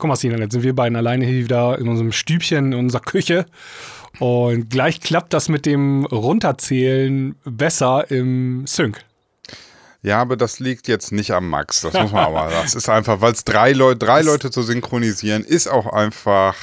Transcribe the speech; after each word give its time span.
guck 0.00 0.08
mal, 0.08 0.16
Sinan, 0.16 0.40
jetzt 0.40 0.52
sind 0.52 0.62
wir 0.62 0.74
beiden 0.74 0.96
alleine 0.96 1.24
hier 1.26 1.44
wieder 1.44 1.78
in 1.78 1.88
unserem 1.88 2.10
Stübchen, 2.10 2.72
in 2.72 2.78
unserer 2.78 3.02
Küche. 3.02 3.46
Und 4.18 4.70
gleich 4.70 5.00
klappt 5.00 5.32
das 5.32 5.48
mit 5.48 5.66
dem 5.66 6.04
Runterzählen 6.06 7.36
besser 7.44 8.10
im 8.10 8.66
Sync. 8.66 8.98
Ja, 10.02 10.20
aber 10.20 10.36
das 10.36 10.58
liegt 10.58 10.88
jetzt 10.88 11.12
nicht 11.12 11.30
am 11.32 11.48
Max. 11.48 11.82
Das 11.82 11.92
muss 12.02 12.10
man 12.10 12.24
aber. 12.24 12.50
Das 12.50 12.74
ist 12.74 12.88
einfach, 12.88 13.20
weil 13.20 13.32
es 13.32 13.44
drei 13.44 13.72
Leute, 13.72 13.98
drei 13.98 14.22
Leute 14.22 14.50
zu 14.50 14.62
synchronisieren, 14.62 15.44
ist 15.44 15.68
auch 15.68 15.86
einfach 15.86 16.56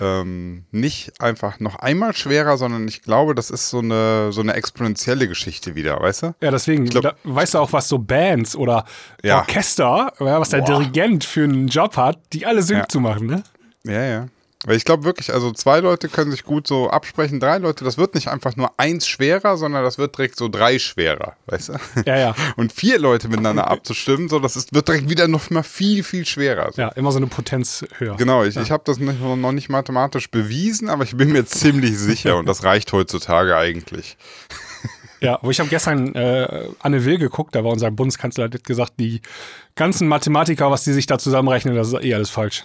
ähm, 0.00 0.64
nicht 0.70 1.20
einfach 1.20 1.58
noch 1.60 1.76
einmal 1.76 2.14
schwerer, 2.14 2.56
sondern 2.58 2.86
ich 2.88 3.02
glaube, 3.02 3.34
das 3.34 3.50
ist 3.50 3.70
so 3.70 3.78
eine, 3.78 4.32
so 4.32 4.40
eine 4.40 4.54
exponentielle 4.54 5.28
Geschichte 5.28 5.74
wieder, 5.74 6.00
weißt 6.00 6.22
du? 6.24 6.34
Ja, 6.40 6.50
deswegen, 6.50 6.84
glaub, 6.86 7.02
da, 7.02 7.14
weißt 7.24 7.54
du 7.54 7.58
auch, 7.58 7.72
was 7.72 7.88
so 7.88 7.98
Bands 7.98 8.56
oder 8.56 8.84
Ja. 9.22 9.38
Orchester, 9.38 10.12
was 10.18 10.50
der 10.50 10.58
Boah. 10.58 10.78
Dirigent 10.80 11.24
für 11.24 11.44
einen 11.44 11.68
Job 11.68 11.96
hat, 11.96 12.18
die 12.32 12.44
alle 12.46 12.62
Sync 12.62 12.80
Ja. 12.80 12.88
zu 12.88 13.00
machen, 13.00 13.26
ne? 13.26 13.42
Ja, 13.84 14.02
ja. 14.04 14.26
Weil 14.66 14.74
ich 14.74 14.84
glaube 14.84 15.04
wirklich, 15.04 15.32
also 15.32 15.52
zwei 15.52 15.78
Leute 15.78 16.08
können 16.08 16.32
sich 16.32 16.42
gut 16.42 16.66
so 16.66 16.90
absprechen, 16.90 17.38
drei 17.38 17.58
Leute, 17.58 17.84
das 17.84 17.98
wird 17.98 18.16
nicht 18.16 18.26
einfach 18.26 18.56
nur 18.56 18.72
eins 18.78 19.06
schwerer, 19.06 19.56
sondern 19.56 19.84
das 19.84 19.96
wird 19.96 20.18
direkt 20.18 20.36
so 20.36 20.48
drei 20.48 20.80
schwerer, 20.80 21.36
weißt 21.46 21.68
du? 21.68 21.72
Ja, 22.04 22.18
ja. 22.18 22.34
Und 22.56 22.72
vier 22.72 22.98
Leute 22.98 23.28
miteinander 23.28 23.70
abzustimmen, 23.70 24.28
so 24.28 24.40
das 24.40 24.56
ist, 24.56 24.74
wird 24.74 24.88
direkt 24.88 25.08
wieder 25.08 25.28
noch 25.28 25.50
mal 25.50 25.62
viel, 25.62 26.02
viel 26.02 26.26
schwerer. 26.26 26.72
So. 26.72 26.82
Ja, 26.82 26.88
immer 26.88 27.12
so 27.12 27.18
eine 27.18 27.28
Potenz 27.28 27.84
höher. 27.98 28.16
Genau, 28.16 28.42
ich, 28.42 28.56
ich 28.56 28.72
habe 28.72 28.82
das 28.84 28.98
nicht, 28.98 29.20
noch 29.20 29.52
nicht 29.52 29.68
mathematisch 29.68 30.32
bewiesen, 30.32 30.88
aber 30.88 31.04
ich 31.04 31.16
bin 31.16 31.30
mir 31.30 31.46
ziemlich 31.46 31.96
sicher 31.96 32.36
und 32.36 32.46
das 32.46 32.64
reicht 32.64 32.92
heutzutage 32.92 33.56
eigentlich. 33.56 34.16
Ja, 35.20 35.36
aber 35.36 35.50
ich 35.50 35.60
habe 35.60 35.68
gestern 35.68 36.12
äh, 36.16 36.68
Anne 36.80 37.04
Will 37.04 37.18
geguckt, 37.18 37.54
da 37.54 37.62
war 37.62 37.70
unser 37.70 37.92
Bundeskanzler, 37.92 38.44
hat 38.44 38.64
gesagt, 38.64 38.94
die 38.98 39.20
ganzen 39.76 40.08
Mathematiker, 40.08 40.72
was 40.72 40.82
die 40.82 40.92
sich 40.92 41.06
da 41.06 41.18
zusammenrechnen, 41.18 41.76
das 41.76 41.88
ist 41.88 42.04
eh 42.04 42.14
alles 42.14 42.30
falsch. 42.30 42.64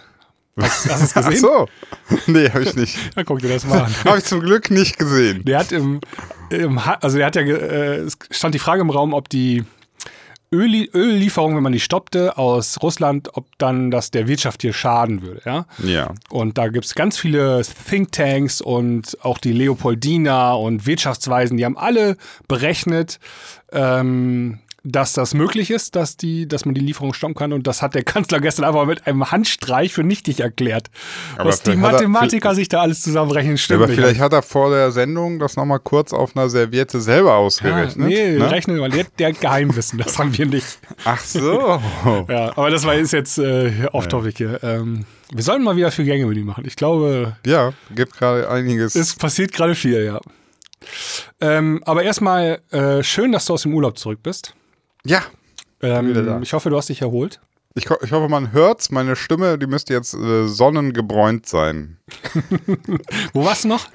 Hast, 0.60 0.90
hast 0.90 1.02
du 1.02 1.06
es 1.06 1.16
Ach 1.16 1.30
gesehen? 1.30 1.42
so. 1.42 1.68
Nee, 2.28 2.50
habe 2.50 2.64
ich 2.64 2.76
nicht. 2.76 2.98
Ja, 3.16 3.24
guck 3.24 3.40
dir 3.40 3.50
das 3.50 3.66
mal 3.66 3.84
an. 3.84 3.96
Habe 4.06 4.18
ich 4.18 4.26
zum 4.26 4.42
Glück 4.42 4.70
nicht 4.72 4.98
gesehen. 4.98 5.44
Der 5.46 5.60
hat 5.60 5.72
im, 5.72 6.02
im 6.50 6.78
also 6.78 7.18
der 7.18 7.28
hat 7.28 7.36
ja, 7.36 7.42
äh, 7.44 7.96
es 7.98 8.18
stand 8.30 8.56
die 8.56 8.60
Frage 8.60 8.82
im 8.82 8.90
Raum, 8.90 9.14
ob 9.14 9.30
die 9.30 9.64
Ölli 10.54 10.90
Öllieferung, 10.94 11.56
wenn 11.56 11.64
man 11.64 11.72
die 11.72 11.80
stoppte 11.80 12.38
aus 12.38 12.82
Russland, 12.84 13.30
ob 13.38 13.46
dann 13.58 13.90
das 13.90 14.12
der 14.12 14.28
Wirtschaft 14.28 14.62
hier 14.62 14.74
schaden 14.74 15.22
würde, 15.22 15.42
ja. 15.46 15.66
Ja. 15.82 16.14
Und 16.30 16.58
da 16.58 16.68
gibt 16.68 16.84
es 16.84 16.94
ganz 16.94 17.18
viele 17.18 17.62
Thinktanks 17.90 18.60
und 18.60 19.18
auch 19.22 19.38
die 19.38 19.54
Leopoldina 19.54 20.54
und 20.54 20.86
Wirtschaftsweisen, 20.86 21.56
die 21.56 21.64
haben 21.64 21.78
alle 21.78 22.18
berechnet, 22.50 23.20
ähm, 23.72 24.60
dass 24.84 25.14
das 25.14 25.36
möglich 25.36 25.70
ist, 25.70 25.96
dass, 25.96 26.18
die, 26.18 26.48
dass 26.48 26.66
man 26.66 26.74
die 26.74 26.82
Lieferung 26.82 27.14
stoppen 27.14 27.36
kann. 27.36 27.54
Und 27.54 27.68
das 27.68 27.84
hat 27.84 27.94
der 27.94 28.04
Kanzler 28.04 28.40
gestern 28.40 28.66
einfach 28.66 28.86
mit 28.88 29.06
einem 29.06 29.30
Handstreich 29.32 29.94
für 29.94 30.04
nichtig 30.04 30.40
erklärt. 30.40 30.88
Aber 31.38 31.50
Was 31.50 31.62
die 31.62 31.72
hat 31.72 31.78
er- 31.78 31.92
Mathematiker 31.92 32.56
sich 32.56 32.68
da 32.68 32.82
alles 32.82 33.02
zusammenrechnen, 33.02 33.54
Ja, 33.54 33.58
stimmt 33.58 33.78
aber 33.84 33.88
nicht. 33.92 34.00
vielleicht 34.00 34.20
hat 34.20 34.34
er 34.34 34.42
vor 34.42 34.72
der 34.72 34.92
Sendung 34.92 35.38
das 35.38 35.56
nochmal 35.56 35.80
kurz 35.80 36.14
auf 36.14 36.36
einer 36.36 36.50
Serviette 36.50 37.00
selber 37.00 37.30
ja, 37.30 37.36
ausgerechnet. 37.36 37.98
nee, 38.08 38.32
ne? 38.40 38.50
rechnen 38.50 38.78
wir. 38.78 38.90
Der, 38.90 39.06
der 39.20 39.34
Geheimwissen, 39.34 40.00
das 40.00 40.18
haben 40.18 40.36
wir 40.36 40.48
nicht. 40.48 40.80
Ach 41.06 41.20
so. 41.24 41.80
Ja, 42.28 42.58
aber 42.58 42.70
das 42.72 42.84
war 42.86 42.96
ist 42.96 43.14
jetzt 43.14 43.38
äh, 43.38 43.72
off-topic 43.92 44.36
hier. 44.38 44.60
Ähm, 44.64 45.06
wir 45.32 45.44
sollten 45.44 45.64
mal 45.64 45.76
wieder 45.76 45.92
viel 45.92 46.06
Gänge-Menü 46.06 46.44
machen. 46.44 46.64
Ich 46.66 46.76
glaube, 46.76 47.38
Ja, 47.46 47.74
gibt 47.94 48.18
gerade 48.18 48.50
einiges. 48.50 48.96
Es 48.96 49.16
passiert 49.16 49.54
gerade 49.54 49.76
viel, 49.76 50.04
ja. 50.04 50.20
Ähm, 51.40 51.82
aber 51.86 52.04
erstmal 52.04 52.62
äh, 52.72 53.04
schön, 53.04 53.32
dass 53.32 53.46
du 53.46 53.54
aus 53.54 53.62
dem 53.64 53.74
Urlaub 53.74 53.98
zurück 54.00 54.20
bist. 54.24 54.56
Ja. 55.06 55.22
Ähm, 55.82 56.44
ich 56.44 56.54
hoffe, 56.54 56.70
du 56.70 56.78
hast 56.78 56.90
dich 56.90 57.02
erholt. 57.02 57.40
Ich, 57.74 57.86
ich 57.86 58.12
hoffe, 58.12 58.28
man 58.30 58.52
hört's. 58.52 58.92
Meine 58.92 59.16
Stimme, 59.16 59.58
die 59.58 59.66
müsste 59.68 59.94
jetzt 59.94 60.14
äh, 60.14 60.48
sonnengebräunt 60.48 61.48
sein. 61.48 61.98
Wo 63.34 63.46
warst 63.46 63.64
du 63.64 63.70
noch? 63.70 63.88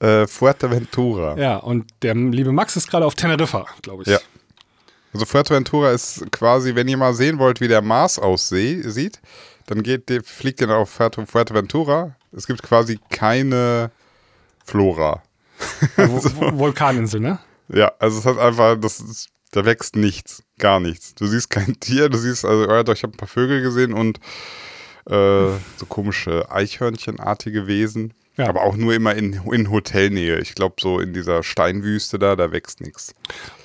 Äh, 0.00 0.26
Fuerteventura. 0.26 1.36
Ja, 1.36 1.56
und 1.56 1.86
der 2.02 2.14
liebe 2.14 2.52
Max 2.52 2.76
ist 2.76 2.88
gerade 2.88 3.04
auf 3.04 3.14
Teneriffa, 3.14 3.66
glaube 3.82 4.04
ich. 4.04 4.08
Ja. 4.08 4.18
Also 5.12 5.26
Fuerteventura 5.26 5.90
ist 5.90 6.24
quasi, 6.30 6.74
wenn 6.74 6.86
ihr 6.86 6.96
mal 6.96 7.12
sehen 7.14 7.38
wollt, 7.38 7.60
wie 7.60 7.68
der 7.68 7.82
Mars 7.82 8.18
aussieht, 8.18 9.20
dann 9.66 9.82
geht, 9.82 10.10
fliegt 10.24 10.60
ihr 10.60 10.70
auf 10.70 10.90
Fuerte- 10.90 11.26
Fuerteventura. 11.26 12.14
Es 12.32 12.46
gibt 12.46 12.62
quasi 12.62 13.00
keine 13.10 13.90
Flora. 14.64 15.22
Vulkaninsel, 15.96 17.20
ne? 17.20 17.38
Ja, 17.68 17.92
also 17.98 18.18
es 18.20 18.24
hat 18.24 18.38
einfach, 18.38 18.76
das 18.78 19.00
ist, 19.00 19.28
da 19.50 19.64
wächst 19.64 19.96
nichts, 19.96 20.42
gar 20.58 20.80
nichts. 20.80 21.14
Du 21.14 21.26
siehst 21.26 21.50
kein 21.50 21.78
Tier, 21.80 22.08
du 22.08 22.18
siehst, 22.18 22.44
also 22.44 22.68
ja, 22.68 22.82
doch, 22.82 22.94
ich 22.94 23.02
habe 23.02 23.14
ein 23.14 23.18
paar 23.18 23.28
Vögel 23.28 23.62
gesehen 23.62 23.92
und 23.92 24.18
äh, 25.06 25.50
so 25.76 25.86
komische 25.88 26.50
Eichhörnchenartige 26.50 27.66
Wesen. 27.66 28.14
Ja. 28.36 28.48
Aber 28.48 28.62
auch 28.62 28.76
nur 28.76 28.94
immer 28.94 29.16
in, 29.16 29.40
in 29.50 29.70
Hotelnähe. 29.70 30.38
Ich 30.38 30.54
glaube, 30.54 30.76
so 30.80 31.00
in 31.00 31.12
dieser 31.12 31.42
Steinwüste 31.42 32.20
da, 32.20 32.36
da 32.36 32.52
wächst 32.52 32.80
nichts. 32.80 33.12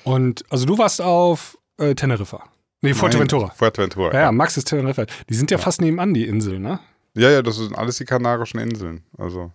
Und 0.02 0.44
also 0.50 0.66
du 0.66 0.78
warst 0.78 1.00
auf 1.00 1.56
äh, 1.78 1.94
Teneriffa. 1.94 2.42
Nee, 2.80 2.92
Fuerteventura. 2.92 3.46
Nein, 3.46 3.56
Fuerteventura. 3.56 4.12
Ja, 4.12 4.20
ja, 4.22 4.32
Max 4.32 4.56
ist 4.56 4.64
Teneriffa. 4.66 5.06
Die 5.28 5.34
sind 5.34 5.50
ja, 5.50 5.58
fast 5.58 5.80
nebenan, 5.80 6.12
die 6.12 6.26
Insel, 6.26 6.58
ne? 6.58 6.80
Ja, 7.14 7.30
ja, 7.30 7.40
das 7.40 7.56
sind 7.56 7.78
alles 7.78 7.96
die 7.98 8.04
Kanarischen 8.04 8.58
Inseln. 8.58 9.04
Also, 9.16 9.52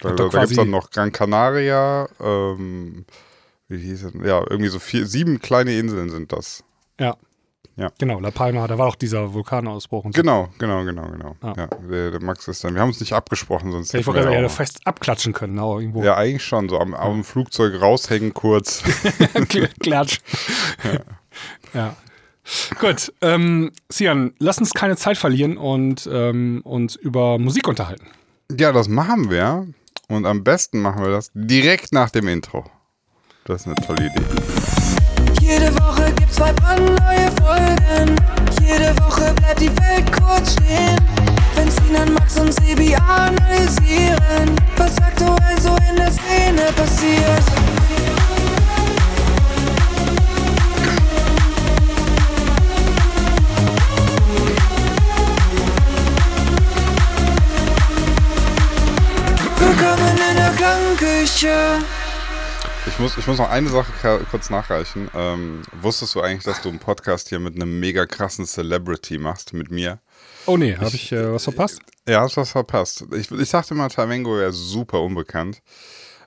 da, 0.00 0.10
da, 0.10 0.28
da 0.28 0.40
gibt 0.40 0.50
es 0.50 0.56
dann 0.56 0.70
noch 0.70 0.90
Gran 0.90 1.12
Canaria, 1.12 2.08
ähm, 2.20 3.06
wie 3.68 3.78
hieß 3.78 4.04
es? 4.04 4.12
Ja, 4.24 4.44
irgendwie 4.48 4.68
so 4.68 4.78
vier, 4.78 5.06
sieben 5.06 5.40
kleine 5.40 5.76
Inseln 5.78 6.10
sind 6.10 6.32
das. 6.32 6.64
Ja. 6.98 7.16
Ja. 7.78 7.90
Genau, 7.98 8.20
La 8.20 8.30
Palma, 8.30 8.66
da 8.66 8.78
war 8.78 8.86
auch 8.86 8.94
dieser 8.94 9.34
Vulkanausbruch 9.34 10.06
und 10.06 10.14
so. 10.14 10.22
Genau, 10.22 10.48
genau, 10.58 10.84
genau, 10.84 11.10
genau. 11.10 11.36
Ah. 11.42 11.52
Ja, 11.58 11.66
der, 11.66 12.10
der 12.12 12.22
Max 12.22 12.48
ist 12.48 12.64
dann. 12.64 12.74
Wir 12.74 12.80
haben 12.80 12.88
uns 12.88 13.00
nicht 13.00 13.12
abgesprochen, 13.12 13.70
sonst. 13.70 13.92
Ja, 13.92 14.00
ich 14.00 14.06
wollte 14.06 14.22
ja 14.22 14.30
ja, 14.30 14.48
fest 14.48 14.80
abklatschen 14.86 15.34
können, 15.34 15.58
aber 15.58 15.80
irgendwo. 15.80 16.02
Ja, 16.02 16.16
eigentlich 16.16 16.42
schon. 16.42 16.70
So 16.70 16.78
am, 16.78 16.94
am 16.94 17.22
Flugzeug 17.22 17.78
raushängen 17.78 18.32
kurz. 18.32 18.82
Klatsch. 19.80 20.20
ja. 21.74 21.94
Gut, 22.80 23.12
ähm, 23.20 23.72
Sian, 23.90 24.32
lass 24.38 24.58
uns 24.58 24.72
keine 24.72 24.96
Zeit 24.96 25.18
verlieren 25.18 25.58
und 25.58 26.08
ähm, 26.10 26.62
uns 26.64 26.96
über 26.96 27.38
Musik 27.38 27.68
unterhalten. 27.68 28.06
ja, 28.56 28.72
das 28.72 28.88
machen 28.88 29.30
wir. 29.30 29.66
Und 30.08 30.24
am 30.24 30.44
besten 30.44 30.80
machen 30.80 31.02
wir 31.02 31.10
das 31.10 31.30
direkt 31.34 31.92
nach 31.92 32.10
dem 32.10 32.28
Intro. 32.28 32.64
Das 33.46 33.60
ist 33.60 33.66
eine 33.68 33.76
tolle 33.76 34.06
Idee. 34.06 34.24
Jede 35.40 35.72
Woche 35.76 36.12
gibt's 36.16 36.34
zwei 36.34 36.52
brandneue 36.52 37.30
Folgen. 37.40 38.16
Jede 38.60 38.92
Woche 38.98 39.32
bleibt 39.34 39.60
die 39.60 39.68
Welt 39.68 39.85
muss, 63.06 63.18
ich 63.18 63.26
muss 63.28 63.38
noch 63.38 63.50
eine 63.50 63.68
Sache 63.68 64.20
kurz 64.30 64.50
nachreichen. 64.50 65.08
Ähm, 65.14 65.62
wusstest 65.80 66.16
du 66.16 66.22
eigentlich, 66.22 66.42
dass 66.42 66.60
du 66.62 66.70
einen 66.70 66.80
Podcast 66.80 67.28
hier 67.28 67.38
mit 67.38 67.54
einem 67.54 67.78
mega 67.78 68.04
krassen 68.04 68.46
Celebrity 68.46 69.18
machst, 69.18 69.52
mit 69.52 69.70
mir? 69.70 70.00
Oh 70.46 70.56
nee, 70.56 70.76
habe 70.76 70.96
ich 70.96 71.12
äh, 71.12 71.32
was 71.32 71.44
verpasst? 71.44 71.78
Ja, 72.08 72.22
hast 72.22 72.36
was 72.36 72.50
verpasst. 72.50 73.04
Ich, 73.12 73.30
ich 73.30 73.50
dachte 73.50 73.74
immer, 73.74 73.88
Tamengo 73.90 74.36
wäre 74.36 74.52
super 74.52 75.02
unbekannt. 75.02 75.62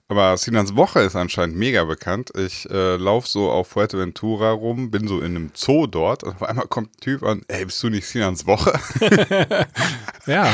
Aber 0.10 0.36
Sinans 0.38 0.76
Woche 0.76 1.00
ist 1.02 1.16
anscheinend 1.16 1.56
mega 1.56 1.84
bekannt. 1.86 2.32
Ich 2.36 2.70
äh, 2.70 2.96
laufe 2.98 3.28
so 3.28 3.52
auf 3.52 3.68
Fuerteventura 3.70 4.52
rum, 4.52 4.90
bin 4.90 5.08
so 5.08 5.20
in 5.20 5.36
einem 5.36 5.52
Zoo 5.54 5.86
dort 5.88 6.24
und 6.24 6.36
auf 6.36 6.44
einmal 6.44 6.68
kommt 6.68 6.90
ein 6.96 7.00
Typ 7.00 7.24
an, 7.24 7.44
ey, 7.48 7.66
bist 7.66 7.82
du 7.84 7.90
nicht 7.90 8.08
Sinans 8.08 8.46
Woche? 8.46 8.74
Ja. 10.30 10.48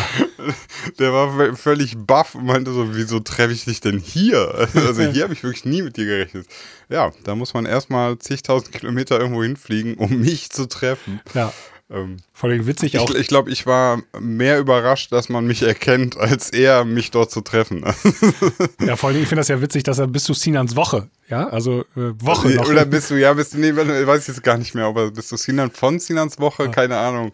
Der 1.00 1.12
war 1.14 1.56
völlig 1.56 1.97
baff 1.97 2.35
und 2.35 2.46
meinte 2.46 2.72
so, 2.72 2.96
wieso 2.96 3.20
treffe 3.20 3.53
ich 3.53 3.66
dich 3.66 3.82
denn 3.82 4.00
hier? 4.00 4.70
Also 4.85 5.03
hier 5.03 5.24
habe 5.24 5.34
ich 5.34 5.44
wirklich 5.44 5.66
nie 5.66 5.82
mit 5.82 5.97
dir 5.97 6.06
gerechnet. 6.06 6.47
Ja, 6.90 7.12
da 7.24 7.35
muss 7.35 7.53
man 7.53 7.66
erstmal 7.66 8.18
zigtausend 8.20 8.72
Kilometer 8.72 9.20
irgendwo 9.20 9.44
hinfliegen, 9.44 9.96
um 9.96 10.22
mich 10.22 10.52
zu 10.52 10.68
treffen. 10.68 11.20
Ja. 11.34 11.52
Ähm, 11.91 12.17
Vor 12.34 12.49
allem 12.49 12.66
witzig 12.66 12.97
auch. 12.97 13.09
ich 13.11 13.16
ich 13.16 13.28
glaube, 13.28 13.52
ich 13.52 13.67
war 13.67 14.02
mehr 14.20 14.58
überrascht, 14.59 15.11
dass 15.11 15.29
man 15.29 15.46
mich 15.46 15.61
erkennt, 15.61 16.17
als 16.17 16.49
er 16.49 16.84
mich 16.84 17.11
dort 17.11 17.29
zu 17.29 17.41
treffen. 17.41 17.85
Ja, 18.82 18.96
vor 18.96 19.09
allem, 19.09 19.22
ich 19.22 19.28
finde 19.28 19.41
das 19.41 19.47
ja 19.49 19.61
witzig, 19.61 19.84
dass 19.84 19.99
er 19.99 20.08
bis 20.08 20.23
zu 20.23 20.34
Sinans 20.34 20.76
Woche, 20.76 21.08
ja, 21.29 21.47
also 21.47 21.82
äh, 21.96 22.11
Woche 22.20 22.49
noch. 22.49 22.67
Oder 22.70 22.85
bist 22.85 23.09
du, 23.11 23.16
ja, 23.16 23.34
bist 23.34 23.53
du, 23.53 23.58
nee, 23.59 23.76
weiß 23.76 24.22
ich 24.22 24.28
jetzt 24.28 24.43
gar 24.43 24.58
nicht 24.58 24.73
mehr, 24.76 24.85
aber 24.85 25.11
bist 25.11 25.32
du 25.32 25.37
Sinan 25.37 25.70
von 25.72 25.99
Sinans 25.99 26.40
Woche? 26.40 26.70
Keine 26.70 26.97
Ahnung. 26.97 27.32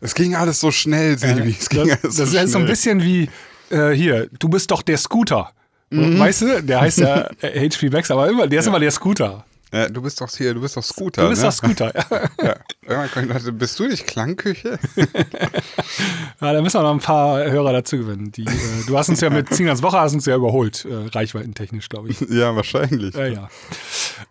Es 0.00 0.14
ging 0.14 0.34
alles 0.34 0.58
so 0.58 0.70
schnell, 0.72 1.16
Sebi. 1.16 1.56
Es 1.58 1.68
ging 1.68 1.86
das, 1.88 2.02
alles 2.02 2.16
das 2.16 2.16
so 2.16 2.22
ist 2.22 2.32
so 2.32 2.38
ein 2.38 2.48
schnell. 2.48 2.66
bisschen 2.66 3.02
wie 3.02 3.28
äh, 3.70 3.90
hier, 3.92 4.28
du 4.38 4.48
bist 4.48 4.70
doch 4.70 4.82
der 4.82 4.98
Scooter. 4.98 5.52
Mhm. 5.90 6.18
Weißt 6.18 6.42
du, 6.42 6.62
der 6.62 6.80
heißt 6.80 6.98
ja 6.98 7.30
äh, 7.40 7.68
HP 7.68 7.90
Max, 7.90 8.10
aber 8.10 8.28
immer, 8.28 8.46
der 8.48 8.60
ist 8.60 8.66
immer 8.66 8.80
der 8.80 8.90
Scooter. 8.90 9.44
Ja, 9.72 9.88
du 9.88 10.02
bist 10.02 10.20
doch 10.20 10.30
hier, 10.30 10.52
du 10.52 10.60
bist 10.60 10.76
doch 10.76 10.82
Scooter. 10.82 11.22
Du 11.22 11.30
bist 11.30 11.42
ne? 11.42 11.48
doch 11.48 11.54
Scooter. 11.54 11.92
Ja. 11.94 12.28
Ja. 12.42 13.04
Irgendwann 13.04 13.28
die 13.28 13.32
Leute, 13.32 13.52
bist 13.52 13.78
du 13.78 13.86
nicht 13.86 14.06
Klangküche? 14.06 14.78
ja, 14.96 16.52
da 16.52 16.60
müssen 16.60 16.78
wir 16.78 16.82
noch 16.82 16.92
ein 16.92 16.98
paar 16.98 17.38
Hörer 17.44 17.72
dazu 17.72 17.96
gewinnen. 17.96 18.32
Die, 18.32 18.44
äh, 18.44 18.84
du 18.86 18.98
hast 18.98 19.08
uns 19.08 19.20
ja 19.20 19.30
mit 19.30 19.54
Zinas 19.54 19.82
Woche 19.82 20.00
hast 20.00 20.12
uns 20.14 20.26
ja 20.26 20.34
überholt, 20.34 20.84
äh, 20.84 21.08
reichweitentechnisch, 21.16 21.88
glaube 21.88 22.10
ich. 22.10 22.20
ja, 22.28 22.54
wahrscheinlich. 22.56 23.14
Ja, 23.14 23.26
ja. 23.26 23.48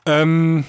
Ähm, 0.05 0.65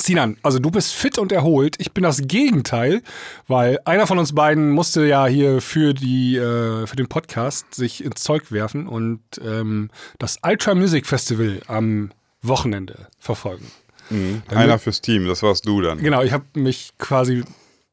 Sinan, 0.00 0.36
also 0.42 0.58
du 0.58 0.70
bist 0.70 0.94
fit 0.94 1.18
und 1.18 1.32
erholt. 1.32 1.76
Ich 1.78 1.92
bin 1.92 2.02
das 2.02 2.22
Gegenteil, 2.22 3.02
weil 3.48 3.78
einer 3.84 4.06
von 4.06 4.18
uns 4.18 4.34
beiden 4.34 4.70
musste 4.70 5.06
ja 5.06 5.26
hier 5.26 5.60
für, 5.60 5.94
die, 5.94 6.36
äh, 6.36 6.86
für 6.86 6.96
den 6.96 7.08
Podcast 7.08 7.74
sich 7.74 8.04
ins 8.04 8.22
Zeug 8.22 8.52
werfen 8.52 8.86
und 8.86 9.20
ähm, 9.42 9.90
das 10.18 10.38
Ultra 10.42 10.74
Music 10.74 11.06
Festival 11.06 11.60
am 11.66 12.10
Wochenende 12.42 13.08
verfolgen. 13.18 13.66
Mhm. 14.10 14.42
Einer 14.48 14.78
fürs 14.78 15.00
Team, 15.00 15.26
das 15.26 15.42
warst 15.42 15.66
du 15.66 15.80
dann. 15.80 15.98
Genau, 15.98 16.22
ich 16.22 16.32
habe 16.32 16.44
mich 16.54 16.92
quasi 16.98 17.44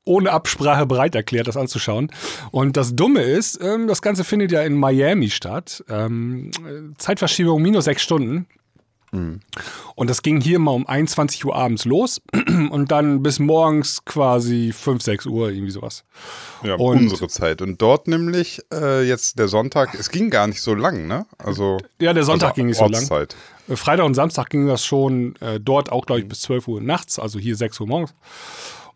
ohne 0.05 0.31
Absprache 0.31 0.85
bereit 0.87 1.13
erklärt, 1.13 1.47
das 1.47 1.55
anzuschauen. 1.55 2.11
Und 2.51 2.77
das 2.77 2.95
Dumme 2.95 3.21
ist, 3.21 3.59
ähm, 3.61 3.87
das 3.87 4.01
Ganze 4.01 4.23
findet 4.23 4.51
ja 4.51 4.63
in 4.63 4.75
Miami 4.75 5.29
statt. 5.29 5.83
Ähm, 5.87 6.51
Zeitverschiebung 6.97 7.61
minus 7.61 7.85
sechs 7.85 8.01
Stunden. 8.01 8.47
Und 9.11 10.09
das 10.09 10.21
ging 10.21 10.39
hier 10.39 10.59
mal 10.59 10.71
um 10.71 10.85
21 10.87 11.43
Uhr 11.45 11.55
abends 11.55 11.85
los 11.85 12.21
und 12.69 12.91
dann 12.91 13.23
bis 13.23 13.39
morgens 13.39 14.05
quasi 14.05 14.71
5, 14.71 15.01
6 15.01 15.25
Uhr, 15.25 15.49
irgendwie 15.49 15.71
sowas. 15.71 16.03
Ja, 16.63 16.75
Und- 16.75 16.97
unsere 16.99 17.27
Zeit. 17.27 17.61
Und 17.61 17.81
dort 17.81 18.07
nämlich 18.07 18.61
äh, 18.73 19.01
jetzt 19.07 19.39
der 19.39 19.47
Sonntag, 19.47 19.95
es 19.95 20.09
ging 20.09 20.29
gar 20.29 20.47
nicht 20.47 20.61
so 20.61 20.75
lang, 20.75 21.07
ne? 21.07 21.25
Also 21.37 21.77
Ja, 21.99 22.13
der 22.13 22.23
Sonntag 22.23 22.49
also 22.49 22.55
ging 22.55 22.67
nicht 22.67 22.77
so 22.77 22.85
lang. 22.87 23.27
Äh, 23.67 23.75
Freitag 23.75 24.05
und 24.05 24.13
Samstag 24.15 24.49
ging 24.49 24.67
das 24.67 24.83
schon 24.85 25.35
äh, 25.41 25.59
dort 25.59 25.91
auch, 25.91 26.05
glaube 26.05 26.21
ich, 26.21 26.27
bis 26.27 26.41
12 26.41 26.67
Uhr 26.67 26.81
nachts, 26.81 27.19
also 27.19 27.39
hier 27.39 27.55
6 27.55 27.79
Uhr 27.79 27.87
morgens. 27.87 28.13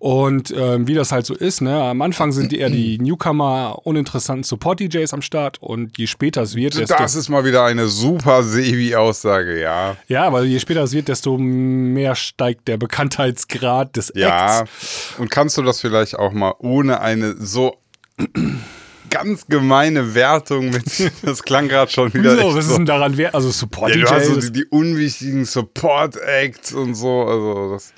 Und 0.04 0.54
ähm, 0.58 0.86
wie 0.86 0.96
das 0.96 1.14
halt 1.14 1.26
so 1.26 1.34
ist, 1.34 1.62
ne, 1.62 1.82
am 1.82 2.02
Anfang 2.02 2.34
sind 2.34 2.52
eher 2.52 2.70
die 2.70 2.98
Newcomer 3.02 3.80
uninteressanten 3.86 4.44
Support-DJs 4.44 5.14
am 5.14 5.22
Start 5.22 5.60
und 5.62 5.98
je 5.98 6.08
später 6.08 6.42
es 6.42 6.56
wird, 6.56 6.78
desto, 6.78 6.98
Das 6.98 7.16
ist 7.16 7.30
mal 7.30 7.46
wieder 7.46 7.64
eine 7.64 7.88
super 7.88 8.44
Sebi-Aussage, 8.44 9.62
ja. 9.62 9.96
ja, 10.10 10.26
aber 10.26 10.44
je 10.44 10.60
später 10.60 10.84
es 10.84 10.92
wird, 10.92 11.08
desto 11.08 11.38
mehr 11.38 12.16
steigt 12.16 12.68
der 12.68 12.76
Bekanntheitsgrad 12.76 13.96
des 13.96 14.12
Ja. 14.14 14.64
Acts. 14.64 15.14
Und 15.20 15.32
kannst 15.32 15.58
du 15.58 15.62
das 15.62 15.80
vielleicht 15.80 16.20
auch 16.20 16.34
mal 16.34 16.54
ohne 16.60 17.00
eine 17.00 17.38
so 17.40 17.78
ganz 19.10 19.48
gemeine 19.48 20.14
Wertung 20.16 20.70
mit, 20.72 20.84
das 21.22 21.44
klang 21.44 21.70
gerade 21.70 21.90
schon 21.90 22.14
wieder. 22.14 22.38
Echt 22.38 22.46
was 22.46 22.56
ist 22.66 22.72
so. 22.72 22.76
denn 22.76 22.86
daran 22.88 23.16
wert? 23.16 23.34
Also 23.36 23.48
Ja, 23.48 23.54
Support-DJ, 23.54 24.02
du 24.02 24.10
hast 24.10 24.26
so 24.26 24.40
die, 24.42 24.52
die 24.52 24.66
unwichtigen 24.66 25.46
Support-Acts 25.46 26.74
und 26.74 26.94
so. 26.96 27.24
Also 27.24 27.74
das, 27.76 27.94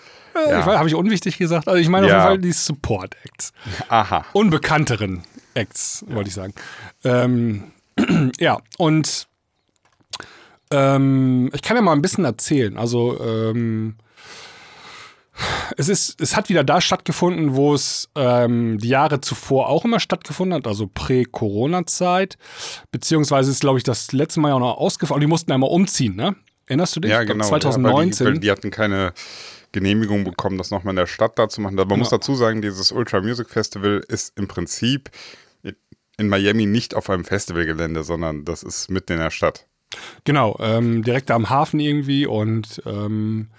ja. 0.49 0.65
habe 0.65 0.87
ich 0.87 0.95
unwichtig 0.95 1.37
gesagt? 1.37 1.67
Also 1.67 1.79
ich 1.79 1.89
meine 1.89 2.07
Ja. 2.07 2.17
auf 2.17 2.31
jeden 2.31 2.41
Fall 2.41 2.49
die 2.49 2.51
Support-Acts. 2.51 3.53
aha. 3.89 4.25
unbekannteren 4.33 5.23
Acts, 5.53 6.03
wollte 6.07 6.29
ich 6.29 6.35
sagen. 6.35 6.53
Ähm, 7.03 7.71
ja, 8.39 8.59
und 8.77 9.27
ähm, 10.71 11.49
ich 11.53 11.61
kann 11.61 11.77
ja 11.77 11.81
mal 11.81 11.93
ein 11.93 12.01
bisschen 12.01 12.25
erzählen. 12.25 12.77
Also, 12.77 13.19
ähm, 13.23 13.95
es, 15.77 15.89
ist, 15.89 16.19
es 16.21 16.35
hat 16.35 16.49
wieder 16.49 16.63
da 16.63 16.81
stattgefunden, 16.81 17.55
wo 17.55 17.73
es 17.73 18.09
ähm, 18.15 18.77
die 18.79 18.87
Jahre 18.87 19.21
zuvor 19.21 19.69
auch 19.69 19.85
immer 19.85 19.99
stattgefunden 19.99 20.55
hat, 20.55 20.67
also 20.67 20.89
Prä-Corona-Zeit. 20.93 22.37
Beziehungsweise 22.91 23.51
ist, 23.51 23.61
glaube 23.61 23.77
ich, 23.77 23.83
das 23.83 24.11
letzte 24.11 24.39
Mal 24.39 24.49
ja 24.49 24.55
auch 24.55 24.59
noch 24.59 24.77
ausgefallen. 24.77 25.21
Die 25.21 25.27
mussten 25.27 25.51
einmal 25.51 25.69
umziehen, 25.69 26.15
ne? 26.15 26.35
Erinnerst 26.67 26.95
du 26.95 26.99
dich? 26.99 27.11
Ja, 27.11 27.23
genau. 27.23 27.45
2019. 27.45 28.25
Ja, 28.25 28.33
die, 28.33 28.39
die 28.39 28.51
hatten 28.51 28.71
keine 28.71 29.13
Genehmigung 29.75 30.23
bekommen, 30.23 30.57
das 30.57 30.71
nochmal 30.71 30.93
in 30.93 30.95
der 30.95 31.05
Stadt 31.05 31.37
da 31.37 31.49
zu 31.49 31.59
machen. 31.59 31.77
Aber 31.77 31.89
man 31.89 31.99
muss 31.99 32.09
dazu 32.09 32.33
sagen, 32.33 32.61
dieses 32.61 32.93
Ultra 32.93 33.19
Music 33.19 33.49
Festival 33.49 34.01
ist 34.07 34.37
im 34.37 34.47
Prinzip 34.47 35.11
in 36.17 36.29
Miami 36.29 36.65
nicht 36.65 36.95
auf 36.95 37.09
einem 37.09 37.25
Festivalgelände, 37.25 38.03
sondern 38.03 38.45
das 38.45 38.63
ist 38.63 38.89
mitten 38.89 39.13
in 39.13 39.19
der 39.19 39.31
Stadt. 39.31 39.67
Genau, 40.23 40.57
ähm, 40.59 41.03
direkt 41.03 41.31
am 41.31 41.49
Hafen 41.49 41.79
irgendwie 41.79 42.25
und 42.25 42.81
ähm, 42.85 43.49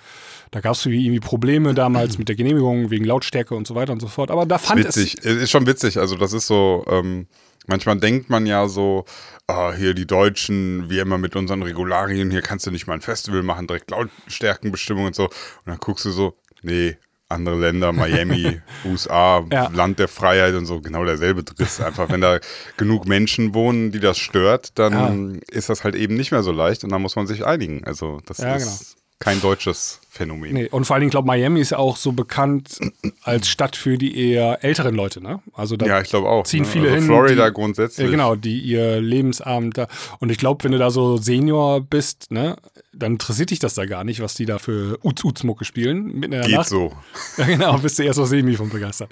da 0.51 0.61
gab 0.61 0.73
es 0.73 0.87
irgendwie 0.87 1.21
Probleme 1.21 1.75
damals 1.75 2.19
mit 2.19 2.29
der 2.29 2.37
Genehmigung 2.37 2.91
wegen 2.91 3.05
Lautstärke 3.05 3.55
und 3.55 3.67
so 3.67 3.75
weiter 3.75 3.93
und 3.93 4.01
so 4.01 4.09
fort. 4.09 4.31
Aber 4.31 4.47
da 4.47 4.59
fand 4.59 4.85
Witzig, 4.85 5.17
es 5.19 5.37
ist 5.37 5.51
schon 5.51 5.67
witzig. 5.67 5.99
Also 5.99 6.17
das 6.17 6.33
ist 6.33 6.47
so, 6.47 6.85
ähm, 6.89 7.27
manchmal 7.67 7.99
denkt 7.99 8.31
man 8.31 8.47
ja 8.47 8.69
so, 8.69 9.05
ah, 9.47 9.73
hier 9.73 9.95
die 9.95 10.07
Deutschen, 10.07 10.89
wir 10.89 11.03
immer 11.03 11.19
mit 11.19 11.37
unseren 11.37 11.63
Regularien, 11.63 12.31
hier 12.31 12.43
kannst 12.43 12.67
du 12.67 12.71
nicht 12.71 12.87
mal 12.87 12.95
ein 12.95 13.01
Festival 13.01 13.43
machen, 13.43 13.67
direkt 13.67 13.91
Lautstärkenbestimmung 13.91 15.07
und 15.07 15.15
so. 15.15 15.25
Und 15.25 15.67
dann 15.67 15.79
guckst 15.79 16.05
du 16.05 16.11
so, 16.11 16.37
nee, 16.63 16.97
andere 17.29 17.59
Länder, 17.59 17.93
Miami, 17.93 18.61
USA, 18.85 19.45
Ja. 19.53 19.69
Land 19.75 19.99
der 19.99 20.09
Freiheit 20.09 20.55
und 20.55 20.67
so, 20.67 20.81
genau 20.81 21.05
derselbe 21.05 21.43
Driss. 21.43 21.81
Einfach, 21.81 22.09
wenn 22.09 22.21
da 22.21 22.39
genug 22.77 23.07
Menschen 23.07 23.53
wohnen, 23.55 23.91
die 23.93 24.01
das 24.01 24.19
stört, 24.19 24.79
dann 24.79 25.41
ist 25.51 25.69
das 25.69 25.83
halt 25.85 25.95
eben 25.97 26.15
nicht 26.15 26.31
mehr 26.31 26.43
so 26.43 26.53
leicht 26.53 26.85
und 26.85 26.91
dann 26.91 27.03
muss 27.03 27.17
man 27.17 27.27
sich 27.27 27.45
einigen. 27.45 27.85
Also 27.85 28.21
das 28.27 28.39
Ja, 28.39 28.55
ist 28.55 28.65
genau. 28.95 28.96
Kein 29.19 29.41
deutsches 29.41 30.01
Phänomen. 30.11 30.53
Nee, 30.55 30.69
und 30.69 30.85
vor 30.87 30.95
allen 30.95 31.01
Dingen, 31.01 31.09
ich 31.09 31.13
glaube, 31.13 31.27
Miami 31.27 31.61
ist 31.61 31.71
ja 31.71 31.79
auch 31.79 31.97
so 31.97 32.13
bekannt 32.13 32.79
als 33.23 33.49
Stadt 33.49 33.77
für 33.77 33.99
die 33.99 34.17
eher 34.19 34.63
älteren 34.65 34.95
Leute, 34.95 35.23
ne? 35.23 35.41
Also 35.55 35.77
da 35.77 35.87
Ja, 35.87 36.01
ich 36.01 36.09
glaube 36.09 36.29
auch. 36.29 36.45
ziehen 36.47 36.63
ne? 36.63 36.69
viele 36.69 36.85
also 36.85 36.97
hin. 36.97 37.05
Florida 37.07 37.47
die, 37.49 37.55
grundsätzlich. 37.55 38.05
Ja, 38.07 38.11
genau, 38.11 38.35
die 38.35 38.61
ihr 38.61 39.01
Lebensabend 39.01 39.77
da. 39.79 39.89
Und 40.21 40.31
ich 40.31 40.39
glaube, 40.39 40.65
wenn 40.65 40.73
du 40.73 40.79
da 40.79 40.91
so 40.91 41.17
Senior 41.19 41.81
bist, 41.83 42.31
ne, 42.31 42.57
dann 42.93 43.13
interessiert 43.13 43.51
dich 43.51 43.59
das 43.59 43.75
da 43.75 43.85
gar 43.85 44.05
nicht, 44.05 44.21
was 44.21 44.35
die 44.35 44.47
da 44.47 44.59
für 44.59 44.99
Uz-Uz-Mucke 45.03 45.65
spielen. 45.67 46.07
Mitten 46.07 46.25
in 46.25 46.31
der 46.33 46.43
Geht 46.43 46.57
Nacht. 46.57 46.69
so. 46.69 46.93
Ja, 47.37 47.45
genau, 47.45 47.79
bist 47.79 47.99
du 47.99 48.03
erst 48.05 48.17
so 48.17 48.25
semi 48.25 48.55
von 48.55 48.71
begeistert. 48.71 49.11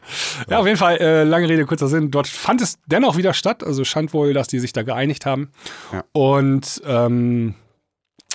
Ja, 0.49 0.59
auf 0.59 0.67
jeden 0.67 0.79
Fall, 0.79 0.97
äh, 0.99 1.25
lange 1.25 1.49
Rede, 1.49 1.67
kurzer 1.67 1.89
Sinn. 1.89 2.11
Dort 2.11 2.27
fand 2.29 2.63
es 2.63 2.79
dennoch 2.87 3.17
wieder 3.19 3.35
statt. 3.35 3.63
Also 3.63 3.85
scheint 3.85 4.15
wohl, 4.15 4.33
dass 4.33 4.49
die 4.49 4.59
sich 4.59 4.73
da 4.73 4.83
geeinigt 4.83 5.27
haben. 5.27 5.51
Ja. 5.93 6.05
Und 6.13 6.83
ähm, 6.87 7.55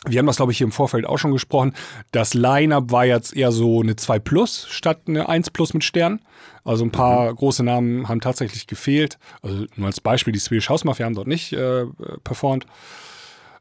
wir 0.07 0.19
haben 0.19 0.28
das, 0.28 0.38
glaube 0.38 0.51
ich, 0.51 0.57
hier 0.57 0.66
im 0.66 0.72
Vorfeld 0.72 1.06
auch 1.06 1.18
schon 1.18 1.31
gesprochen. 1.31 1.74
Das 2.12 2.34
Line-Up 2.34 2.92
war 2.92 3.06
jetzt 3.06 3.36
eher 3.36 3.51
so 3.51 3.81
eine 3.81 3.96
2 3.96 4.19
Plus 4.19 4.68
statt 4.69 5.01
eine 5.07 5.28
1 5.28 5.50
Plus 5.50 5.74
mit 5.74 5.84
Stern. 5.84 6.22
Also 6.63 6.86
ein 6.86 6.92
paar 6.92 7.34
große 7.34 7.63
Namen 7.63 8.07
haben 8.07 8.22
tatsächlich 8.22 8.68
gefehlt. 8.68 9.18
Also 9.42 9.66
nur 9.75 9.88
als 9.88 10.00
Beispiel, 10.00 10.31
die 10.31 10.40
Swedish 10.40 10.69
House 10.69 10.86
Mafia 10.86 11.06
haben 11.06 11.16
dort 11.16 11.28
nicht 11.28 11.51
äh, 11.54 11.86
performt. 12.24 12.66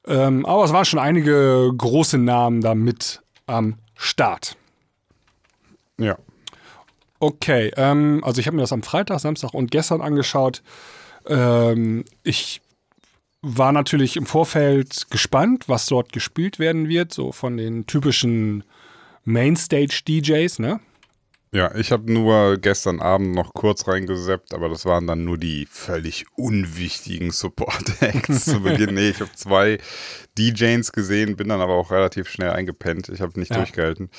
Ähm, 0.06 0.46
aber 0.46 0.64
es 0.64 0.72
waren 0.72 0.84
schon 0.84 0.98
einige 0.98 1.70
große 1.76 2.18
Namen 2.18 2.60
da 2.60 2.74
mit 2.74 3.20
am 3.46 3.78
Start. 3.96 4.56
Ja. 5.98 6.16
Okay, 7.20 7.72
ähm, 7.76 8.22
also 8.24 8.40
ich 8.40 8.46
habe 8.46 8.56
mir 8.56 8.62
das 8.62 8.72
am 8.72 8.82
Freitag, 8.82 9.18
Samstag 9.18 9.54
und 9.54 9.70
gestern 9.72 10.00
angeschaut. 10.00 10.62
Ähm, 11.26 12.04
ich 12.22 12.60
war 13.42 13.72
natürlich 13.72 14.16
im 14.16 14.26
Vorfeld 14.26 15.06
gespannt, 15.10 15.68
was 15.68 15.86
dort 15.86 16.12
gespielt 16.12 16.58
werden 16.58 16.88
wird, 16.88 17.12
so 17.12 17.32
von 17.32 17.56
den 17.56 17.86
typischen 17.86 18.64
Mainstage-DJs, 19.24 20.58
ne? 20.58 20.80
Ja, 21.50 21.74
ich 21.76 21.92
habe 21.92 22.12
nur 22.12 22.58
gestern 22.58 23.00
Abend 23.00 23.34
noch 23.34 23.54
kurz 23.54 23.88
reingeseppt, 23.88 24.52
aber 24.52 24.68
das 24.68 24.84
waren 24.84 25.06
dann 25.06 25.24
nur 25.24 25.38
die 25.38 25.66
völlig 25.70 26.26
unwichtigen 26.36 27.30
Support-Acts 27.30 28.44
zu 28.44 28.60
Beginn. 28.62 28.92
Nee, 28.94 29.10
ich 29.10 29.20
habe 29.20 29.30
zwei 29.34 29.78
DJs 30.36 30.92
gesehen, 30.92 31.36
bin 31.36 31.48
dann 31.48 31.62
aber 31.62 31.72
auch 31.74 31.90
relativ 31.90 32.28
schnell 32.28 32.50
eingepennt. 32.50 33.08
Ich 33.08 33.22
habe 33.22 33.38
nicht 33.40 33.50
Ja. 33.50 33.56
durchgehalten. 33.58 34.10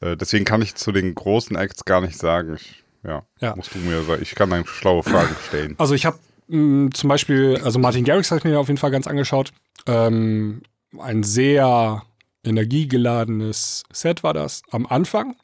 Äh, 0.00 0.16
deswegen 0.16 0.44
kann 0.44 0.60
ich 0.60 0.74
zu 0.74 0.90
den 0.90 1.14
großen 1.14 1.54
Acts 1.54 1.84
gar 1.84 2.00
nicht 2.00 2.18
sagen. 2.18 2.54
Ich, 2.56 2.82
ja, 3.04 3.24
Ja. 3.40 3.54
musst 3.54 3.72
du 3.76 3.78
mir 3.78 4.02
sagen. 4.02 4.20
Ich 4.22 4.34
kann 4.34 4.50
dann 4.50 4.66
schlaue 4.66 5.04
Fragen 5.04 5.36
stellen. 5.46 5.76
Also 5.78 5.94
ich 5.94 6.04
habe 6.04 6.18
zum 6.48 7.08
Beispiel, 7.08 7.60
also 7.64 7.78
Martin 7.78 8.04
Garrix 8.04 8.30
habe 8.30 8.38
ich 8.38 8.44
mir 8.44 8.58
auf 8.58 8.68
jeden 8.68 8.78
Fall 8.78 8.90
ganz 8.90 9.06
angeschaut. 9.06 9.52
Ähm, 9.86 10.62
ein 10.98 11.22
sehr 11.22 12.02
energiegeladenes 12.44 13.84
Set 13.92 14.22
war 14.22 14.34
das 14.34 14.62
am 14.70 14.86
Anfang. 14.86 15.36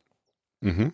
Mhm. 0.60 0.92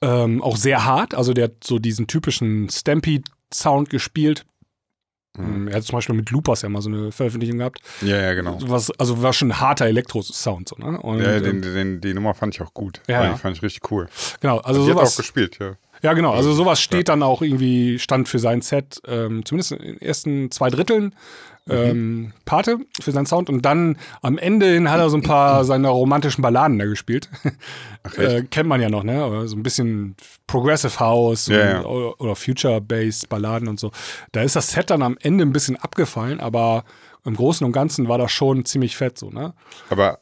Ähm, 0.00 0.42
auch 0.42 0.56
sehr 0.56 0.84
hart, 0.84 1.14
also 1.14 1.32
der 1.34 1.44
hat 1.44 1.64
so 1.64 1.78
diesen 1.78 2.06
typischen 2.06 2.68
Stampede-Sound 2.70 3.90
gespielt. 3.90 4.44
Ähm, 5.36 5.68
Er 5.68 5.76
hat 5.76 5.84
zum 5.84 5.96
Beispiel 5.96 6.14
mit 6.14 6.30
Loopers 6.30 6.62
ja 6.62 6.68
mal 6.68 6.80
so 6.80 6.88
eine 6.88 7.12
Veröffentlichung 7.12 7.58
gehabt. 7.58 7.80
Ja, 8.00 8.16
ja, 8.20 8.34
genau. 8.34 8.58
Was, 8.62 8.90
also 8.92 9.22
war 9.22 9.32
schon 9.32 9.50
ein 9.52 9.60
harter 9.60 9.86
Elektro-Sound. 9.86 10.68
So, 10.70 10.76
ne? 10.76 10.98
Und, 11.00 11.20
Ja, 11.20 11.32
ähm, 11.36 11.42
den, 11.44 11.62
den, 11.62 12.00
die 12.00 12.14
Nummer 12.14 12.34
fand 12.34 12.54
ich 12.54 12.62
auch 12.62 12.72
gut. 12.72 13.00
Ja. 13.08 13.30
Die 13.32 13.38
fand 13.38 13.56
ich 13.56 13.62
richtig 13.62 13.90
cool. 13.90 14.08
genau, 14.40 14.58
also 14.58 14.84
die 14.84 14.90
hat 14.90 14.96
auch 14.96 15.02
sowas. 15.02 15.16
gespielt, 15.16 15.58
ja. 15.60 15.74
Ja, 16.02 16.12
genau. 16.12 16.32
Also 16.32 16.52
sowas 16.52 16.80
steht 16.80 17.08
dann 17.08 17.22
auch 17.22 17.42
irgendwie, 17.42 17.98
stand 17.98 18.28
für 18.28 18.38
sein 18.38 18.60
Set, 18.62 19.00
ähm, 19.06 19.44
zumindest 19.44 19.72
in 19.72 19.78
den 19.78 20.00
ersten 20.00 20.50
zwei 20.50 20.70
Dritteln 20.70 21.14
ähm, 21.68 22.32
Pate 22.44 22.78
für 23.00 23.12
seinen 23.12 23.26
Sound. 23.26 23.48
Und 23.48 23.62
dann 23.62 23.96
am 24.22 24.38
Ende 24.38 24.66
hin 24.66 24.90
hat 24.90 25.00
er 25.00 25.10
so 25.10 25.16
ein 25.16 25.22
paar 25.22 25.64
seiner 25.64 25.90
romantischen 25.90 26.42
Balladen 26.42 26.78
da 26.78 26.86
gespielt. 26.86 27.28
äh, 28.16 28.42
kennt 28.42 28.68
man 28.68 28.80
ja 28.80 28.88
noch, 28.88 29.04
ne? 29.04 29.46
So 29.48 29.56
ein 29.56 29.62
bisschen 29.62 30.16
Progressive 30.46 30.98
House 31.00 31.48
Ja, 31.48 31.56
und, 31.56 31.82
ja. 31.82 31.84
Oder, 31.84 32.20
oder 32.20 32.36
Future-Based 32.36 33.28
Balladen 33.28 33.68
und 33.68 33.78
so. 33.78 33.90
Da 34.32 34.42
ist 34.42 34.56
das 34.56 34.70
Set 34.70 34.90
dann 34.90 35.02
am 35.02 35.16
Ende 35.20 35.44
ein 35.44 35.52
bisschen 35.52 35.76
abgefallen, 35.76 36.40
aber 36.40 36.84
im 37.24 37.36
Großen 37.36 37.64
und 37.66 37.72
Ganzen 37.72 38.08
war 38.08 38.18
das 38.18 38.32
schon 38.32 38.64
ziemlich 38.64 38.96
fett 38.96 39.18
so, 39.18 39.30
ne? 39.30 39.54
Aber 39.90 40.20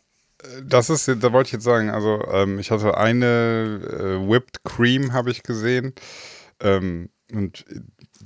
Das 0.65 0.91
ist, 0.91 1.09
da 1.09 1.33
wollte 1.33 1.49
ich 1.49 1.53
jetzt 1.53 1.65
sagen, 1.65 1.91
also 1.91 2.23
ähm, 2.31 2.59
ich 2.59 2.71
hatte 2.71 2.97
eine 2.97 3.81
äh, 3.83 4.31
Whipped 4.31 4.63
Cream, 4.65 5.13
habe 5.13 5.31
ich 5.31 5.43
gesehen. 5.43 5.95
Ähm, 6.61 7.09
und 7.33 7.65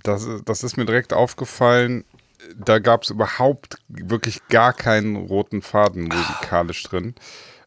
das, 0.03 0.27
das 0.45 0.63
ist 0.65 0.77
mir 0.77 0.87
direkt 0.87 1.13
aufgefallen. 1.13 2.05
Da 2.57 2.79
gab 2.79 3.05
es 3.05 3.11
überhaupt 3.11 3.77
wirklich 3.89 4.47
gar 4.49 4.73
keinen 4.73 5.17
roten 5.17 5.63
Faden 5.63 6.05
musikalisch 6.05 6.83
drin. 6.83 7.15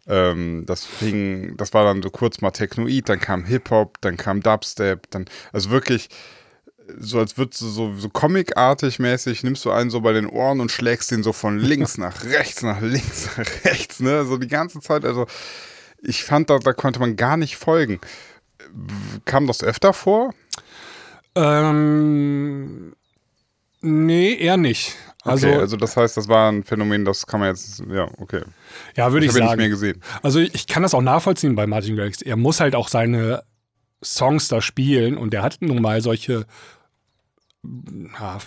Ähm, 0.07 0.65
das 0.65 0.85
fing, 0.85 1.55
das 1.57 1.73
war 1.73 1.85
dann 1.85 2.01
so 2.01 2.09
kurz 2.09 2.41
mal 2.41 2.51
Technoid, 2.51 3.07
dann 3.07 3.19
kam 3.19 3.45
Hip-Hop, 3.45 4.01
dann 4.01 4.17
kam 4.17 4.41
Dubstep, 4.41 5.09
dann, 5.11 5.25
also 5.53 5.69
wirklich 5.69 6.09
so 6.97 7.19
als 7.19 7.37
würdest 7.37 7.61
du 7.61 7.67
so, 7.67 7.93
so 7.95 8.09
comicartig 8.09 8.99
mäßig, 8.99 9.43
nimmst 9.43 9.63
du 9.65 9.71
einen 9.71 9.89
so 9.89 10.01
bei 10.01 10.13
den 10.13 10.27
Ohren 10.27 10.59
und 10.59 10.71
schlägst 10.71 11.11
den 11.11 11.23
so 11.23 11.33
von 11.33 11.57
links 11.59 11.97
nach 11.97 12.23
rechts, 12.25 12.61
nach 12.61 12.81
links, 12.81 13.29
nach 13.37 13.65
rechts, 13.65 13.99
ne? 13.99 14.25
So 14.25 14.37
die 14.37 14.47
ganze 14.47 14.79
Zeit. 14.79 15.05
Also 15.05 15.25
ich 16.01 16.23
fand, 16.23 16.49
da, 16.49 16.59
da 16.59 16.73
konnte 16.73 16.99
man 16.99 17.15
gar 17.15 17.37
nicht 17.37 17.55
folgen. 17.55 17.99
Kam 19.25 19.47
das 19.47 19.63
öfter 19.63 19.93
vor? 19.93 20.33
Ähm, 21.35 22.93
nee, 23.81 24.33
eher 24.35 24.57
nicht. 24.57 24.95
Also, 25.23 25.47
okay, 25.47 25.57
also 25.57 25.77
das 25.77 25.95
heißt, 25.95 26.17
das 26.17 26.27
war 26.27 26.51
ein 26.51 26.63
Phänomen, 26.63 27.05
das 27.05 27.25
kann 27.25 27.39
man 27.39 27.49
jetzt, 27.49 27.81
ja, 27.89 28.09
okay. 28.17 28.41
ja, 28.95 29.13
würde 29.13 29.25
ich, 29.25 29.31
Ich 29.31 29.37
sagen. 29.37 29.47
nicht 29.47 29.57
mehr 29.57 29.69
gesehen. 29.69 30.01
Also 30.21 30.39
ich 30.39 30.67
kann 30.67 30.83
das 30.83 30.93
auch 30.93 31.01
nachvollziehen 31.01 31.55
bei 31.55 31.65
Martin 31.65 31.95
Garrix. 31.95 32.21
Er 32.21 32.35
muss 32.35 32.59
halt 32.59 32.75
auch 32.75 32.89
seine 32.89 33.43
Songs 34.03 34.47
da 34.47 34.61
spielen 34.61 35.17
und 35.17 35.33
der 35.33 35.43
hat 35.43 35.57
nun 35.61 35.81
mal 35.81 36.01
solche 36.01 36.45
ja, 38.19 38.37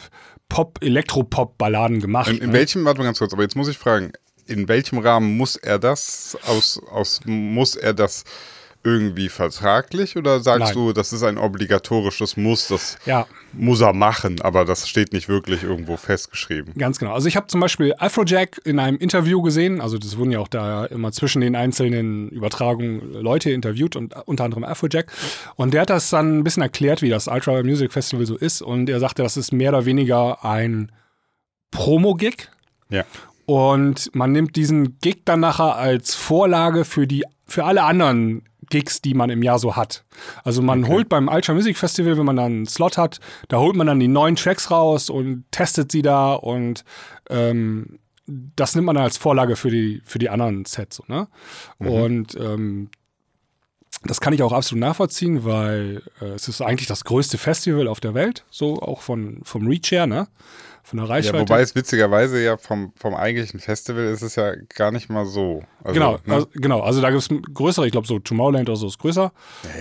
Pop, 0.49 0.79
Elektropop-Balladen 0.83 2.01
gemacht. 2.01 2.31
In, 2.31 2.39
in 2.39 2.47
ne? 2.49 2.53
welchem, 2.53 2.85
warte 2.85 2.99
mal 3.01 3.05
ganz 3.05 3.19
kurz, 3.19 3.33
aber 3.33 3.43
jetzt 3.43 3.57
muss 3.57 3.69
ich 3.69 3.79
fragen, 3.79 4.13
in 4.47 4.69
welchem 4.69 4.99
Rahmen 4.99 5.37
muss 5.37 5.57
er 5.57 5.79
das 5.79 6.37
aus, 6.47 6.81
aus 6.91 7.21
muss 7.25 7.75
er 7.75 7.95
das 7.95 8.25
irgendwie 8.87 9.29
vertraglich 9.29 10.17
oder 10.17 10.39
sagst 10.41 10.61
Nein. 10.61 10.75
du, 10.75 10.93
das 10.93 11.13
ist 11.13 11.25
ein 11.25 11.39
obligatorisches 11.39 12.37
Muss, 12.37 12.69
das 12.69 12.97
Ja, 13.05 13.27
muss 13.53 13.81
er 13.81 13.93
machen, 13.93 14.41
aber 14.43 14.65
das 14.65 14.89
steht 14.89 15.13
nicht 15.13 15.29
wirklich 15.29 15.65
irgendwo 15.65 15.97
festgeschrieben. 15.97 16.73
ganz 16.79 16.99
genau. 17.01 17.13
Also 17.13 17.27
ich 17.27 17.37
habe 17.37 17.49
zum 17.49 17.61
Beispiel 17.61 17.95
Afrojack 17.99 18.61
in 18.65 18.79
einem 18.79 18.97
Interview 18.99 19.43
gesehen. 19.43 19.81
Also 19.81 19.99
das 19.99 20.17
wurden 20.17 20.31
ja 20.31 20.39
auch 20.39 20.49
da 20.49 20.85
immer 20.87 21.11
zwischen 21.11 21.41
den 21.41 21.57
einzelnen 21.57 22.29
Übertragungen 22.29 23.13
Leute 23.15 23.51
interviewt 23.51 23.97
und 23.97 24.15
unter 24.27 24.45
anderem 24.45 24.63
Afrojack. 24.63 25.11
Und 25.57 25.75
der 25.75 25.81
hat 25.83 25.91
das 25.91 26.09
dann 26.11 26.39
ein 26.39 26.45
bisschen 26.45 26.63
erklärt, 26.63 27.03
wie 27.03 27.09
das 27.09 27.27
Ultra 27.27 27.63
Music 27.65 27.93
Festival 27.93 28.25
so 28.25 28.37
ist. 28.37 28.63
Und 28.63 28.89
er 28.89 29.01
sagte, 29.01 29.23
das 29.25 29.37
ist 29.37 29.53
mehr 29.53 29.71
oder 29.71 29.85
weniger 29.85 30.45
ein 30.45 30.93
Promo-Gig. 31.73 32.49
Ja. 32.91 33.05
Und 33.47 34.15
man 34.15 34.33
nimmt 34.33 34.57
diesen 34.57 34.99
Gig 35.01 35.23
dann 35.25 35.41
nachher 35.41 35.77
als 35.77 36.15
Vorlage 36.15 36.85
für 36.85 37.07
die 37.07 37.25
für 37.47 37.65
alle 37.65 37.85
anderen 37.85 38.43
Gigs, 38.71 39.03
die 39.03 39.15
man 39.15 39.31
im 39.31 39.43
Jahr 39.43 39.59
so 39.59 39.77
hat. 39.77 40.05
Also 40.45 40.63
man 40.63 40.89
holt 40.89 41.09
beim 41.09 41.29
Ultra 41.29 41.55
Music 41.55 41.77
Festival, 41.77 42.17
wenn 42.19 42.27
man 42.27 42.37
dann 42.37 42.45
einen 42.47 42.67
Slot 42.67 42.99
hat, 42.99 43.21
da 43.49 43.59
holt 43.59 43.77
man 43.77 43.87
dann 43.87 44.01
die 44.01 44.09
neuen 44.09 44.37
Tracks 44.37 44.71
raus 44.71 45.11
und 45.11 45.45
testet 45.51 45.93
sie 45.93 46.03
da 46.03 46.35
und 46.35 46.85
ähm, 47.31 47.99
das 48.27 48.75
nimmt 48.75 48.87
man 48.87 48.97
dann 48.97 49.05
als 49.05 49.19
Vorlage 49.19 49.57
für 49.57 49.71
die, 49.71 50.03
für 50.05 50.19
die 50.19 50.29
anderen 50.29 50.65
Sets. 50.65 50.97
So, 50.97 51.05
ne? 51.07 51.29
Und 51.79 52.35
ähm, 52.35 52.91
das 54.05 54.21
kann 54.21 54.33
ich 54.33 54.43
auch 54.43 54.53
absolut 54.53 54.81
nachvollziehen, 54.81 55.45
weil 55.45 56.03
äh, 56.21 56.27
es 56.27 56.49
ist 56.49 56.61
eigentlich 56.61 56.89
das 56.89 57.05
größte 57.05 57.39
Festival 57.39 57.89
auf 57.89 58.01
der 58.01 58.15
Welt, 58.15 58.45
so 58.51 58.81
auch 58.81 59.01
von, 59.01 59.41
vom 59.43 59.67
Reach 59.67 59.91
her, 59.91 60.07
ne? 60.07 60.29
Von 60.89 60.99
der 60.99 61.07
Ja, 61.09 61.15
Reichweite. 61.15 61.41
wobei 61.41 61.63
es 61.63 61.75
witzigerweise 61.75 62.41
ja 62.41 62.57
vom, 62.57 62.93
vom 62.97 63.15
eigentlichen 63.17 63.59
Festival 63.59 64.05
ist 64.05 64.23
es 64.23 64.37
ja 64.37 64.53
gar 64.77 64.93
nicht 64.93 65.11
mal 65.11 65.27
so. 65.27 65.65
Also, 65.83 65.95
Genau, 65.95 66.13
ne? 66.25 66.35
also, 66.35 66.49
genau. 66.55 66.81
Also 66.81 67.01
da 67.01 67.11
gibt 67.11 67.23
es 67.23 67.29
größere, 67.55 67.87
ich 67.87 67.93
glaube 67.93 68.07
so 68.07 68.21
Tomorrowland 68.21 68.69
oder 68.69 68.77
so 68.77 68.87
ist 68.87 68.99
größer. 68.99 69.33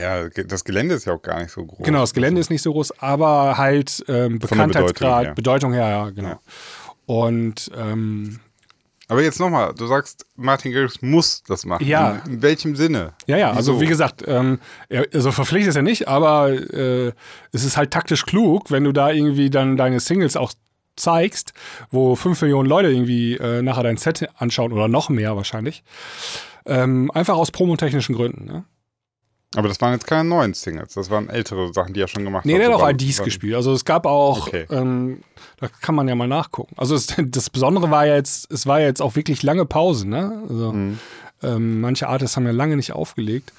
ja, 0.01 0.27
das 0.29 0.63
Gelände 0.63 0.95
ist 0.95 1.05
ja 1.05 1.13
auch 1.13 1.21
gar 1.21 1.39
nicht 1.41 1.51
so 1.51 1.63
groß. 1.63 1.85
Genau, 1.85 1.99
das 1.99 2.15
Gelände 2.15 2.41
ist 2.41 2.49
nicht 2.49 2.63
so 2.63 2.71
groß, 2.73 2.99
aber 2.99 3.55
halt 3.59 4.03
ähm, 4.07 4.39
Bekanntheitsgrad, 4.39 5.35
Bedeutung 5.35 5.71
Bedeutung 5.71 5.73
her. 5.73 5.89
ja, 5.89 6.09
genau. 6.09 6.39
Und 7.05 7.69
ähm, 7.77 8.39
Aber 9.07 9.21
jetzt 9.21 9.39
nochmal, 9.39 9.75
du 9.75 9.85
sagst, 9.85 10.25
Martin 10.35 10.71
Garrix 10.71 11.03
muss 11.03 11.43
das 11.43 11.65
machen. 11.65 11.85
Ja. 11.85 12.21
In, 12.25 12.33
in 12.33 12.41
welchem 12.41 12.75
Sinne? 12.75 13.13
ja, 13.27 13.37
ja, 13.37 13.51
also 13.51 13.73
Wieso? 13.73 13.81
wie 13.81 13.85
gesagt, 13.85 14.23
ähm, 14.27 14.59
er, 14.89 15.05
also 15.13 15.31
verpflichtet 15.31 15.69
ist 15.69 15.75
er 15.75 15.83
nicht, 15.83 16.07
aber 16.07 16.49
äh, 16.49 17.11
es 17.51 17.63
ist 17.63 17.77
halt 17.77 17.91
taktisch 17.91 18.25
klug, 18.25 18.71
wenn 18.71 18.83
du 18.83 18.91
da 18.91 19.11
irgendwie 19.11 19.51
dann 19.51 19.77
deine 19.77 19.99
Singles 19.99 20.35
auch 20.35 20.51
zeigst, 20.95 21.53
wo 21.91 22.15
fünf 22.15 22.41
Millionen 22.41 22.67
Leute 22.69 22.89
irgendwie 22.89 23.35
äh, 23.37 23.61
nachher 23.61 23.83
dein 23.83 23.97
Set 23.97 24.27
anschauen 24.37 24.71
oder 24.73 24.87
noch 24.87 25.09
mehr 25.09 25.35
wahrscheinlich. 25.35 25.83
Ähm, 26.65 27.11
einfach 27.11 27.35
aus 27.35 27.51
promotechnischen 27.51 28.15
Gründen. 28.15 28.45
Ne? 28.45 28.63
Aber 29.55 29.67
das 29.69 29.79
waren 29.79 29.93
jetzt 29.93 30.07
keine 30.07 30.27
neuen 30.27 30.53
Singles, 30.53 30.95
das 30.95 31.09
waren 31.09 31.29
ältere 31.29 31.71
Sachen, 31.73 31.93
die 31.93 32.01
er 32.01 32.07
schon 32.07 32.23
gemacht 32.25 32.45
Nee, 32.45 32.53
hat. 32.55 32.61
der 32.61 32.73
hat 32.73 32.81
auch 32.81 32.89
IDs 32.89 33.21
gespielt. 33.23 33.55
Also 33.55 33.71
es 33.71 33.85
gab 33.85 34.05
auch, 34.05 34.47
Okay. 34.47 34.65
ähm, 34.69 35.21
da 35.59 35.67
kann 35.69 35.95
man 35.95 36.07
ja 36.07 36.15
mal 36.15 36.27
nachgucken. 36.27 36.73
Also 36.77 36.95
es, 36.95 37.07
das 37.25 37.49
Besondere 37.49 37.89
war 37.91 38.05
ja 38.05 38.15
jetzt, 38.15 38.51
es 38.51 38.65
war 38.67 38.79
ja 38.81 38.87
jetzt 38.87 39.01
auch 39.01 39.15
wirklich 39.15 39.43
lange 39.43 39.65
Pause, 39.65 40.09
ne? 40.09 40.41
Also 40.49 40.73
Mhm. 40.73 40.99
ähm, 41.43 41.81
manche 41.81 42.07
Artists 42.09 42.35
haben 42.35 42.45
ja 42.45 42.51
lange 42.51 42.75
nicht 42.75 42.91
aufgelegt. 42.93 43.53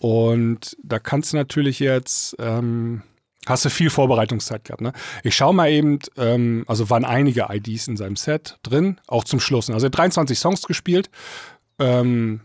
Und 0.00 0.76
da 0.82 0.98
kannst 0.98 1.32
du 1.32 1.36
natürlich 1.36 1.78
jetzt, 1.78 2.34
ähm, 2.38 3.02
hast 3.46 3.64
du 3.64 3.70
viel 3.70 3.90
Vorbereitungszeit 3.90 4.64
gehabt, 4.64 4.82
ne? 4.82 4.92
Ich 5.22 5.34
schaue 5.34 5.54
mal 5.54 5.70
eben, 5.70 5.98
ähm, 6.16 6.64
also 6.68 6.90
waren 6.90 7.04
einige 7.04 7.46
IDs 7.50 7.88
in 7.88 7.96
seinem 7.96 8.16
Set 8.16 8.58
drin, 8.62 9.00
auch 9.06 9.24
zum 9.24 9.40
Schluss. 9.40 9.70
Also 9.70 9.86
er 9.86 9.88
hat 9.88 9.96
23 9.98 10.38
Songs 10.38 10.62
gespielt. 10.62 11.10
Ähm, 11.78 12.42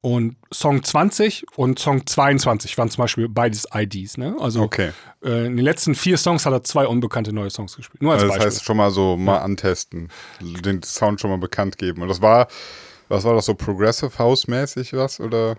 und 0.00 0.36
Song 0.54 0.82
20 0.84 1.44
und 1.56 1.78
Song 1.80 2.06
22 2.06 2.78
waren 2.78 2.88
zum 2.88 3.02
Beispiel 3.02 3.28
beides 3.28 3.66
IDs. 3.74 4.16
Ne? 4.16 4.36
Also 4.38 4.62
Okay. 4.62 4.92
äh, 5.24 5.46
in 5.46 5.56
den 5.56 5.64
letzten 5.64 5.94
vier 5.96 6.16
Songs 6.16 6.46
hat 6.46 6.52
er 6.52 6.62
zwei 6.62 6.86
unbekannte 6.86 7.32
neue 7.32 7.50
Songs 7.50 7.74
gespielt. 7.76 8.00
Nur 8.02 8.12
als 8.12 8.22
Also 8.22 8.28
das 8.32 8.38
Beispiel. 8.38 8.52
heißt 8.56 8.64
schon 8.64 8.76
mal 8.76 8.90
so 8.92 9.16
mal 9.16 9.38
antesten, 9.38 10.08
den 10.40 10.82
Sound 10.84 11.20
schon 11.20 11.30
mal 11.30 11.38
bekannt 11.38 11.78
geben. 11.78 12.00
Und 12.02 12.08
das 12.08 12.22
war, 12.22 12.46
was 13.08 13.24
war 13.24 13.34
das 13.34 13.46
so 13.46 13.54
Progressive 13.54 14.16
House 14.18 14.46
mäßig 14.46 14.92
was 14.92 15.18
oder? 15.18 15.56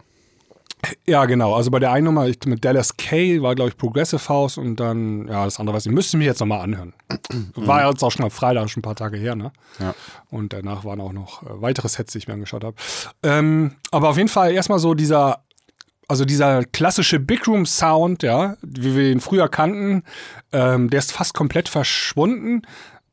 Ja, 1.06 1.26
genau. 1.26 1.56
Also 1.56 1.72
bei 1.72 1.80
der 1.80 1.92
einen 1.92 2.06
Nummer 2.06 2.28
ich, 2.28 2.38
mit 2.46 2.64
Dallas 2.64 2.96
K 2.98 3.42
war, 3.42 3.56
glaube 3.56 3.70
ich, 3.70 3.78
Progressive 3.78 4.28
House 4.30 4.58
und 4.58 4.78
dann, 4.78 5.28
ja, 5.28 5.46
das 5.46 5.60
andere 5.60 5.76
weiß 5.76 5.86
ich. 5.86 5.92
Müsste 5.92 6.16
ich 6.16 6.20
mich 6.20 6.28
jetzt 6.28 6.40
nochmal 6.40 6.62
anhören. 6.62 6.94
War 7.56 7.82
ja 7.82 7.90
jetzt 7.90 8.04
auch 8.04 8.12
schon 8.12 8.24
am 8.26 8.32
Freitag, 8.32 8.70
schon 8.70 8.80
ein 8.80 8.84
paar 8.84 8.96
Tage 8.96 9.18
her, 9.18 9.36
ne? 9.36 9.52
Ja. 9.80 9.94
Und 10.30 10.54
danach 10.54 10.86
waren 10.86 11.02
auch 11.02 11.12
noch 11.12 11.44
äh, 11.44 11.48
weitere 11.62 11.90
Sets, 11.90 12.14
die 12.14 12.20
ich 12.20 12.28
mir 12.28 12.36
angeschaut 12.36 12.64
habe. 12.64 12.76
Ähm, 13.24 13.76
aber 13.92 14.10
auf 14.10 14.18
jeden 14.18 14.30
Fall 14.30 14.52
erstmal 14.54 14.80
so 14.80 14.94
dieser, 14.94 15.44
also 16.08 16.24
dieser 16.26 16.64
klassische 16.64 17.20
Big 17.20 17.48
Room 17.48 17.66
Sound, 17.66 18.24
ja, 18.24 18.56
wie 18.62 18.96
wir 18.96 19.12
ihn 19.12 19.20
früher 19.20 19.50
kannten, 19.50 20.04
ähm, 20.54 20.90
der 20.90 21.00
ist 21.00 21.12
fast 21.12 21.34
komplett 21.34 21.68
verschwunden. 21.70 22.62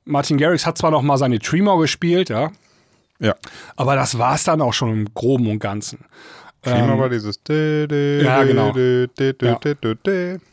Martin 0.05 0.39
Garrix 0.39 0.65
hat 0.67 0.79
zwar 0.79 0.93
noch 0.93 1.03
mal 1.03 1.19
seine 1.19 1.41
Tremor 1.41 1.81
gespielt, 1.81 2.29
ja, 2.31 2.53
Ja. 3.19 3.35
aber 3.75 3.97
das 3.97 4.19
war 4.19 4.37
es 4.37 4.45
dann 4.45 4.61
auch 4.63 4.73
schon 4.73 4.91
im 4.91 5.15
Groben 5.15 5.51
und 5.51 5.59
Ganzen. 5.59 6.05
Prima 6.73 6.93
Ähm, 6.93 6.99
war 6.99 7.09
dieses 7.09 7.41
ja, 7.49 8.45
genau. 8.45 8.77
Ja. 8.77 9.07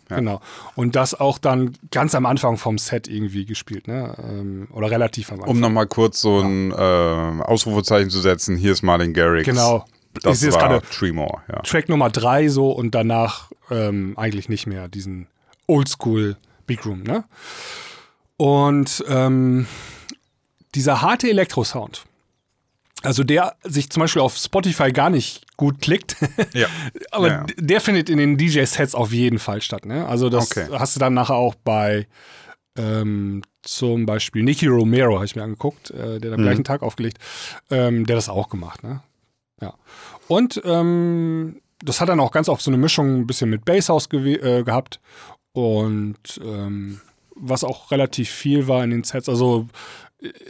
Ja. 0.09 0.15
Genau. 0.17 0.41
Und 0.75 0.95
das 0.95 1.19
auch 1.19 1.37
dann 1.37 1.73
ganz 1.91 2.13
am 2.13 2.25
Anfang 2.25 2.57
vom 2.57 2.77
Set 2.77 3.07
irgendwie 3.07 3.45
gespielt, 3.45 3.87
ne? 3.87 4.15
Ähm, 4.19 4.67
oder 4.71 4.91
relativ 4.91 5.31
am 5.31 5.39
Anfang. 5.39 5.49
Um 5.49 5.59
nochmal 5.59 5.87
kurz 5.87 6.21
so 6.21 6.39
ein 6.39 6.71
äh, 6.71 6.75
Ausrufezeichen 6.75 8.09
zu 8.09 8.19
setzen, 8.19 8.55
hier 8.55 8.71
ist 8.71 8.83
Martin 8.83 9.13
Garrix. 9.13 9.45
Genau. 9.45 9.85
Das 10.21 10.43
war 10.51 10.59
gerade. 10.59 10.81
Tremor, 10.91 11.41
ja. 11.51 11.61
Track 11.61 11.89
Nummer 11.89 12.09
drei 12.09 12.47
so 12.47 12.71
und 12.71 12.93
danach 12.93 13.49
ähm, 13.71 14.13
eigentlich 14.15 14.49
nicht 14.49 14.67
mehr 14.67 14.87
diesen 14.87 15.27
Oldschool 15.67 16.37
Big 16.67 16.85
Room, 16.85 17.03
ne? 17.03 17.23
Und 18.37 19.03
ähm, 19.07 19.65
dieser 20.75 21.01
harte 21.01 21.29
Elektro-Sound, 21.29 22.03
also 23.03 23.23
der 23.23 23.55
sich 23.63 23.89
zum 23.89 24.01
Beispiel 24.01 24.21
auf 24.21 24.35
Spotify 24.37 24.91
gar 24.91 25.09
nicht 25.09 25.45
gut 25.57 25.79
klickt, 25.81 26.15
Ja. 26.53 26.67
aber 27.11 27.27
Ja, 27.27 27.33
ja. 27.41 27.45
der 27.57 27.81
findet 27.81 28.09
in 28.09 28.17
den 28.17 28.37
DJ-Sets 28.37 28.95
auf 28.95 29.11
jeden 29.13 29.39
Fall 29.39 29.61
statt, 29.61 29.85
ne? 29.85 30.07
Also 30.07 30.29
das 30.29 30.51
Okay. 30.51 30.67
hast 30.71 30.95
du 30.95 30.99
dann 30.99 31.13
nachher 31.13 31.35
auch 31.35 31.55
bei 31.55 32.07
ähm, 32.77 33.43
zum 33.61 34.05
Beispiel 34.05 34.43
Nicky 34.43 34.67
Romero, 34.67 35.15
habe 35.15 35.25
ich 35.25 35.35
mir 35.35 35.43
angeguckt, 35.43 35.91
äh, 35.91 36.19
der 36.19 36.33
am 36.33 36.39
Mhm. 36.39 36.43
gleichen 36.43 36.63
Tag 36.63 36.81
aufgelegt, 36.81 37.19
ähm, 37.69 38.05
der 38.05 38.15
das 38.15 38.29
auch 38.29 38.49
gemacht, 38.49 38.83
ne? 38.83 39.01
Ja. 39.61 39.73
Und 40.27 40.61
ähm, 40.65 41.61
das 41.83 42.01
hat 42.01 42.09
dann 42.09 42.19
auch 42.19 42.31
ganz 42.31 42.49
oft 42.49 42.61
so 42.63 42.71
eine 42.71 42.77
Mischung 42.77 43.19
ein 43.21 43.27
bisschen 43.27 43.49
mit 43.49 43.63
Basshouse 43.65 44.09
gewe- 44.09 44.41
äh, 44.41 44.63
gehabt 44.63 44.99
und 45.53 46.17
ähm, 46.43 46.99
was 47.35 47.63
auch 47.63 47.91
relativ 47.91 48.29
viel 48.29 48.67
war 48.67 48.83
in 48.83 48.89
den 48.91 49.03
Sets. 49.03 49.29
Also 49.29 49.67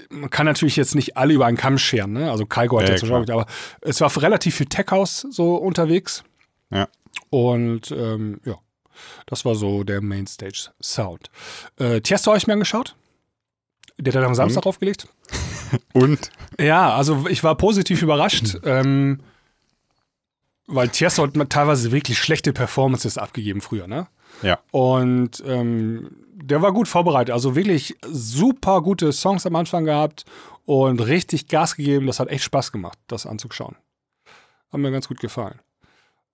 man 0.09 0.29
kann 0.29 0.45
natürlich 0.45 0.75
jetzt 0.75 0.95
nicht 0.95 1.17
alle 1.17 1.33
über 1.33 1.45
einen 1.45 1.57
Kamm 1.57 1.77
scheren, 1.77 2.13
ne? 2.13 2.31
Also 2.31 2.45
Kaiko 2.45 2.79
hat 2.79 2.89
Ja, 2.89 2.95
klar. 2.95 3.19
Beispiel, 3.19 3.33
aber 3.33 3.45
es 3.81 4.01
war 4.01 4.21
relativ 4.21 4.55
viel 4.55 4.67
Tech 4.67 4.87
House 4.91 5.27
so 5.29 5.55
unterwegs. 5.55 6.23
Ja. 6.69 6.87
Und 7.29 7.91
ähm, 7.91 8.39
ja, 8.45 8.57
das 9.25 9.45
war 9.45 9.55
so 9.55 9.83
der 9.83 10.01
Mainstage 10.01 10.69
Sound. 10.81 11.29
Äh, 11.77 12.01
Tiesto 12.01 12.31
habe 12.31 12.37
ich 12.37 12.47
mir 12.47 12.53
angeschaut. 12.53 12.95
Der 13.97 14.13
hat 14.13 14.23
am 14.23 14.35
Samstag 14.35 14.65
aufgelegt. 14.65 15.07
Und? 15.93 16.31
Ja, 16.59 16.95
also 16.95 17.25
ich 17.29 17.43
war 17.43 17.55
positiv 17.55 18.01
überrascht, 18.01 18.57
ähm, 18.63 19.21
weil 20.67 20.89
Tiesto 20.89 21.23
hat 21.23 21.49
teilweise 21.49 21.91
wirklich 21.91 22.19
schlechte 22.19 22.53
Performances 22.53 23.17
abgegeben 23.17 23.61
früher, 23.61 23.87
ne? 23.87 24.07
Ja. 24.41 24.59
Und 24.71 25.43
ähm, 25.45 26.11
der 26.33 26.61
war 26.61 26.73
gut 26.73 26.87
vorbereitet. 26.87 27.33
Also 27.33 27.55
wirklich 27.55 27.95
super 28.01 28.81
gute 28.81 29.11
Songs 29.11 29.45
am 29.45 29.55
Anfang 29.55 29.85
gehabt 29.85 30.25
und 30.65 30.99
richtig 30.99 31.47
Gas 31.47 31.75
gegeben. 31.75 32.07
Das 32.07 32.19
hat 32.19 32.29
echt 32.29 32.43
Spaß 32.43 32.71
gemacht, 32.71 32.97
das 33.07 33.25
anzuschauen. 33.25 33.75
Hat 34.71 34.79
mir 34.79 34.91
ganz 34.91 35.07
gut 35.07 35.19
gefallen. 35.19 35.59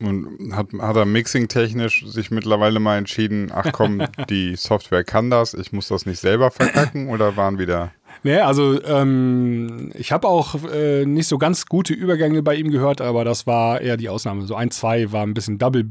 Und 0.02 0.56
hat, 0.56 0.68
hat 0.80 0.96
er 0.96 1.06
mixing-technisch 1.06 2.06
sich 2.08 2.32
mittlerweile 2.32 2.80
mal 2.80 2.98
entschieden, 2.98 3.52
ach 3.54 3.74
komm, 3.74 4.02
die 4.30 4.56
Software 4.56 5.04
kann 5.04 5.30
das, 5.30 5.54
ich 5.54 5.74
muss 5.74 5.90
das 5.90 6.06
nicht 6.06 6.20
selber 6.20 6.52
verkacken 6.52 7.10
oder 7.10 7.36
waren 7.36 7.60
wieder. 7.60 7.92
Nee, 8.24 8.40
also 8.40 8.82
ähm, 8.84 9.92
ich 9.96 10.14
habe 10.14 10.28
auch 10.28 10.56
äh, 10.72 11.06
nicht 11.06 11.28
so 11.28 11.38
ganz 11.38 11.66
gute 11.66 11.94
Übergänge 11.94 12.42
bei 12.44 12.56
ihm 12.56 12.72
gehört, 12.72 13.02
aber 13.02 13.26
das 13.26 13.46
war 13.46 13.82
eher 13.82 13.98
die 13.98 14.08
Ausnahme. 14.08 14.44
So 14.44 14.56
ein, 14.56 14.72
zwei 14.72 15.12
war 15.12 15.24
ein 15.24 15.34
bisschen 15.34 15.58
Double 15.58 15.90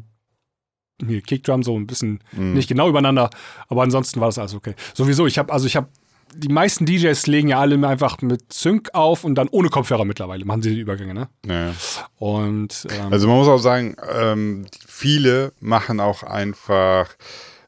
hier 1.06 1.20
Kickdrum 1.22 1.62
so 1.62 1.78
ein 1.78 1.86
bisschen 1.86 2.20
Mhm. 2.32 2.54
nicht 2.54 2.68
genau 2.68 2.88
übereinander, 2.88 3.30
aber 3.68 3.82
ansonsten 3.82 4.20
war 4.20 4.28
das 4.28 4.38
alles 4.38 4.54
okay. 4.54 4.74
Sowieso, 4.94 5.26
ich 5.26 5.38
habe 5.38 5.52
also 5.52 5.66
ich 5.66 5.76
habe 5.76 5.88
die 6.34 6.48
meisten 6.48 6.84
DJs 6.84 7.26
legen 7.26 7.48
ja 7.48 7.58
alle 7.58 7.86
einfach 7.88 8.20
mit 8.20 8.52
Sync 8.52 8.90
auf 8.92 9.24
und 9.24 9.34
dann 9.36 9.48
ohne 9.48 9.70
Kopfhörer 9.70 10.04
mittlerweile 10.04 10.44
machen 10.44 10.60
sie 10.62 10.74
die 10.74 10.80
Übergänge, 10.80 11.14
ne? 11.14 11.28
Ja. 11.46 11.72
Und 12.18 12.86
ähm, 12.90 13.12
Also 13.12 13.28
man 13.28 13.38
muss 13.38 13.48
auch 13.48 13.58
sagen, 13.58 13.96
ähm, 14.12 14.66
viele 14.86 15.52
machen 15.60 16.00
auch 16.00 16.22
einfach, 16.22 17.08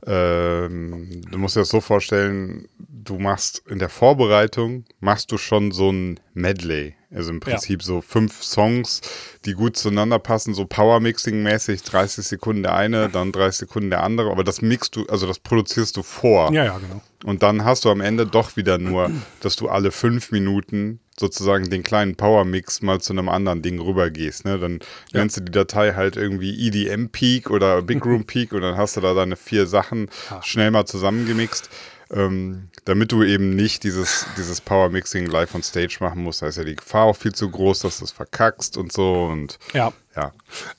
ähm, 0.07 1.23
du 1.31 1.39
musst 1.39 1.57
dir 1.57 1.61
das 1.61 1.69
so 1.71 1.81
vorstellen, 1.81 2.67
du 3.05 3.19
machst 3.19 3.63
in 3.69 3.79
der 3.79 3.89
Vorbereitung, 3.89 4.85
machst 5.01 5.33
du 5.33 5.39
schon 5.39 5.73
so 5.73 5.91
ein 5.91 6.21
Medley. 6.35 6.95
Also 7.13 7.31
im 7.31 7.41
Prinzip 7.41 7.83
so 7.83 8.01
fünf 8.01 8.43
Songs, 8.45 9.01
die 9.45 9.55
gut 9.55 9.77
zueinander 9.77 10.21
passen, 10.21 10.55
so 10.55 10.65
Power-Mixing-mäßig, 10.65 11.83
30 11.83 12.25
Sekunden 12.25 12.63
der 12.63 12.77
eine, 12.77 13.09
dann 13.09 13.33
30 13.33 13.61
Sekunden 13.61 13.91
der 13.91 14.05
andere, 14.05 14.31
aber 14.31 14.45
das 14.45 14.63
mixst 14.63 14.95
du, 14.95 15.07
also 15.07 15.27
das 15.27 15.41
produzierst 15.41 15.97
du 15.97 16.05
vor. 16.05 16.53
ja, 16.53 16.65
ja, 16.65 16.79
genau. 16.79 17.01
Und 17.25 17.43
dann 17.43 17.65
hast 17.65 17.85
du 17.85 17.91
am 17.91 18.01
Ende 18.01 18.27
doch 18.27 18.57
wieder 18.57 18.79
nur, 18.79 19.11
dass 19.41 19.57
du 19.57 19.69
alle 19.69 19.91
fünf 19.91 20.31
Minuten 20.31 21.01
sozusagen 21.19 21.69
den 21.69 21.83
kleinen 21.83 22.17
Power-Mix 22.17 22.81
mal 22.81 23.01
zu 23.01 23.13
einem 23.13 23.29
anderen 23.29 23.61
Ding 23.61 23.79
rübergehst. 23.79 24.47
Ne? 24.47 24.59
Dann 24.59 24.79
nennst 25.13 25.37
du 25.37 25.43
die 25.43 25.53
Datei 25.53 25.93
halt 25.93 26.17
irgendwie 26.17 26.67
EDM 26.67 27.09
Peak 27.09 27.51
oder 27.51 27.83
Big 27.83 28.07
Room 28.07 28.25
Peak 28.25 28.53
und 28.53 28.63
dann 28.63 28.79
hast 28.79 28.97
du 28.97 29.03
da 29.03 29.13
deine 29.13 29.37
vier 29.37 29.67
Sachen 29.67 30.09
schnell 30.43 30.71
mal 30.71 30.87
zusammengemixt. 30.87 31.69
Ähm, 32.13 32.71
damit 32.87 33.13
du 33.13 33.23
eben 33.23 33.55
nicht 33.55 33.85
dieses, 33.85 34.27
dieses 34.37 34.61
Power-Mixing 34.61 35.27
live 35.27 35.55
on 35.55 35.63
stage 35.63 35.99
machen 36.01 36.25
musst. 36.25 36.43
Da 36.43 36.49
ist 36.49 36.57
ja 36.59 36.65
die 36.65 36.75
Gefahr 36.75 37.05
auch 37.05 37.17
viel 37.17 37.33
zu 37.33 37.49
groß, 37.49 37.81
dass 37.81 37.99
du 37.99 38.05
es 38.05 38.11
verkackst 38.11 38.77
und 38.77 38.93
so. 38.93 39.27
Und 39.27 39.59
Ja. 39.75 39.93
ja, 40.17 40.33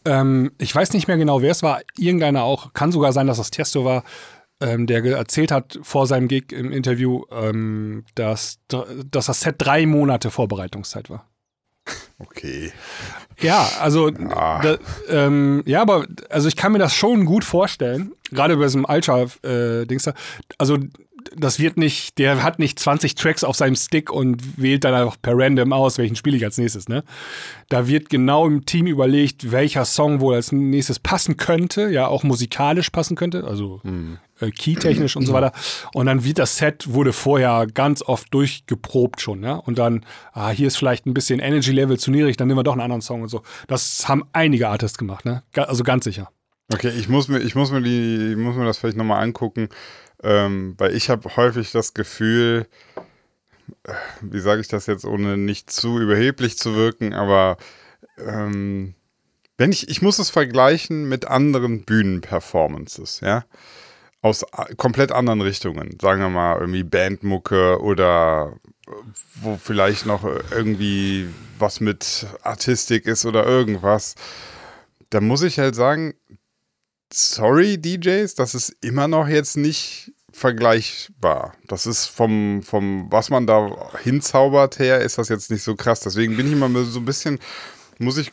Ähm, 0.04 0.52
ich 0.58 0.76
weiß 0.76 0.92
nicht 0.92 1.08
mehr 1.08 1.18
genau, 1.18 1.42
wer 1.42 1.52
es 1.52 1.64
war. 1.64 1.82
Irgendeiner 1.98 2.44
auch. 2.44 2.74
Kann 2.74 2.92
sogar 2.92 3.14
sein, 3.14 3.28
dass 3.28 3.38
das 3.38 3.50
Tiesto 3.52 3.86
war, 3.86 4.04
ähm, 4.60 4.88
der 4.88 5.04
erzählt 5.06 5.52
hat 5.52 5.80
vor 5.82 6.06
seinem 6.06 6.28
Gig 6.28 6.52
im 6.52 6.72
Interview, 6.72 7.24
ähm, 7.32 8.06
dass, 8.16 8.60
dass 8.68 9.26
das 9.26 9.40
Set 9.42 9.56
drei 9.58 9.86
Monate 9.86 10.32
Vorbereitungszeit 10.32 11.10
war. 11.10 11.30
okay. 12.20 12.72
Ja, 13.40 13.68
also 13.80 14.12
da, 14.12 14.78
ähm, 15.10 15.64
ja, 15.66 15.82
aber 15.82 16.06
also 16.30 16.48
ich 16.48 16.56
kann 16.56 16.74
mir 16.74 16.78
das 16.78 16.94
schon 16.94 17.26
gut 17.26 17.44
vorstellen, 17.44 18.12
gerade 18.30 18.56
bei 18.56 18.64
diesem 18.64 18.86
Ultra-Dings 18.86 20.04
da. 20.04 20.14
Also 20.60 20.78
das 21.36 21.60
wird 21.60 21.78
nicht, 21.78 22.18
der 22.18 22.44
hat 22.44 22.60
nicht 22.60 22.80
20 22.80 23.16
Tracks 23.16 23.44
auf 23.44 23.56
seinem 23.56 23.76
Stick 23.76 24.12
und 24.12 24.62
wählt 24.62 24.84
dann 24.84 24.94
einfach 24.94 25.18
per 25.22 25.34
random 25.36 25.74
aus, 25.74 25.98
welchen 25.98 26.16
spiele 26.16 26.38
ich 26.38 26.44
als 26.44 26.58
nächstes, 26.58 26.88
ne? 26.88 27.04
Da 27.70 27.88
wird 27.88 28.10
genau 28.10 28.46
im 28.48 28.66
Team 28.66 28.88
überlegt, 28.88 29.52
welcher 29.52 29.86
Song 29.86 30.20
wohl 30.20 30.36
als 30.36 30.52
nächstes 30.52 31.00
passen 31.00 31.38
könnte, 31.38 31.90
ja, 31.90 32.08
auch 32.08 32.24
musikalisch 32.24 32.90
passen 32.90 33.16
könnte, 33.16 33.44
also 33.46 33.82
äh, 34.40 34.52
keytechnisch 34.52 35.16
und 35.16 35.26
so 35.26 35.34
weiter. 35.34 35.52
Und 35.94 36.08
dann 36.08 36.24
wird 36.24 36.40
das 36.40 36.58
Set, 36.58 36.94
wurde 36.94 37.14
vorher 37.14 37.68
ganz 37.68 38.02
oft 38.02 38.34
durchgeprobt 38.34 39.22
schon, 39.22 39.44
ja. 39.44 39.56
Und 39.56 39.78
dann, 39.78 40.06
ah, 40.34 40.50
hier 40.50 40.68
ist 40.68 40.78
vielleicht 40.78 41.06
ein 41.06 41.14
bisschen 41.14 41.40
Energy-Level 41.40 41.98
zu 41.98 42.12
niedrig, 42.12 42.38
dann 42.38 42.48
nehmen 42.48 42.60
wir 42.60 42.64
doch 42.64 42.74
einen 42.74 42.82
anderen 42.82 43.02
Song 43.02 43.22
und 43.22 43.30
so. 43.30 43.44
Das 43.68 44.08
haben 44.08 44.24
einige 44.34 44.70
Artists 44.70 44.98
gemacht, 44.98 45.26
ne? 45.26 45.44
Also 45.56 45.84
ganz 45.84 46.04
sicher. 46.04 46.30
Okay, 46.74 46.92
ich 46.98 47.10
muss 47.10 47.28
mir, 47.28 47.40
ich 47.40 47.56
muss 47.56 47.72
mir 47.72 47.82
die, 47.82 48.32
ich 48.32 48.38
muss 48.38 48.56
mir 48.56 48.66
das 48.66 48.78
vielleicht 48.78 48.98
nochmal 48.98 49.22
angucken, 49.24 49.70
ähm, 50.24 50.76
weil 50.78 50.96
ich 50.96 51.10
habe 51.10 51.36
häufig 51.36 51.72
das 51.72 51.94
Gefühl, 51.94 52.68
wie 54.22 54.40
sage 54.40 54.62
ich 54.62 54.68
das 54.68 54.86
jetzt, 54.86 55.06
ohne 55.06 55.38
nicht 55.38 55.72
zu 55.72 56.00
überheblich 56.00 56.58
zu 56.58 56.76
wirken, 56.76 57.14
aber 57.14 57.58
ähm, 58.18 58.96
wenn 59.58 59.72
ich, 59.72 59.90
ich 59.90 60.02
muss 60.02 60.20
es 60.20 60.30
vergleichen 60.30 61.08
mit 61.08 61.26
anderen 61.26 61.84
Bühnenperformances, 61.84 63.20
ja, 63.22 63.46
aus 64.22 64.46
komplett 64.78 65.12
anderen 65.12 65.42
Richtungen, 65.42 65.98
sagen 66.00 66.22
wir 66.22 66.30
mal 66.30 66.60
irgendwie 66.60 66.84
Bandmucke 66.84 67.82
oder 67.82 68.56
wo 69.36 69.58
vielleicht 69.58 70.06
noch 70.06 70.24
irgendwie 70.24 71.30
was 71.58 71.80
mit 71.80 72.28
Artistik 72.44 73.06
ist 73.06 73.26
oder 73.26 73.46
irgendwas. 73.46 74.16
Da 75.10 75.22
muss 75.22 75.44
ich 75.44 75.60
halt 75.60 75.76
sagen, 75.76 76.14
sorry 77.14 77.78
DJs, 77.78 78.36
das 78.36 78.56
ist 78.56 78.76
immer 78.82 79.08
noch 79.08 79.28
jetzt 79.28 79.58
nicht 79.58 80.12
vergleichbar. 80.32 81.54
Das 81.68 81.86
ist 81.86 82.08
vom, 82.08 82.64
vom 82.64 83.08
was 83.12 83.30
man 83.30 83.46
da 83.46 83.70
hinzaubert 84.04 84.80
her, 84.80 85.00
ist 85.02 85.18
das 85.18 85.30
jetzt 85.30 85.52
nicht 85.52 85.64
so 85.64 85.76
krass. 85.76 86.00
Deswegen 86.00 86.38
bin 86.38 86.48
ich 86.48 86.54
immer 86.54 86.70
so 86.84 87.00
ein 87.00 87.06
bisschen, 87.06 87.40
muss 88.00 88.18
ich 88.18 88.32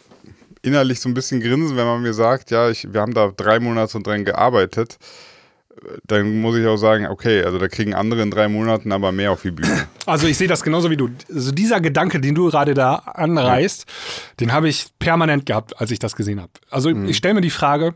innerlich 0.62 1.00
so 1.00 1.08
ein 1.08 1.14
bisschen 1.14 1.40
grinsen, 1.40 1.76
wenn 1.76 1.86
man 1.86 2.02
mir 2.02 2.14
sagt, 2.14 2.50
ja, 2.50 2.70
ich, 2.70 2.92
wir 2.92 3.00
haben 3.00 3.14
da 3.14 3.32
drei 3.36 3.60
Monate 3.60 4.00
dran 4.00 4.24
gearbeitet. 4.24 4.98
Dann 6.06 6.40
muss 6.40 6.56
ich 6.56 6.66
auch 6.66 6.76
sagen, 6.76 7.06
okay, 7.06 7.44
also 7.44 7.58
da 7.58 7.68
kriegen 7.68 7.94
andere 7.94 8.22
in 8.22 8.32
drei 8.32 8.48
Monaten 8.48 8.90
aber 8.90 9.12
mehr 9.12 9.30
auf 9.30 9.42
die 9.42 9.52
Bühne. 9.52 9.86
Also 10.06 10.26
ich 10.26 10.36
sehe 10.36 10.48
das 10.48 10.62
genauso 10.62 10.90
wie 10.90 10.96
du. 10.96 11.08
Also 11.32 11.52
dieser 11.52 11.80
Gedanke, 11.80 12.18
den 12.18 12.34
du 12.34 12.46
gerade 12.46 12.74
da 12.74 12.94
anreißt, 12.96 13.86
den 14.40 14.52
habe 14.52 14.68
ich 14.68 14.86
permanent 14.98 15.46
gehabt, 15.46 15.80
als 15.80 15.92
ich 15.92 16.00
das 16.00 16.16
gesehen 16.16 16.40
habe. 16.40 16.50
Also 16.70 16.90
ich 16.90 17.16
stelle 17.16 17.34
mir 17.34 17.42
die 17.42 17.50
Frage, 17.50 17.94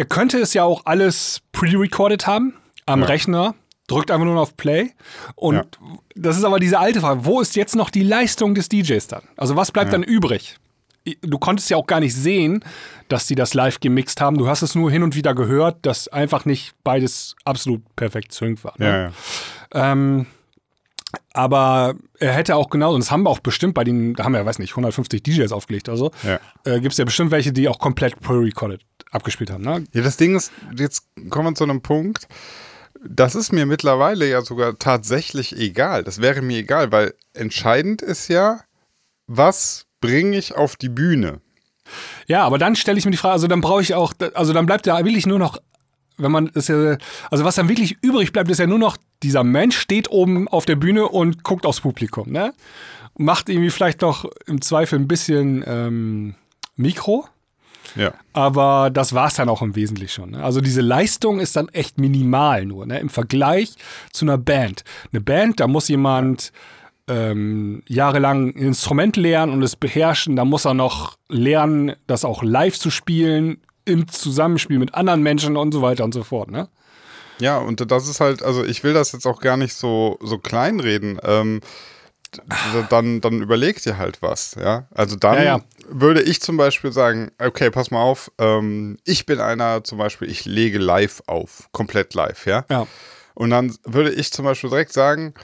er 0.00 0.06
könnte 0.06 0.38
es 0.38 0.54
ja 0.54 0.64
auch 0.64 0.86
alles 0.86 1.42
pre-recorded 1.52 2.26
haben 2.26 2.54
am 2.86 3.00
Ja. 3.00 3.06
Rechner, 3.06 3.54
drückt 3.86 4.10
einfach 4.10 4.24
nur 4.24 4.40
auf 4.40 4.56
Play. 4.56 4.92
Und 5.34 5.56
Ja. 5.56 5.62
das 6.14 6.38
ist 6.38 6.44
aber 6.44 6.58
diese 6.58 6.78
alte 6.78 7.00
Frage, 7.02 7.26
wo 7.26 7.42
ist 7.42 7.54
jetzt 7.54 7.76
noch 7.76 7.90
die 7.90 8.02
Leistung 8.02 8.54
des 8.54 8.70
DJs 8.70 9.06
dann? 9.08 9.24
Also 9.36 9.56
was 9.56 9.70
bleibt 9.70 9.92
dann 9.92 10.02
übrig? 10.02 10.56
Du 11.20 11.38
konntest 11.38 11.68
ja 11.68 11.76
auch 11.76 11.86
gar 11.86 12.00
nicht 12.00 12.14
sehen, 12.14 12.64
dass 13.08 13.26
die 13.26 13.34
das 13.34 13.52
live 13.52 13.78
gemixt 13.80 14.22
haben. 14.22 14.38
Du 14.38 14.48
hast 14.48 14.62
es 14.62 14.74
nur 14.74 14.90
hin 14.90 15.02
und 15.02 15.14
wieder 15.16 15.34
gehört, 15.34 15.84
dass 15.84 16.08
einfach 16.08 16.46
nicht 16.46 16.72
beides 16.82 17.36
absolut 17.44 17.82
perfekt 17.96 18.32
sync 18.32 18.64
war. 18.64 18.74
Ne? 18.78 18.86
Ja, 18.86 19.02
ja. 19.82 19.92
Ähm, 19.92 20.26
aber 21.32 21.94
er 22.18 22.32
hätte 22.32 22.56
auch 22.56 22.70
genau, 22.70 22.94
und 22.94 23.00
das 23.00 23.10
haben 23.10 23.22
wir 23.24 23.30
auch 23.30 23.40
bestimmt 23.40 23.74
bei 23.74 23.84
den, 23.84 24.14
da 24.14 24.24
haben 24.24 24.32
wir, 24.34 24.44
weiß 24.44 24.58
nicht, 24.58 24.72
150 24.72 25.22
DJs 25.22 25.52
aufgelegt 25.52 25.88
oder 25.88 25.98
so, 25.98 26.10
Ja. 26.22 26.38
äh, 26.64 26.80
gibt 26.80 26.92
es 26.92 26.98
ja 26.98 27.04
bestimmt 27.04 27.30
welche, 27.30 27.52
die 27.52 27.68
auch 27.68 27.78
komplett 27.78 28.20
pre-recorded 28.20 28.80
abgespielt 29.10 29.50
haben. 29.50 29.64
Ne? 29.64 29.84
Ja, 29.92 30.02
das 30.02 30.16
Ding 30.16 30.36
ist, 30.36 30.52
jetzt 30.76 31.04
kommen 31.30 31.48
wir 31.50 31.54
zu 31.54 31.64
einem 31.64 31.82
Punkt, 31.82 32.28
das 33.02 33.34
ist 33.34 33.52
mir 33.52 33.66
mittlerweile 33.66 34.28
ja 34.28 34.42
sogar 34.42 34.78
tatsächlich 34.78 35.56
egal. 35.58 36.04
Das 36.04 36.20
wäre 36.20 36.42
mir 36.42 36.58
egal, 36.58 36.92
weil 36.92 37.14
entscheidend 37.32 38.02
ist 38.02 38.28
ja, 38.28 38.60
was 39.26 39.86
bringe 40.00 40.36
ich 40.36 40.54
auf 40.54 40.76
die 40.76 40.90
Bühne? 40.90 41.40
Ja, 42.26 42.44
aber 42.44 42.58
dann 42.58 42.76
stelle 42.76 42.98
ich 42.98 43.04
mir 43.04 43.10
die 43.10 43.16
Frage, 43.16 43.32
also 43.32 43.46
dann 43.48 43.60
brauche 43.62 43.82
ich 43.82 43.94
auch, 43.94 44.12
also 44.34 44.52
dann 44.52 44.66
bleibt 44.66 44.86
da 44.86 45.02
wirklich 45.04 45.26
nur 45.26 45.38
noch, 45.38 45.58
wenn 46.22 46.32
man 46.32 46.48
ist 46.48 46.68
ja, 46.68 46.96
also 47.30 47.44
was 47.44 47.54
dann 47.54 47.68
wirklich 47.68 47.98
übrig 48.02 48.32
bleibt, 48.32 48.50
ist 48.50 48.58
ja 48.58 48.66
nur 48.66 48.78
noch, 48.78 48.96
dieser 49.22 49.44
Mensch 49.44 49.78
steht 49.78 50.10
oben 50.10 50.48
auf 50.48 50.66
der 50.66 50.76
Bühne 50.76 51.08
und 51.08 51.44
guckt 51.44 51.66
aufs 51.66 51.80
Publikum, 51.80 52.30
ne? 52.30 52.52
Macht 53.16 53.48
irgendwie 53.48 53.70
vielleicht 53.70 54.00
noch 54.00 54.24
im 54.46 54.62
Zweifel 54.62 54.98
ein 54.98 55.08
bisschen 55.08 55.64
ähm, 55.66 56.34
Mikro. 56.76 57.26
Ja. 57.96 58.14
Aber 58.32 58.90
das 58.90 59.14
war 59.14 59.26
es 59.26 59.34
dann 59.34 59.48
auch 59.48 59.62
im 59.62 59.74
Wesentlichen 59.74 60.12
schon. 60.12 60.30
Ne? 60.30 60.44
Also 60.44 60.60
diese 60.60 60.80
Leistung 60.80 61.40
ist 61.40 61.56
dann 61.56 61.68
echt 61.70 61.98
minimal 61.98 62.64
nur, 62.64 62.86
ne? 62.86 62.98
im 62.98 63.08
Vergleich 63.08 63.74
zu 64.12 64.24
einer 64.24 64.38
Band. 64.38 64.84
Eine 65.12 65.20
Band, 65.20 65.60
da 65.60 65.66
muss 65.66 65.88
jemand 65.88 66.52
ähm, 67.08 67.82
jahrelang 67.88 68.50
ein 68.50 68.52
Instrument 68.52 69.16
lernen 69.16 69.52
und 69.52 69.62
es 69.62 69.76
beherrschen. 69.76 70.36
Da 70.36 70.44
muss 70.44 70.64
er 70.64 70.74
noch 70.74 71.18
lernen, 71.28 71.92
das 72.06 72.24
auch 72.24 72.42
live 72.42 72.78
zu 72.78 72.90
spielen, 72.90 73.60
im 73.90 74.08
Zusammenspiel 74.08 74.78
mit 74.78 74.94
anderen 74.94 75.22
Menschen 75.22 75.56
und 75.56 75.72
so 75.72 75.82
weiter 75.82 76.04
und 76.04 76.14
so 76.14 76.22
fort. 76.22 76.50
Ne? 76.50 76.68
Ja, 77.38 77.58
und 77.58 77.90
das 77.90 78.08
ist 78.08 78.20
halt, 78.20 78.42
also 78.42 78.64
ich 78.64 78.84
will 78.84 78.92
das 78.92 79.12
jetzt 79.12 79.26
auch 79.26 79.40
gar 79.40 79.56
nicht 79.56 79.74
so, 79.74 80.18
so 80.22 80.38
kleinreden. 80.38 81.18
Ähm, 81.24 81.60
dann, 82.90 83.20
dann 83.20 83.42
überleg 83.42 83.82
dir 83.82 83.98
halt 83.98 84.22
was, 84.22 84.54
ja. 84.54 84.86
Also 84.94 85.16
dann 85.16 85.36
Ja, 85.36 85.42
ja. 85.42 85.60
würde 85.88 86.22
ich 86.22 86.40
zum 86.40 86.56
Beispiel 86.56 86.92
sagen, 86.92 87.32
okay, 87.38 87.70
pass 87.70 87.90
mal 87.90 88.02
auf, 88.02 88.30
ähm, 88.38 88.98
ich 89.04 89.26
bin 89.26 89.40
einer 89.40 89.82
zum 89.82 89.98
Beispiel, 89.98 90.30
ich 90.30 90.44
lege 90.44 90.78
live 90.78 91.22
auf, 91.26 91.68
komplett 91.72 92.14
live, 92.14 92.46
ja. 92.46 92.64
Ja. 92.70 92.86
Und 93.34 93.50
dann 93.50 93.74
würde 93.84 94.12
ich 94.12 94.32
zum 94.32 94.44
Beispiel 94.44 94.70
direkt 94.70 94.92
sagen, 94.92 95.34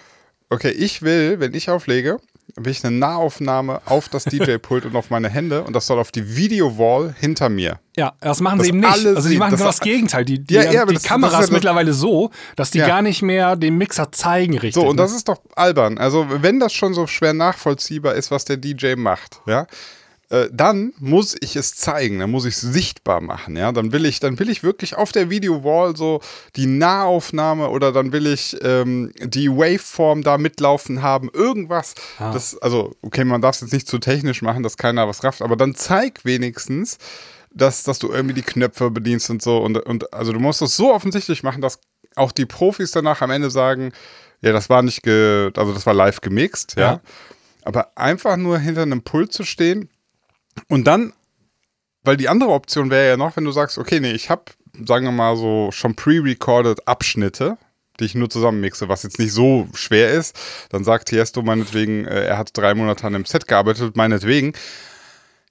okay, 0.48 0.70
ich 0.70 1.02
will, 1.02 1.40
wenn 1.40 1.54
ich 1.54 1.70
auflege, 1.70 2.18
will 2.54 2.70
ich 2.72 2.84
eine 2.84 2.96
Nahaufnahme 2.96 3.80
auf 3.86 4.08
das 4.08 4.24
DJ-Pult 4.24 4.84
und 4.86 4.94
auf 4.96 5.10
meine 5.10 5.28
Hände 5.28 5.62
und 5.64 5.74
das 5.74 5.86
soll 5.86 5.98
auf 5.98 6.12
die 6.12 6.36
Video-Wall 6.36 7.14
hinter 7.18 7.48
mir. 7.48 7.80
Ja, 7.96 8.12
das 8.20 8.40
machen 8.40 8.58
Das 8.58 8.66
sie 8.66 8.70
eben 8.70 8.80
nicht. 8.80 8.88
Also 9.06 9.28
die 9.28 9.36
machen 9.36 9.50
das- 9.52 9.58
genau 9.60 9.70
das 9.70 9.80
Gegenteil. 9.80 10.24
Die, 10.24 10.38
die, 10.38 10.54
Ja, 10.54 10.62
ja, 10.70 10.86
die 10.86 10.94
das- 10.94 11.02
das 11.02 11.10
Kamera 11.10 11.28
ist 11.28 11.32
ja 11.34 11.40
ist 11.40 11.46
das- 11.48 11.52
mittlerweile 11.54 11.92
so, 11.92 12.30
dass 12.54 12.70
die 12.70 12.78
Ja. 12.78 12.86
gar 12.86 13.02
nicht 13.02 13.22
mehr 13.22 13.56
den 13.56 13.76
Mixer 13.76 14.12
zeigen 14.12 14.52
richtig. 14.54 14.74
So, 14.74 14.82
und 14.88 14.96
ne? 14.96 15.02
das 15.02 15.12
ist 15.12 15.28
doch 15.28 15.38
albern. 15.56 15.98
Also, 15.98 16.26
wenn 16.30 16.60
das 16.60 16.72
schon 16.72 16.94
so 16.94 17.06
schwer 17.06 17.32
nachvollziehbar 17.34 18.14
ist, 18.14 18.30
was 18.30 18.44
der 18.44 18.56
DJ 18.58 18.94
macht, 18.96 19.40
ja, 19.46 19.66
äh, 20.28 20.48
dann 20.52 20.92
muss 20.98 21.36
ich 21.40 21.54
es 21.54 21.76
zeigen, 21.76 22.18
dann 22.18 22.30
muss 22.30 22.46
ich 22.46 22.54
es 22.54 22.60
sichtbar 22.60 23.20
machen, 23.20 23.56
ja. 23.56 23.70
Dann 23.70 23.92
will 23.92 24.04
ich, 24.04 24.18
dann 24.18 24.38
will 24.40 24.50
ich 24.50 24.64
wirklich 24.64 24.96
auf 24.96 25.12
der 25.12 25.30
Video-Wall 25.30 25.96
so 25.96 26.20
die 26.56 26.66
Nahaufnahme 26.66 27.68
oder 27.68 27.92
dann 27.92 28.10
will 28.10 28.26
ich 28.26 28.56
ähm, 28.62 29.12
die 29.20 29.48
Waveform 29.48 30.22
da 30.22 30.36
mitlaufen 30.36 31.02
haben, 31.02 31.30
irgendwas. 31.32 31.94
Das, 32.32 32.58
also, 32.58 32.96
okay, 33.02 33.24
man 33.24 33.40
darf 33.40 33.54
es 33.54 33.60
jetzt 33.60 33.72
nicht 33.72 33.86
zu 33.86 33.98
technisch 33.98 34.42
machen, 34.42 34.64
dass 34.64 34.76
keiner 34.76 35.06
was 35.06 35.22
rafft, 35.22 35.42
aber 35.42 35.54
dann 35.54 35.76
zeig 35.76 36.24
wenigstens, 36.24 36.98
dass, 37.52 37.84
dass 37.84 38.00
du 38.00 38.10
irgendwie 38.10 38.34
die 38.34 38.42
Knöpfe 38.42 38.90
bedienst 38.90 39.30
und 39.30 39.42
so. 39.42 39.58
Und, 39.58 39.78
und 39.78 40.12
also 40.12 40.32
du 40.32 40.40
musst 40.40 40.60
es 40.60 40.76
so 40.76 40.92
offensichtlich 40.92 41.44
machen, 41.44 41.62
dass 41.62 41.78
auch 42.16 42.32
die 42.32 42.46
Profis 42.46 42.90
danach 42.90 43.20
am 43.20 43.30
Ende 43.30 43.50
sagen, 43.50 43.92
ja, 44.40 44.52
das 44.52 44.68
war 44.68 44.82
nicht 44.82 45.04
ge, 45.04 45.52
also 45.56 45.72
das 45.72 45.86
war 45.86 45.94
live 45.94 46.20
gemixt, 46.20 46.74
ja. 46.76 46.82
Ja. 46.82 47.00
Aber 47.62 47.96
einfach 47.96 48.36
nur 48.36 48.58
hinter 48.58 48.82
einem 48.82 49.02
Pult 49.02 49.32
zu 49.32 49.44
stehen 49.44 49.88
und 50.68 50.86
dann, 50.86 51.12
weil 52.02 52.16
die 52.16 52.28
andere 52.28 52.50
Option 52.50 52.90
wäre 52.90 53.08
ja 53.08 53.16
noch, 53.16 53.36
wenn 53.36 53.44
du 53.44 53.52
sagst, 53.52 53.78
okay, 53.78 54.00
nee, 54.00 54.12
ich 54.12 54.30
habe, 54.30 54.44
sagen 54.84 55.04
wir 55.06 55.12
mal 55.12 55.36
so, 55.36 55.70
schon 55.72 55.94
pre-recorded 55.94 56.86
Abschnitte, 56.86 57.58
die 57.98 58.04
ich 58.04 58.14
nur 58.14 58.30
zusammenmixe, 58.30 58.88
was 58.88 59.02
jetzt 59.02 59.18
nicht 59.18 59.32
so 59.32 59.68
schwer 59.74 60.10
ist, 60.10 60.38
dann 60.70 60.84
sagt 60.84 61.08
Tiesto 61.08 61.42
meinetwegen, 61.42 62.04
äh, 62.04 62.26
er 62.26 62.38
hat 62.38 62.50
drei 62.56 62.74
Monate 62.74 63.06
an 63.06 63.14
dem 63.14 63.24
Set 63.24 63.46
gearbeitet, 63.48 63.96
meinetwegen. 63.96 64.52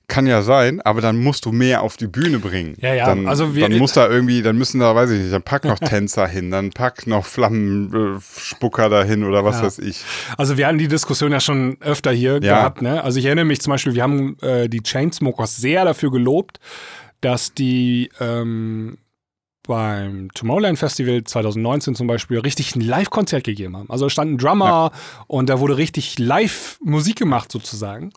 Kann 0.08 0.28
ja 0.28 0.44
sein, 0.44 0.82
aber 0.82 1.02
dann 1.02 1.18
musst 1.18 1.46
du 1.46 1.52
mehr 1.52 1.82
auf 1.82 1.98
die 1.98 2.06
Bühne 2.08 2.38
bringen. 2.40 2.76
Ja, 2.80 2.94
ja, 2.94 3.06
Dann, 3.08 3.28
also 3.28 3.56
wir- 3.56 3.68
dann 3.68 3.78
muss 3.80 3.94
da 3.94 4.08
irgendwie, 4.08 4.42
dann 4.44 4.56
müssen 4.58 4.80
da, 4.80 4.94
weiß 4.96 5.10
ich 5.10 5.20
nicht, 5.22 5.34
dann 5.34 5.42
pack 5.42 5.66
noch 5.66 5.80
Tänzer 5.80 6.28
hin, 6.28 6.52
dann 6.52 6.70
pack 6.70 7.08
noch 7.08 7.26
Flammenspucker 7.26 8.90
dahin 8.90 9.24
oder 9.24 9.44
was 9.44 9.58
Ja. 9.58 9.64
weiß 9.64 9.80
ich. 9.80 10.04
Also 10.38 10.58
wir 10.58 10.68
hatten 10.68 10.78
die 10.78 10.88
Diskussion 10.88 11.32
ja 11.32 11.40
schon 11.40 11.78
öfter 11.82 12.12
hier 12.12 12.34
Ja. 12.44 12.58
gehabt. 12.60 12.82
Ne? 12.82 13.04
Also 13.04 13.20
ich 13.20 13.26
erinnere 13.26 13.46
mich 13.46 13.62
zum 13.62 13.72
Beispiel, 13.72 13.96
wir 13.96 14.04
haben 14.04 14.38
äh, 14.42 14.70
die 14.70 14.82
Chainsmokers 14.84 15.58
sehr 15.58 15.86
dafür 15.86 16.12
gelobt, 16.12 16.60
dass 17.22 17.54
die 17.54 18.10
ähm, 18.20 18.98
beim 19.68 20.30
Tomorrowland 20.36 20.78
Festival 20.78 21.24
2019 21.24 21.96
zum 21.96 22.06
Beispiel 22.06 22.38
richtig 22.40 22.76
ein 22.76 22.82
Live-Konzert 22.82 23.44
gegeben 23.44 23.76
haben. 23.76 23.90
Also 23.90 24.06
da 24.06 24.10
stand 24.12 24.34
ein 24.34 24.38
Drummer 24.38 24.92
und 25.26 25.50
da 25.50 25.60
wurde 25.60 25.78
richtig 25.78 26.20
live 26.20 26.78
Musik 26.84 27.16
gemacht 27.18 27.52
sozusagen. 27.52 28.12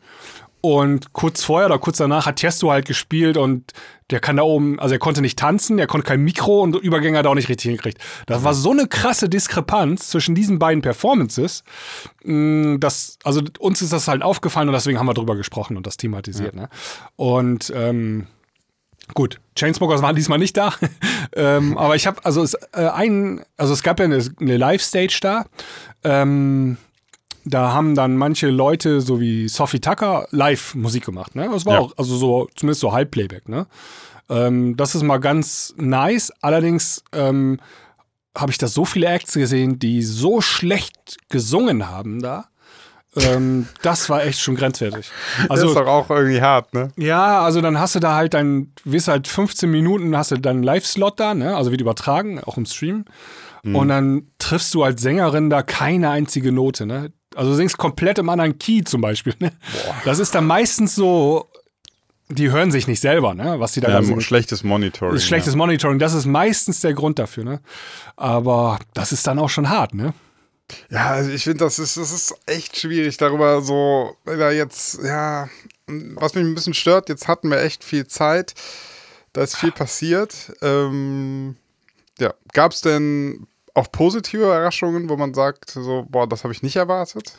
Und 0.61 1.13
kurz 1.13 1.45
vorher 1.45 1.67
oder 1.67 1.79
kurz 1.79 1.99
danach 1.99 2.27
hat 2.27 2.37
Tiesto 2.37 2.71
halt 2.71 2.85
gespielt 2.85 3.37
und 3.37 3.73
der 4.11 4.19
kann 4.19 4.37
da 4.37 4.43
oben, 4.43 4.81
also 4.81 4.95
er 4.95 4.99
konnte 4.99 5.21
nicht 5.21 5.39
tanzen, 5.39 5.77
der 5.77 5.87
konnte 5.87 6.07
kein 6.07 6.23
Mikro 6.23 6.63
und 6.63 6.75
Übergänge 6.75 7.19
hat 7.19 7.27
er 7.27 7.31
auch 7.31 7.37
nicht 7.37 7.49
richtig 7.49 7.69
hingekriegt. 7.69 7.99
Das 8.27 8.43
war 8.43 8.55
so 8.55 8.73
eine 8.73 8.89
krasse 8.89 9.29
Diskrepanz 9.29 10.09
zwischen 10.09 10.35
diesen 10.35 10.59
beiden 10.59 10.83
Performances, 10.83 11.63
mh, 12.25 12.79
dass, 12.79 13.19
also 13.23 13.43
uns 13.59 13.83
ist 13.83 13.93
das 13.93 14.09
halt 14.09 14.23
aufgefallen 14.23 14.69
und 14.69 14.73
deswegen 14.73 14.99
haben 14.99 15.07
wir 15.07 15.15
drüber 15.15 15.37
gesprochen 15.37 15.77
und 15.77 15.87
das 15.87 15.97
thematisiert. 15.97 16.57
Ne? 16.57 16.69
Und 17.17 17.73
ähm, 17.75 18.27
Gut, 19.15 19.41
Chainsmokers 19.55 20.03
waren 20.03 20.17
diesmal 20.17 20.39
nicht 20.39 20.57
da, 20.57 20.75
ähm, 21.35 21.79
aber 21.79 21.97
ich 21.97 22.07
habe 22.07 22.23
also 22.25 22.43
es 22.43 22.55
äh, 22.73 22.89
ein, 22.89 23.43
also 23.57 23.73
es 23.73 23.83
gab 23.83 23.99
ja 24.01 24.05
eine, 24.05 24.23
eine 24.39 24.57
Live-Stage 24.57 25.19
da. 25.23 25.47
Ähm, 26.05 26.77
da 27.49 27.73
haben 27.73 27.95
dann 27.95 28.17
manche 28.17 28.49
Leute, 28.49 29.01
so 29.01 29.21
wie 29.21 29.49
Sophie 29.49 29.81
Tucker, 29.81 30.27
live 30.31 30.75
Musik 30.75 31.05
gemacht. 31.07 31.35
Ne? 31.35 31.49
Das 31.53 31.67
war 31.67 31.75
Ja. 31.75 31.79
auch, 31.81 31.93
also 31.97 32.17
so, 32.17 32.49
zumindest 32.57 32.81
so 32.81 32.93
Halbplayback. 32.93 33.49
Ne? 33.49 33.67
Ähm, 34.29 34.77
das 34.77 34.95
ist 34.95 35.03
mal 35.03 35.19
ganz 35.19 35.75
nice. 35.77 36.33
Allerdings 36.41 37.03
ähm, 37.13 37.61
habe 38.37 38.51
ich 38.53 38.59
da 38.59 38.67
so 38.69 38.85
viele 38.85 39.07
Acts 39.09 39.35
gesehen, 39.35 39.79
die 39.79 40.03
so 40.03 40.41
schlecht 40.41 41.17
gesungen 41.29 41.89
haben 41.89 42.21
da. 42.23 42.47
Ähm, 43.17 43.67
das 43.83 44.09
war 44.11 44.23
echt 44.25 44.41
schon 44.41 44.55
grenzwertig. 44.55 45.11
das 45.43 45.51
Also 45.51 45.69
ist 45.69 45.75
doch 45.77 45.87
auch 45.87 46.11
irgendwie 46.11 46.43
hart, 46.43 46.75
ne? 46.75 46.89
ja, 46.97 47.41
also 47.43 47.61
dann 47.61 47.79
hast 47.81 47.95
du 47.95 48.01
da 48.01 48.15
halt 48.15 48.35
dein, 48.35 48.73
wirst 48.85 49.09
halt 49.09 49.27
15 49.29 49.71
Minuten, 49.71 50.17
hast 50.17 50.31
du 50.31 50.37
deinen 50.37 50.63
Live-Slot 50.63 51.19
da, 51.19 51.35
ne? 51.35 51.57
Also 51.57 51.71
wird 51.71 51.81
übertragen, 51.81 52.41
auch 52.45 52.57
im 52.57 52.67
Stream. 52.67 53.05
Und 53.65 53.89
dann 53.89 54.29
triffst 54.39 54.73
du 54.73 54.83
als 54.83 55.03
Sängerin 55.03 55.51
da 55.51 55.63
keine 55.63 56.09
einzige 56.11 56.53
Note, 56.53 56.87
ne? 56.87 57.11
Also 57.39 57.53
du 57.53 57.57
singst 57.57 57.79
komplett 57.79 58.19
im 58.19 58.29
anderen 58.29 58.59
Key 58.59 58.83
zum 58.83 59.01
Beispiel, 59.01 59.33
ne? 59.39 59.53
Das 60.05 60.19
ist 60.19 60.35
dann 60.35 60.45
meistens 60.45 60.97
so, 60.97 61.49
die 62.29 62.51
hören 62.51 62.73
sich 62.73 62.89
nicht 62.89 63.01
selber, 63.01 63.33
ne? 63.33 63.61
Was 63.61 63.73
die 63.73 63.81
da 63.81 63.91
Ja, 63.91 64.03
singen. 64.03 64.21
schlechtes 64.21 64.65
Monitoring. 64.65 65.15
ist 65.15 65.25
schlechtes 65.25 65.55
Monitoring, 65.55 66.01
das 66.01 66.15
ist 66.15 66.27
meistens 66.27 66.81
der 66.81 66.95
Grund 66.95 67.19
dafür, 67.21 67.45
ne? 67.45 67.61
Aber 68.17 68.81
das 68.93 69.13
ist 69.13 69.25
dann 69.27 69.39
auch 69.39 69.49
schon 69.51 69.69
hart, 69.69 69.95
ne? 69.95 70.15
Ja, 70.91 71.11
also 71.11 71.31
ich 71.31 71.45
finde, 71.45 71.65
das 71.65 71.79
ist, 71.79 71.97
das 71.97 72.11
ist 72.13 72.35
echt 72.47 72.77
schwierig, 72.77 73.17
darüber 73.19 73.63
so, 73.63 74.17
da 74.27 74.51
jetzt, 74.51 74.99
ja, 75.05 75.49
was 75.87 76.35
mich 76.35 76.45
ein 76.45 76.55
bisschen 76.57 76.75
stört, 76.75 77.09
jetzt 77.09 77.29
hatten 77.29 77.51
wir 77.51 77.63
echt 77.63 77.85
viel 77.85 78.07
Zeit, 78.09 78.55
da 79.33 79.43
ist 79.43 79.57
viel 79.57 79.71
passiert. 79.73 80.53
Ähm, 80.61 81.55
ja, 82.19 82.35
gab 82.53 82.73
es 82.73 82.81
denn 82.81 83.47
auch 83.79 83.91
positive 83.91 84.43
Überraschungen, 84.43 85.09
wo 85.09 85.17
man 85.17 85.35
sagt, 85.35 85.71
so, 85.71 86.07
boah, 86.09 86.29
das 86.29 86.45
habe 86.45 86.53
ich 86.53 86.63
nicht 86.63 86.77
erwartet? 86.77 87.33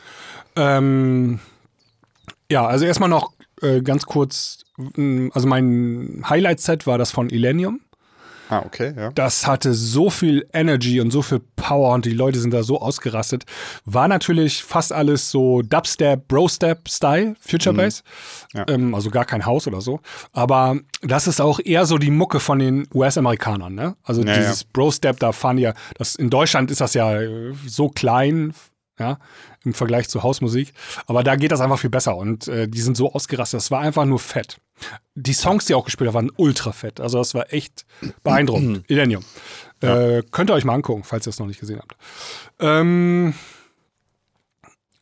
Ähm, 0.56 1.40
ja, 2.50 2.66
also 2.66 2.86
erstmal 2.86 3.10
noch 3.10 3.34
äh, 3.62 3.82
ganz 3.82 4.06
kurz, 4.06 4.64
also 4.98 5.48
mein 5.48 6.24
Highlight-Set 6.28 6.88
war 6.88 6.98
das 6.98 7.12
von 7.12 7.30
Illenium. 7.30 7.82
Ah, 8.50 8.64
okay, 8.66 8.94
ja. 8.98 9.12
Das 9.12 9.46
hatte 9.46 9.76
so 9.76 10.10
viel 10.10 10.48
Energy 10.54 11.00
und 11.00 11.12
so 11.12 11.22
viel 11.22 11.40
Power 11.56 11.94
und 11.94 12.06
die 12.06 12.14
Leute 12.14 12.40
sind 12.40 12.52
da 12.52 12.64
so 12.64 12.82
ausgerastet. 12.82 13.46
War 13.86 14.08
natürlich 14.08 14.64
fast 14.64 14.92
alles 14.92 15.30
so 15.30 15.62
Dubstep, 15.62 16.28
Bro-Step-Style, 16.28 17.36
Future 17.40 17.76
Bass. 17.76 18.04
Ja. 18.54 18.66
Ähm, 18.68 18.96
also 18.96 19.12
gar 19.12 19.26
kein 19.26 19.46
Haus 19.46 19.68
oder 19.68 19.82
so. 19.82 20.00
Aber 20.34 20.80
das 21.02 21.28
ist 21.28 21.40
auch 21.40 21.60
eher 21.64 21.86
so 21.86 22.00
die 22.00 22.10
Mucke 22.10 22.40
von 22.40 22.58
den 22.58 22.88
US-Amerikanern. 22.94 23.76
Ne? 23.76 23.96
Also 24.04 24.24
Ja, 24.24 24.36
dieses 24.36 24.64
Bro-Step, 24.64 25.20
da 25.20 25.32
fahren 25.32 25.58
die 25.58 25.64
ja, 25.64 25.74
das, 25.96 26.16
in 26.16 26.32
Deutschland 26.32 26.72
ist 26.72 26.82
das 26.82 26.96
ja 26.96 27.20
so 27.68 27.90
klein, 27.90 28.56
ja, 29.00 29.20
im 29.64 29.74
Vergleich 29.74 30.10
zu 30.10 30.24
Hausmusik. 30.24 30.74
Aber 31.06 31.24
da 31.24 31.36
geht 31.36 31.52
das 31.52 31.62
einfach 31.62 31.80
viel 31.80 31.90
besser 31.90 32.16
und 32.16 32.48
äh, 32.48 32.68
die 32.68 32.82
sind 32.82 32.96
so 32.98 33.14
ausgerastet. 33.14 33.60
Das 33.60 33.72
war 33.72 33.82
einfach 33.82 34.06
nur 34.06 34.20
fett. 34.20 34.58
Die 35.16 35.34
Songs, 35.34 35.66
die 35.66 35.76
auch 35.76 35.86
gespielt 35.86 36.08
haben, 36.08 36.16
waren 36.16 36.32
ultra 36.38 36.72
fett. 36.72 37.00
Also 37.00 37.18
das 37.18 37.34
war 37.34 37.52
echt 37.54 37.86
beeindruckend. 38.24 38.86
Illenium. 38.90 39.24
Äh, 39.82 40.24
könnt 40.32 40.50
ihr 40.50 40.54
euch 40.54 40.66
mal 40.66 40.74
angucken, 40.76 41.04
falls 41.04 41.28
ihr 41.28 41.32
es 41.32 41.40
noch 41.40 41.48
nicht 41.48 41.60
gesehen 41.60 41.80
habt. 41.80 41.96
Ähm, 42.60 43.34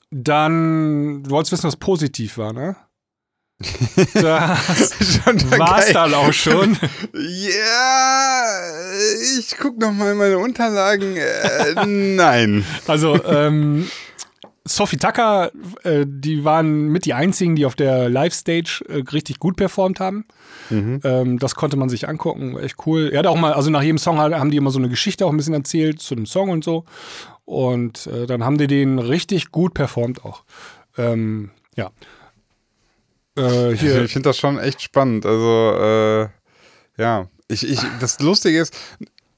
dann, 0.09 1.23
du 1.23 1.29
wolltest 1.31 1.51
wissen, 1.51 1.67
was 1.67 1.77
positiv 1.77 2.37
war, 2.37 2.53
ne? 2.53 2.75
Das 4.13 5.19
war's 5.57 5.85
geil. 5.85 5.93
dann 5.93 6.13
auch 6.13 6.31
schon. 6.31 6.77
Ja, 7.13 8.61
ich 9.39 9.57
gucke 9.57 9.79
noch 9.79 9.91
mal 9.91 10.11
in 10.11 10.17
meine 10.17 10.37
Unterlagen. 10.37 11.17
Äh, 11.17 11.85
nein. 11.85 12.63
Also, 12.85 13.23
ähm, 13.25 13.89
Sophie 14.67 14.97
Tucker, 14.97 15.51
äh, 15.83 16.05
die 16.07 16.43
waren 16.43 16.87
mit 16.87 17.05
die 17.05 17.13
einzigen, 17.13 17.55
die 17.55 17.65
auf 17.65 17.75
der 17.75 18.09
Live-Stage 18.09 18.83
äh, 18.87 19.03
richtig 19.11 19.39
gut 19.39 19.55
performt 19.55 19.99
haben. 19.99 20.25
Ähm, 21.03 21.39
das 21.39 21.55
konnte 21.55 21.77
man 21.77 21.89
sich 21.89 22.07
angucken, 22.07 22.57
echt 22.57 22.75
cool. 22.85 23.09
Er 23.11 23.19
hat 23.19 23.27
auch 23.27 23.37
mal, 23.37 23.53
also 23.53 23.69
nach 23.69 23.81
jedem 23.81 23.97
Song 23.97 24.19
haben 24.19 24.51
die 24.51 24.57
immer 24.57 24.71
so 24.71 24.79
eine 24.79 24.89
Geschichte 24.89 25.25
auch 25.25 25.31
ein 25.31 25.37
bisschen 25.37 25.53
erzählt 25.53 26.01
zu 26.01 26.15
dem 26.15 26.25
Song 26.25 26.49
und 26.49 26.63
so. 26.63 26.85
Und 27.45 28.07
äh, 28.07 28.25
dann 28.25 28.43
haben 28.43 28.57
die 28.57 28.67
den 28.67 28.99
richtig 28.99 29.51
gut 29.51 29.73
performt 29.73 30.25
auch. 30.25 30.43
Ähm, 30.97 31.51
ja. 31.75 31.91
Äh, 33.37 33.75
hier, 33.75 34.01
Ich 34.03 34.11
finde 34.11 34.29
das 34.29 34.37
schon 34.37 34.59
echt 34.59 34.81
spannend. 34.81 35.25
Also, 35.25 35.73
äh, 35.79 36.27
ja, 36.97 37.27
ich, 37.47 37.67
ich, 37.69 37.79
das 37.99 38.19
Lustige 38.19 38.59
ist, 38.59 38.75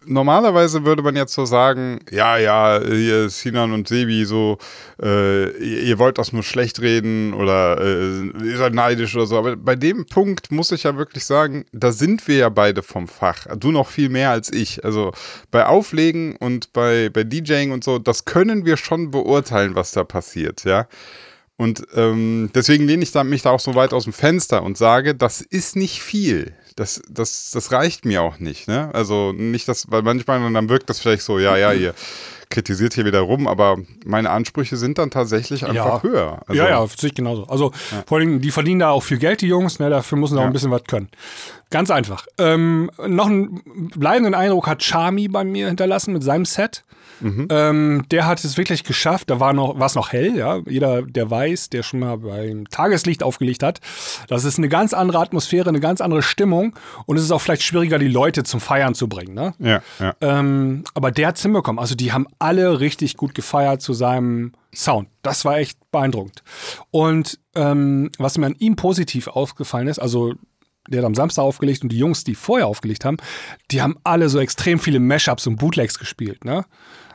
normalerweise 0.10 0.84
würde 0.86 1.04
man 1.04 1.16
jetzt 1.16 1.34
so 1.34 1.46
sagen, 1.46 2.00
ja, 2.12 2.38
ja, 2.38 2.82
hier 2.84 3.30
Sinan 3.30 3.72
und 3.72 3.88
Sebi, 3.88 4.26
so, 4.26 4.58
äh, 5.02 5.50
ihr, 5.60 5.84
ihr 5.84 6.00
wollt 6.00 6.18
das 6.18 6.34
nur 6.34 6.44
schlecht 6.44 6.82
reden 6.82 7.34
oder 7.34 7.80
äh, 7.80 8.46
ihr 8.46 8.58
seid 8.58 8.74
neidisch 8.74 9.16
oder 9.16 9.28
so. 9.28 9.38
Aber 9.38 9.56
bei 9.56 9.76
dem 9.76 10.06
Punkt 10.06 10.52
muss 10.52 10.72
ich 10.72 10.84
ja 10.84 10.98
wirklich 10.98 11.26
sagen, 11.26 11.66
da 11.72 11.92
sind 11.92 12.28
wir 12.28 12.38
ja 12.38 12.50
beide 12.50 12.84
vom 12.84 13.08
Fach. 13.08 13.46
Du 13.58 13.72
noch 13.72 13.88
viel 13.88 14.10
mehr 14.10 14.32
als 14.32 14.52
ich. 14.52 14.84
Also 14.84 15.12
bei 15.52 15.66
Auflegen 15.66 16.36
und 16.36 16.74
bei, 16.74 17.10
bei 17.10 17.24
DJing 17.24 17.72
und 17.72 17.84
so, 17.84 18.00
das 18.00 18.26
können 18.26 18.66
wir 18.66 18.78
schon 18.78 19.12
beurteilen, 19.12 19.76
was 19.76 19.92
da 19.92 20.04
passiert, 20.04 20.64
ja. 20.66 20.88
Und 21.60 21.86
ähm, 21.94 22.50
deswegen 22.56 22.88
lehne 22.88 23.04
ich 23.04 23.12
da, 23.12 23.26
mich 23.26 23.42
da 23.42 23.50
auch 23.50 23.60
so 23.60 23.76
weit 23.76 23.92
aus 23.92 24.06
dem 24.06 24.14
Fenster 24.14 24.64
und 24.64 24.78
sage, 24.78 25.14
das 25.14 25.42
ist 25.42 25.76
nicht 25.76 26.02
viel. 26.02 26.54
Das, 26.80 27.02
das, 27.10 27.52
das 27.52 27.72
reicht 27.74 28.06
mir 28.06 28.22
auch 28.22 28.40
nicht. 28.40 28.68
Ne? 28.70 28.90
Also 28.94 29.34
nicht, 29.34 29.68
dass, 29.68 29.92
weil 29.92 30.02
manchmal 30.02 30.40
dann 30.54 30.70
wirkt 30.70 30.90
das 30.90 31.00
vielleicht 31.00 31.24
so, 31.24 31.38
ja, 31.38 31.58
ja, 31.58 31.74
ihr 31.74 31.94
kritisiert 32.50 32.94
hier 32.94 33.06
wieder 33.06 33.20
rum, 33.20 33.48
aber 33.48 33.78
meine 34.06 34.30
Ansprüche 34.30 34.78
sind 34.78 34.98
dann 34.98 35.12
tatsächlich 35.12 35.66
einfach 35.66 36.04
Ja. 36.04 36.10
höher. 36.10 36.42
Also, 36.48 36.62
ja, 36.62 36.70
ja, 36.70 36.88
sehe 36.88 37.10
ich 37.10 37.16
genauso. 37.16 37.44
Also 37.48 37.72
vor 38.08 38.18
allem, 38.18 38.42
die 38.42 38.50
verdienen 38.50 38.80
da 38.80 38.90
auch 38.92 39.04
viel 39.04 39.18
Geld, 39.20 39.42
die 39.42 39.48
Jungs, 39.48 39.78
ne, 39.80 39.90
dafür 39.90 40.18
müssen 40.18 40.34
sie 40.36 40.40
auch 40.40 40.44
Ja. 40.44 40.48
ein 40.48 40.54
bisschen 40.54 40.72
was 40.72 40.84
können. 40.86 41.10
Ganz 41.70 41.92
einfach. 41.92 42.26
Ähm, 42.40 42.90
noch 43.06 43.28
einen 43.28 43.62
bleibenden 43.96 44.34
Eindruck 44.34 44.66
hat 44.68 44.82
Charmy 44.82 45.28
bei 45.28 45.44
mir 45.44 45.68
hinterlassen 45.68 46.14
mit 46.14 46.24
seinem 46.24 46.46
Set. 46.46 46.84
Ähm, 47.22 48.06
der 48.12 48.26
hat 48.26 48.44
es 48.44 48.58
wirklich 48.58 48.84
geschafft. 48.84 49.30
Da 49.30 49.40
war 49.40 49.54
noch, 49.54 49.80
war 49.80 49.88
es 49.88 49.96
noch 49.96 50.12
hell, 50.12 50.36
ja. 50.36 50.60
Jeder, 50.68 51.02
der 51.02 51.30
weiß, 51.30 51.70
der 51.70 51.84
schon 51.84 52.00
mal 52.00 52.18
beim 52.18 52.70
Tageslicht 52.70 53.24
aufgelegt 53.24 53.64
hat, 53.64 53.80
das 54.28 54.46
ist 54.46 54.58
eine 54.58 54.70
ganz 54.70 54.94
andere 54.94 55.20
Atmosphäre, 55.20 55.70
eine 55.70 55.80
ganz 55.80 56.02
andere 56.02 56.22
Stimmung 56.22 56.76
und 57.06 57.18
es 57.18 57.24
ist 57.24 57.32
auch 57.32 57.42
vielleicht 57.42 57.64
schwieriger, 57.64 58.00
die 58.00 58.08
Leute 58.08 58.44
zum 58.44 58.60
Feiern 58.60 58.96
zu 58.96 59.08
bringen, 59.08 59.34
ne? 59.34 59.54
Ja, 59.60 59.82
ja. 60.00 60.16
Ähm, 60.22 60.84
aber 60.94 61.12
der 61.12 61.28
hat's 61.28 61.42
hinbekommen. 61.42 61.80
Also 61.80 61.96
die 61.96 62.12
haben 62.12 62.28
alle 62.40 62.80
richtig 62.80 63.18
gut 63.18 63.36
gefeiert 63.36 63.82
zu 63.82 63.94
seinem 63.94 64.54
Sound. 64.74 65.10
Das 65.22 65.46
war 65.46 65.58
echt 65.58 65.80
beeindruckend. 65.92 66.44
Und 66.92 67.40
ähm, 67.56 68.12
was 68.18 68.38
mir 68.38 68.46
an 68.46 68.56
ihm 68.60 68.76
positiv 68.76 69.28
aufgefallen 69.28 69.88
ist, 69.88 70.00
also 70.00 70.34
der 70.90 71.00
hat 71.02 71.06
am 71.06 71.16
Samstag 71.16 71.44
aufgelegt 71.44 71.84
und 71.84 71.90
die 71.90 71.98
Jungs, 71.98 72.24
die 72.24 72.36
vorher 72.36 72.68
aufgelegt 72.68 73.06
haben, 73.06 73.18
die 73.72 73.82
haben 73.82 73.98
alle 74.04 74.30
so 74.30 74.40
extrem 74.40 74.80
viele 74.80 75.00
Mashups 75.00 75.48
und 75.48 75.58
Bootlegs 75.58 75.98
gespielt, 76.00 76.46
ne? 76.46 76.66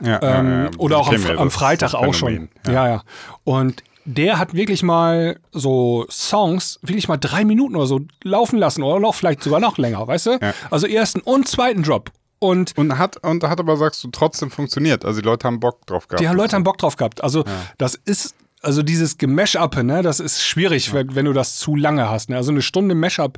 ja, 0.01 0.19
Ähm, 0.21 0.47
ja, 0.47 0.63
ja. 0.65 0.69
oder 0.77 0.97
auch 0.97 1.11
am, 1.11 1.23
wir 1.23 1.39
am 1.39 1.51
Freitag 1.51 1.93
auch 1.93 2.13
schon. 2.13 2.29
Phänomen. 2.29 2.49
Ja. 2.67 2.87
ja, 2.87 3.03
Und 3.43 3.83
der 4.05 4.37
hat 4.37 4.53
wirklich 4.53 4.83
mal 4.83 5.39
so 5.51 6.05
Songs, 6.09 6.79
wirklich 6.83 7.07
mal 7.07 7.17
drei 7.17 7.43
Minuten 7.43 7.75
oder 7.75 7.87
so 7.87 8.01
laufen 8.23 8.59
lassen 8.59 8.83
oder 8.83 8.99
noch 8.99 9.15
vielleicht 9.15 9.41
sogar 9.43 9.59
noch 9.59 9.77
länger, 9.77 10.07
weißt 10.07 10.25
du? 10.27 10.53
Also 10.69 10.85
ersten 10.87 11.21
und 11.21 11.47
zweiten 11.47 11.81
Drop. 11.83 12.11
Und 12.37 12.77
Und 12.77 12.97
hat, 12.99 13.17
und 13.23 13.43
hat 13.43 13.59
aber, 13.59 13.77
sagst 13.77 14.03
du, 14.03 14.09
trotzdem 14.11 14.51
funktioniert. 14.51 15.05
Also 15.05 15.21
die 15.21 15.25
Leute 15.25 15.47
haben 15.47 15.59
Bock 15.59 15.87
drauf 15.87 16.07
gehabt. 16.07 16.21
die 16.21 16.25
Leute 16.35 16.55
haben 16.55 16.63
Bock 16.63 16.77
drauf 16.77 16.97
gehabt. 16.97 17.23
Also 17.23 17.43
das 17.79 17.95
ist, 17.95 18.35
also 18.65 18.81
dieses 18.83 19.17
Gemashup, 19.17 19.77
ne, 19.83 20.01
das 20.01 20.19
ist 20.19 20.43
schwierig, 20.43 20.93
wenn, 20.93 21.15
wenn 21.15 21.25
du 21.25 21.33
das 21.33 21.57
zu 21.57 21.75
lange 21.75 22.09
hast. 22.09 22.29
Ne? 22.29 22.35
Also 22.37 22.51
eine 22.51 22.61
Stunde 22.61 22.95
Mashup. 22.95 23.37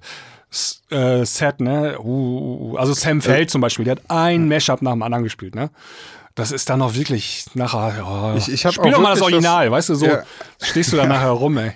S- 0.49 0.81
Äh, 0.89 1.25
Set, 1.25 1.59
ne? 1.59 1.97
Uh, 1.99 2.03
uh, 2.03 2.71
uh. 2.73 2.77
Also 2.77 2.93
Sam 2.93 3.21
Feld 3.21 3.51
zum 3.51 3.59
Beispiel, 3.59 3.83
der 3.83 3.97
hat 3.97 4.03
ein 4.09 4.47
Mashup 4.47 4.81
nach 4.81 4.93
dem 4.93 5.03
anderen 5.03 5.25
gespielt, 5.25 5.53
ne? 5.55 5.69
Das 6.35 6.51
ist 6.53 6.69
dann 6.69 6.81
auch 6.83 6.93
wirklich 6.93 7.47
nachher. 7.55 7.95
Ja, 7.97 8.35
Ich- 8.35 8.47
ich 8.47 8.65
hab 8.65 8.71
Spiel 8.73 8.89
auch 8.93 8.97
doch 8.97 9.01
mal 9.01 9.09
das 9.09 9.21
Original, 9.23 9.65
das- 9.65 9.71
weißt 9.73 9.89
du, 9.89 9.95
so 9.95 10.05
Ja. 10.05 10.23
stehst 10.61 10.93
du 10.93 10.95
da 10.97 11.05
nachher 11.07 11.31
rum, 11.31 11.57
ey. 11.57 11.71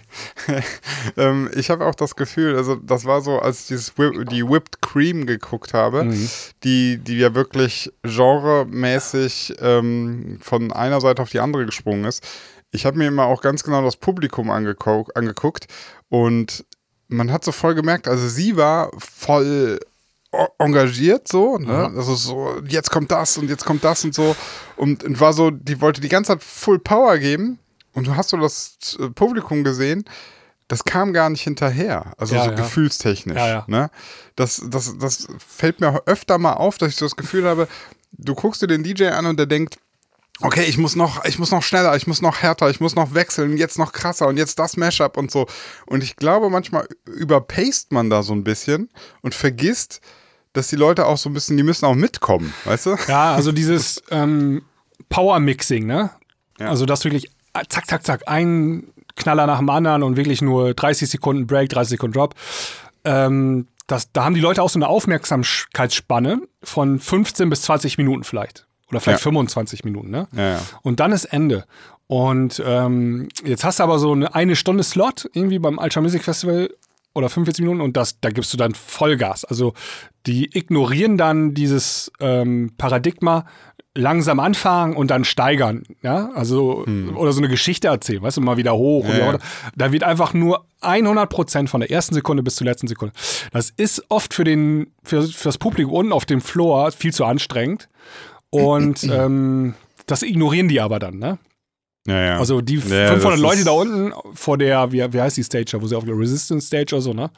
Ähm, 1.18 1.50
ich 1.56 1.70
habe 1.70 1.86
auch 1.86 1.96
das 1.96 2.16
Gefühl, 2.16 2.56
also 2.56 2.76
das 2.76 3.04
war 3.06 3.20
so, 3.22 3.40
als 3.40 3.62
ich 3.62 3.68
dieses 3.68 3.98
Whip, 3.98 4.30
die 4.30 4.48
Whipped 4.48 4.82
Cream 4.82 5.26
geguckt 5.26 5.74
habe, 5.74 6.04
Mhm. 6.06 6.30
die, 6.64 6.98
die 7.00 7.18
ja 7.18 7.34
wirklich 7.36 7.92
genremäßig 8.04 9.56
ähm, 9.62 10.38
von 10.42 10.72
einer 10.72 11.02
Seite 11.02 11.22
auf 11.22 11.30
die 11.30 11.40
andere 11.40 11.66
gesprungen 11.66 12.06
ist. 12.06 12.24
Ich 12.72 12.86
habe 12.86 12.98
mir 12.98 13.08
immer 13.08 13.26
auch 13.26 13.42
ganz 13.42 13.64
genau 13.64 13.84
das 13.84 13.98
Publikum 13.98 14.50
angeguckt 14.50 15.68
und 16.10 16.66
man 17.08 17.32
hat 17.32 17.44
so 17.44 17.52
voll 17.52 17.76
gemerkt, 17.76 18.08
also 18.08 18.28
sie 18.28 18.56
war 18.56 18.92
voll 18.98 19.80
engagiert 20.58 21.28
so, 21.28 21.58
ne? 21.58 21.92
Also 21.96 22.16
so, 22.16 22.62
jetzt 22.66 22.90
kommt 22.90 23.12
das 23.12 23.38
und 23.38 23.50
jetzt 23.50 23.66
kommt 23.66 23.84
das 23.84 24.04
und 24.06 24.16
so. 24.16 24.36
Und, 24.78 25.04
und 25.04 25.20
war 25.20 25.34
so, 25.34 25.52
die 25.52 25.82
wollte 25.82 26.00
die 26.00 26.10
ganze 26.10 26.30
Zeit 26.30 26.44
Full 26.44 26.80
Power 26.80 27.18
geben. 27.18 27.60
Und 27.94 28.08
du 28.08 28.16
hast 28.16 28.30
so 28.30 28.38
das 28.38 28.98
äh, 29.00 29.10
Publikum 29.10 29.66
gesehen, 29.66 30.06
das 30.70 30.86
kam 30.86 31.12
gar 31.12 31.30
nicht 31.30 31.42
hinterher. 31.42 32.14
Also 32.18 32.36
Ja, 32.36 32.46
so 32.46 32.52
ja. 32.52 32.56
gefühlstechnisch. 32.56 33.38
Ja, 33.38 33.48
ja. 33.48 33.64
Ne? 33.68 33.92
Das, 34.38 34.62
das, 34.66 34.98
das 34.98 35.28
fällt 35.46 35.82
mir 35.82 36.02
öfter 36.06 36.38
mal 36.38 36.54
auf, 36.54 36.78
dass 36.78 36.90
ich 36.90 36.96
so 36.96 37.06
das 37.06 37.18
Gefühl 37.18 37.44
habe, 37.44 37.68
du 38.14 38.34
guckst 38.34 38.62
dir 38.62 38.68
den 38.68 38.84
DJ 38.84 39.08
an 39.08 39.26
und 39.26 39.38
der 39.38 39.48
denkt, 39.48 39.78
okay, 40.42 40.64
ich 40.64 40.78
muss 40.78 40.96
noch, 40.96 41.26
ich 41.26 41.40
muss 41.40 41.52
noch 41.52 41.64
schneller, 41.64 41.96
ich 41.96 42.08
muss 42.08 42.22
noch 42.22 42.42
härter, 42.42 42.70
ich 42.70 42.80
muss 42.80 42.96
noch 42.96 43.14
wechseln, 43.14 43.58
jetzt 43.58 43.78
noch 43.78 43.92
krasser 43.92 44.28
und 44.28 44.38
jetzt 44.38 44.60
das 44.60 44.78
Mashup 44.78 45.18
und 45.18 45.32
so. 45.32 45.48
Und 45.86 46.04
ich 46.04 46.16
glaube, 46.16 46.50
manchmal 46.50 46.88
überpaced 47.06 47.92
man 47.92 48.10
da 48.10 48.24
so 48.24 48.34
ein 48.34 48.44
bisschen 48.44 48.90
und 49.22 49.36
vergisst, 49.36 50.02
dass 50.54 50.68
die 50.68 50.76
Leute 50.76 51.06
auch 51.06 51.18
so 51.18 51.30
ein 51.30 51.34
bisschen, 51.34 51.58
die 51.58 51.64
müssen 51.64 51.86
auch 51.86 51.96
mitkommen, 51.96 52.54
weißt 52.66 52.86
du? 52.88 52.96
Ja, 53.08 53.34
also 53.34 53.52
dieses 53.52 54.02
ähm, 54.12 54.64
Power-Mixing, 55.10 55.86
ne? 55.86 56.12
Ja. 56.60 56.68
Also 56.70 56.86
das 56.86 57.04
wirklich 57.04 57.28
äh, 57.54 57.64
zack, 57.70 57.88
zack, 57.88 58.06
zack, 58.06 58.24
ein 58.28 58.92
Knaller 59.16 59.48
nach 59.48 59.60
dem 59.60 59.70
anderen 59.70 60.04
und 60.04 60.18
wirklich 60.18 60.42
nur 60.42 60.74
30 60.74 61.10
Sekunden 61.10 61.48
Break, 61.48 61.70
30 61.70 61.92
Sekunden 61.92 62.14
Drop. 62.14 62.36
Ähm, 63.04 63.68
das, 63.88 64.12
da 64.12 64.24
haben 64.24 64.36
die 64.36 64.42
Leute 64.42 64.62
auch 64.62 64.70
so 64.70 64.78
eine 64.78 64.88
Aufmerksamkeitsspanne 64.88 66.42
von 66.64 67.00
15 67.00 67.50
bis 67.50 67.64
20 67.64 67.98
Minuten 67.98 68.24
vielleicht. 68.24 68.68
Oder 68.92 69.00
vielleicht 69.00 69.20
Ja. 69.20 69.24
25 69.24 69.84
Minuten, 69.84 70.10
ne? 70.12 70.28
Ja, 70.36 70.50
ja. 70.52 70.60
Und 70.84 71.00
dann 71.00 71.12
ist 71.12 71.26
Ende. 71.26 71.66
Und 72.08 72.62
ähm, 72.66 73.30
jetzt 73.46 73.64
hast 73.64 73.80
du 73.80 73.84
aber 73.84 73.98
so 73.98 74.12
eine 74.12 74.36
eine 74.36 74.56
Stunde 74.56 74.84
Slot 74.84 75.30
irgendwie 75.34 75.60
beim 75.60 75.78
Ultra 75.78 76.02
Music 76.02 76.24
Festival 76.24 76.70
oder 77.14 77.30
45 77.30 77.64
Minuten 77.64 77.82
und 77.82 77.98
das, 77.98 78.20
da 78.22 78.30
gibst 78.30 78.54
du 78.54 78.58
dann 78.58 78.74
Vollgas. 78.74 79.46
Also 79.46 79.74
die 80.26 80.58
ignorieren 80.58 81.18
dann 81.18 81.54
dieses 81.54 82.12
ähm, 82.20 82.72
Paradigma 82.78 83.46
langsam 83.94 84.40
anfangen 84.40 84.96
und 84.96 85.12
dann 85.12 85.26
steigern, 85.26 85.84
ja, 86.02 86.30
also 86.34 86.86
oder 87.16 87.34
so 87.34 87.40
eine 87.40 87.50
Geschichte 87.50 87.90
erzählen, 87.90 88.22
weißt 88.22 88.38
du, 88.38 88.42
mal 88.42 88.56
wieder 88.56 88.74
hoch. 88.74 89.06
Hm. 89.06 89.18
Ja, 89.18 89.32
ja. 89.34 89.38
Da 89.76 89.92
wird 89.92 90.04
einfach 90.04 90.34
nur 90.34 90.66
100 90.80 91.30
Prozent 91.30 91.70
von 91.70 91.82
der 91.82 91.92
ersten 91.92 92.16
Sekunde 92.16 92.42
bis 92.42 92.56
zur 92.56 92.66
letzten 92.66 92.88
Sekunde. 92.88 93.14
Das 93.52 93.70
ist 93.76 94.06
oft 94.08 94.34
für 94.34 94.46
den 94.46 94.92
für, 95.04 95.24
für 95.24 95.50
das 95.50 95.58
Publikum 95.58 95.94
unten 95.94 96.14
auf 96.14 96.26
dem 96.26 96.40
Floor 96.40 96.92
viel 96.94 97.14
zu 97.14 97.26
anstrengend 97.26 97.90
und 98.52 99.04
ähm, 99.04 99.74
das 100.06 100.22
ignorieren 100.24 100.68
die 100.68 100.80
aber 100.80 101.00
dann, 101.00 101.18
ne? 101.18 101.40
Ja, 102.08 102.20
ja. 102.26 102.40
Also 102.40 102.62
die 102.62 102.76
Ja, 102.78 103.10
500 103.10 103.34
das 103.34 103.40
Leute 103.40 103.64
da 103.64 103.72
unten 103.72 104.12
vor 104.34 104.58
der, 104.58 104.92
wie, 104.92 105.14
wie 105.14 105.22
heißt 105.22 105.38
die 105.38 105.44
Stage, 105.44 105.66
da, 105.72 105.82
wo 105.82 105.86
sie 105.86 105.96
auf 105.96 106.04
der 106.04 106.18
Resistance 106.18 106.66
Stage 106.66 106.96
oder 106.96 107.02
so, 107.02 107.14
ne? 107.14 107.30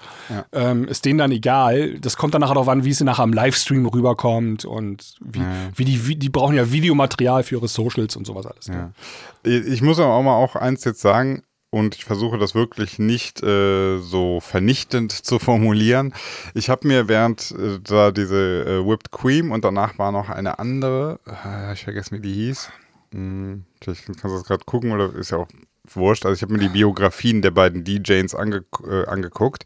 Ähm, 0.54 0.88
ist 0.88 1.04
denen 1.04 1.20
dann 1.20 1.32
egal. 1.32 2.00
Das 2.00 2.16
kommt 2.16 2.34
dann 2.34 2.40
nachher 2.42 2.54
darauf 2.54 2.70
an, 2.70 2.86
wie 2.86 2.94
sie 2.94 3.04
nachher 3.04 3.24
am 3.24 3.34
Livestream 3.34 3.86
rüberkommt 3.86 4.64
und 4.64 5.16
wie, 5.20 5.42
wie 5.76 5.86
die, 5.86 6.08
wie, 6.08 6.16
die 6.16 6.30
brauchen 6.30 6.56
ja 6.56 6.72
Videomaterial 6.72 7.44
für 7.44 7.56
ihre 7.56 7.68
Socials 7.68 8.16
und 8.16 8.26
sowas 8.26 8.46
alles. 8.46 8.70
Ne? 8.70 8.94
Ich 9.44 9.82
muss 9.82 10.00
aber 10.00 10.14
auch 10.14 10.24
mal 10.24 10.36
auch 10.36 10.56
eins 10.56 10.86
jetzt 10.86 11.02
sagen, 11.02 11.44
und 11.74 11.96
ich 11.96 12.06
versuche 12.06 12.38
das 12.38 12.54
wirklich 12.54 13.00
nicht 13.00 13.42
äh, 13.42 13.98
so 13.98 14.40
vernichtend 14.40 15.12
zu 15.26 15.40
formulieren. 15.40 16.14
Ich 16.54 16.70
habe 16.70 16.88
mir 16.88 17.08
während 17.08 17.50
äh, 17.50 17.80
da 17.84 18.12
diese 18.12 18.64
äh, 18.64 18.88
Whipped 18.88 19.12
Cream 19.12 19.52
und 19.52 19.66
danach 19.66 19.98
war 19.98 20.12
noch 20.12 20.30
eine 20.30 20.60
andere, 20.60 21.20
äh, 21.26 21.74
ich 21.74 21.84
vergesse, 21.84 22.12
wie 22.12 22.20
die 22.20 22.34
hieß. 22.34 22.70
Hm, 23.12 23.64
vielleicht 23.82 24.06
kannst 24.06 24.24
du 24.24 24.30
das 24.30 24.44
gerade 24.44 24.64
gucken 24.66 24.92
oder 24.92 25.16
ist 25.16 25.32
ja 25.32 25.40
auch 25.40 25.48
wurscht. 25.86 26.28
Also 26.28 26.36
ich 26.36 26.44
habe 26.44 26.54
mir 26.54 26.60
die 26.60 26.70
Biografien 26.70 27.42
der 27.42 27.50
beiden 27.50 27.84
DJs 27.84 28.36
ange 28.36 28.66
äh, 28.88 29.08
angeguckt. 29.08 29.64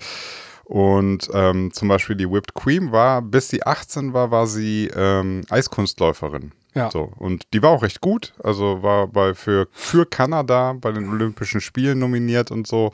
Und 0.64 1.30
ähm, 1.34 1.74
zum 1.74 1.90
Beispiel 1.90 2.16
die 2.16 2.32
Whipped 2.32 2.54
Cream 2.54 2.94
war, 2.94 3.22
bis 3.22 3.50
sie 3.50 3.64
18 3.64 4.14
war, 4.14 4.32
war 4.32 4.48
sie 4.48 4.90
ähm, 4.96 5.44
Eiskunstläuferin. 5.50 6.54
Ja. 6.78 6.92
So, 6.92 7.12
und 7.18 7.44
die 7.54 7.62
war 7.62 7.72
auch 7.72 7.84
recht 7.84 8.02
gut. 8.02 8.34
Also 8.44 8.84
war 8.84 9.08
bei 9.08 9.34
für, 9.34 9.68
für 9.72 10.06
Kanada 10.06 10.74
bei 10.74 10.92
den 10.92 11.10
Olympischen 11.10 11.62
Spielen 11.62 12.00
nominiert 12.00 12.52
und 12.52 12.68
so. 12.68 12.92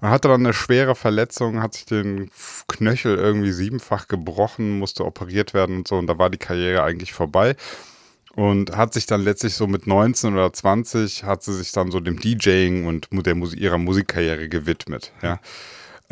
Und 0.00 0.10
hatte 0.10 0.28
dann 0.28 0.44
eine 0.44 0.52
schwere 0.52 0.94
Verletzung, 0.94 1.62
hat 1.62 1.74
sich 1.74 1.86
den 1.86 2.30
Knöchel 2.68 3.16
irgendwie 3.16 3.52
siebenfach 3.52 4.08
gebrochen, 4.08 4.78
musste 4.78 5.04
operiert 5.04 5.54
werden 5.54 5.78
und 5.78 5.88
so. 5.88 5.96
Und 5.96 6.06
da 6.06 6.18
war 6.18 6.30
die 6.30 6.38
Karriere 6.38 6.82
eigentlich 6.82 7.12
vorbei. 7.12 7.56
Und 8.34 8.74
hat 8.76 8.94
sich 8.94 9.04
dann 9.04 9.22
letztlich 9.22 9.54
so 9.54 9.66
mit 9.66 9.86
19 9.86 10.32
oder 10.32 10.52
20 10.52 11.24
hat 11.24 11.42
sie 11.42 11.52
sich 11.52 11.72
dann 11.72 11.90
so 11.90 12.00
dem 12.00 12.18
DJing 12.18 12.86
und 12.86 13.08
der 13.10 13.34
Musik, 13.34 13.60
ihrer 13.60 13.76
Musikkarriere 13.76 14.48
gewidmet. 14.48 15.12
Ja. 15.22 15.38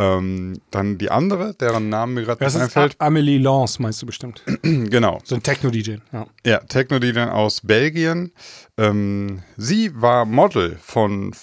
Ähm, 0.02 0.62
dann 0.70 0.96
die 0.96 1.10
andere, 1.10 1.52
deren 1.54 1.90
Namen 1.90 2.14
mir 2.14 2.24
gerade 2.24 2.42
ist 2.42 2.56
einfällt. 2.56 2.96
A- 2.98 3.06
Amelie 3.08 3.36
Lance, 3.36 3.82
meinst 3.82 4.00
du 4.00 4.06
bestimmt. 4.06 4.42
genau. 4.62 5.20
So 5.24 5.34
ein 5.34 5.42
Techno-DJ. 5.42 5.96
Ja. 6.10 6.26
Ja, 6.46 6.58
Techno-DJ 6.60 7.18
aus 7.30 7.60
Belgien. 7.60 8.32
Ähm, 8.78 9.42
sie 9.58 9.90
war 10.00 10.24
Model 10.24 10.78
von, 10.82 11.34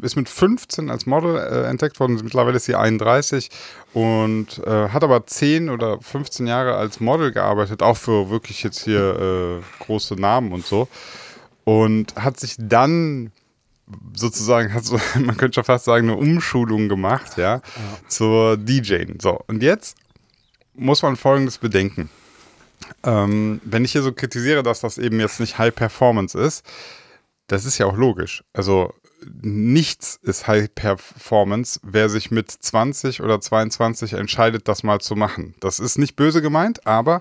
ist 0.00 0.16
mit 0.16 0.30
15 0.30 0.88
als 0.90 1.04
Model 1.04 1.36
äh, 1.36 1.68
entdeckt 1.68 2.00
worden. 2.00 2.18
Mittlerweile 2.24 2.56
ist 2.56 2.64
sie 2.64 2.74
31 2.74 3.50
und 3.92 4.62
äh, 4.66 4.88
hat 4.88 5.04
aber 5.04 5.26
10 5.26 5.68
oder 5.68 6.00
15 6.00 6.46
Jahre 6.46 6.76
als 6.76 7.00
Model 7.00 7.32
gearbeitet, 7.32 7.82
auch 7.82 7.98
für 7.98 8.30
wirklich 8.30 8.62
jetzt 8.62 8.82
hier 8.84 9.60
äh, 9.60 9.84
große 9.84 10.14
Namen 10.14 10.52
und 10.52 10.64
so. 10.64 10.88
Und 11.64 12.14
hat 12.16 12.40
sich 12.40 12.54
dann 12.58 13.30
sozusagen, 14.14 14.72
hat 14.72 14.84
so, 14.84 14.98
man 15.14 15.36
könnte 15.36 15.54
schon 15.56 15.64
fast 15.64 15.84
sagen, 15.84 16.08
eine 16.08 16.18
Umschulung 16.18 16.88
gemacht, 16.88 17.36
ja, 17.36 17.60
zur 18.08 18.56
DJ. 18.56 19.04
So, 19.20 19.40
und 19.46 19.62
jetzt 19.62 19.96
muss 20.74 21.02
man 21.02 21.16
Folgendes 21.16 21.58
bedenken. 21.58 22.10
Ähm, 23.02 23.60
wenn 23.64 23.84
ich 23.84 23.92
hier 23.92 24.02
so 24.02 24.12
kritisiere, 24.12 24.62
dass 24.62 24.80
das 24.80 24.98
eben 24.98 25.20
jetzt 25.20 25.40
nicht 25.40 25.58
High 25.58 25.74
Performance 25.74 26.38
ist, 26.38 26.64
das 27.46 27.64
ist 27.64 27.78
ja 27.78 27.86
auch 27.86 27.96
logisch. 27.96 28.44
Also 28.52 28.92
nichts 29.42 30.18
ist 30.22 30.46
High 30.46 30.72
Performance, 30.74 31.80
wer 31.82 32.08
sich 32.08 32.30
mit 32.30 32.50
20 32.50 33.22
oder 33.22 33.40
22 33.40 34.12
entscheidet, 34.12 34.68
das 34.68 34.82
mal 34.82 35.00
zu 35.00 35.16
machen. 35.16 35.54
Das 35.60 35.78
ist 35.78 35.98
nicht 35.98 36.16
böse 36.16 36.42
gemeint, 36.42 36.86
aber 36.86 37.20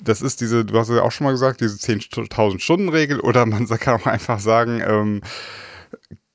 das 0.00 0.22
ist 0.22 0.40
diese, 0.40 0.64
du 0.64 0.78
hast 0.78 0.90
ja 0.90 1.02
auch 1.02 1.12
schon 1.12 1.24
mal 1.24 1.32
gesagt, 1.32 1.60
diese 1.60 1.76
10.000 1.76 2.60
Stunden 2.60 2.88
Regel 2.88 3.20
oder 3.20 3.46
man 3.46 3.66
kann 3.80 4.00
auch 4.00 4.06
einfach 4.06 4.40
sagen, 4.40 4.82
ähm, 4.86 5.20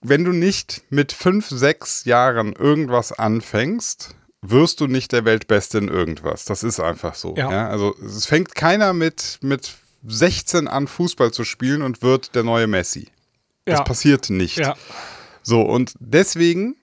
wenn 0.02 0.24
du 0.24 0.32
nicht 0.32 0.84
mit 0.90 1.12
5, 1.12 1.50
6 1.50 2.06
Jahren 2.06 2.54
irgendwas 2.54 3.12
anfängst, 3.12 4.16
wirst 4.42 4.80
du 4.80 4.88
nicht 4.88 5.12
der 5.12 5.26
Weltbeste 5.26 5.80
in 5.80 5.88
irgendwas. 5.88 6.46
Das 6.46 6.64
ist 6.64 6.80
einfach 6.80 7.16
so. 7.16 7.36
Ja. 7.36 7.52
Ja. 7.52 7.70
Also 7.70 7.96
es 8.06 8.26
fängt 8.26 8.56
keiner 8.56 8.94
mit, 8.94 9.40
mit 9.42 9.74
16 10.06 10.68
an, 10.68 10.88
Fußball 10.88 11.32
zu 11.32 11.44
spielen 11.44 11.82
und 11.82 12.02
wird 12.02 12.36
der 12.36 12.44
neue 12.44 12.68
Messi. 12.68 13.08
Das 13.66 13.80
Ja. 13.80 13.84
passiert 13.84 14.30
nicht. 14.30 14.62
So, 15.44 15.62
und 15.62 15.94
deswegen, 16.00 16.76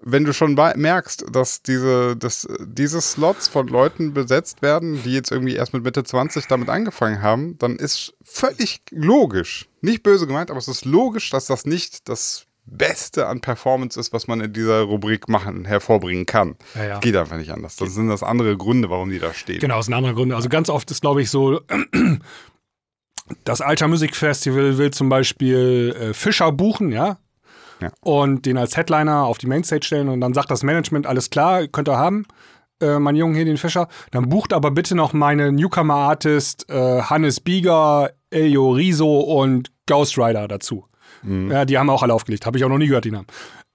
wenn 0.00 0.24
du 0.24 0.32
schon 0.32 0.54
merkst, 0.54 1.24
dass 1.32 1.62
diese, 1.62 2.16
dass 2.16 2.46
diese 2.60 3.00
Slots 3.00 3.48
von 3.48 3.66
Leuten 3.68 4.12
besetzt 4.12 4.62
werden, 4.62 5.02
die 5.02 5.14
jetzt 5.14 5.32
irgendwie 5.32 5.54
erst 5.56 5.72
mit 5.72 5.82
Mitte 5.84 6.04
20 6.04 6.46
damit 6.46 6.68
angefangen 6.68 7.22
haben, 7.22 7.58
dann 7.58 7.76
ist 7.76 8.14
völlig 8.22 8.82
logisch, 8.90 9.68
nicht 9.82 10.02
böse 10.02 10.26
gemeint, 10.26 10.50
aber 10.50 10.58
es 10.58 10.68
ist 10.68 10.84
logisch, 10.84 11.30
dass 11.30 11.46
das 11.46 11.66
nicht 11.66 12.08
das 12.08 12.46
Beste 12.64 13.26
an 13.26 13.40
Performance 13.40 13.98
ist, 13.98 14.12
was 14.12 14.28
man 14.28 14.40
in 14.40 14.52
dieser 14.52 14.82
Rubrik 14.82 15.28
machen, 15.28 15.64
hervorbringen 15.64 16.26
kann. 16.26 16.56
Ja, 16.74 16.84
ja. 16.84 16.98
Geht 17.00 17.16
einfach 17.16 17.36
nicht 17.36 17.50
anders. 17.50 17.76
Das 17.76 17.92
sind 17.92 18.08
das 18.08 18.22
andere 18.22 18.56
Gründe, 18.56 18.88
warum 18.88 19.10
die 19.10 19.18
da 19.18 19.34
stehen. 19.34 19.58
Genau, 19.58 19.76
aus 19.76 19.88
einem 19.88 19.98
anderen 19.98 20.16
Grund. 20.16 20.32
Also 20.32 20.48
ganz 20.48 20.68
oft 20.68 20.90
ist, 20.90 21.00
glaube 21.00 21.22
ich, 21.22 21.30
so, 21.30 21.60
das 23.44 23.60
Alter 23.60 23.88
Music 23.88 24.14
Festival 24.14 24.78
will 24.78 24.92
zum 24.92 25.08
Beispiel 25.08 25.96
äh, 25.98 26.14
Fischer 26.14 26.52
buchen, 26.52 26.92
ja? 26.92 27.18
Ja. 27.80 27.90
Und 28.00 28.46
den 28.46 28.58
als 28.58 28.76
Headliner 28.76 29.24
auf 29.24 29.38
die 29.38 29.48
Mainstage 29.48 29.84
stellen 29.84 30.08
und 30.08 30.20
dann 30.20 30.34
sagt 30.34 30.52
das 30.52 30.62
Management, 30.62 31.04
alles 31.04 31.30
klar, 31.30 31.66
könnt 31.66 31.88
ihr 31.88 31.98
haben, 31.98 32.26
äh, 32.80 33.00
mein 33.00 33.16
Jungen 33.16 33.34
hier, 33.34 33.44
den 33.44 33.56
Fischer. 33.56 33.88
Dann 34.12 34.28
bucht 34.28 34.52
aber 34.52 34.70
bitte 34.70 34.94
noch 34.94 35.12
meine 35.12 35.50
Newcomer-Artist 35.50 36.70
äh, 36.70 37.02
Hannes 37.02 37.40
Bieger, 37.40 38.12
Elio 38.30 38.70
Riso 38.70 39.18
und 39.18 39.71
Ghost 39.92 40.16
Rider 40.18 40.48
dazu. 40.48 40.86
Ja, 41.24 41.64
die 41.64 41.78
haben 41.78 41.88
auch 41.90 42.02
alle 42.02 42.14
aufgelegt. 42.14 42.46
Habe 42.46 42.58
ich 42.58 42.64
auch 42.64 42.68
noch 42.68 42.78
nie 42.78 42.86
gehört, 42.88 43.04
die 43.04 43.10
Namen. 43.12 43.26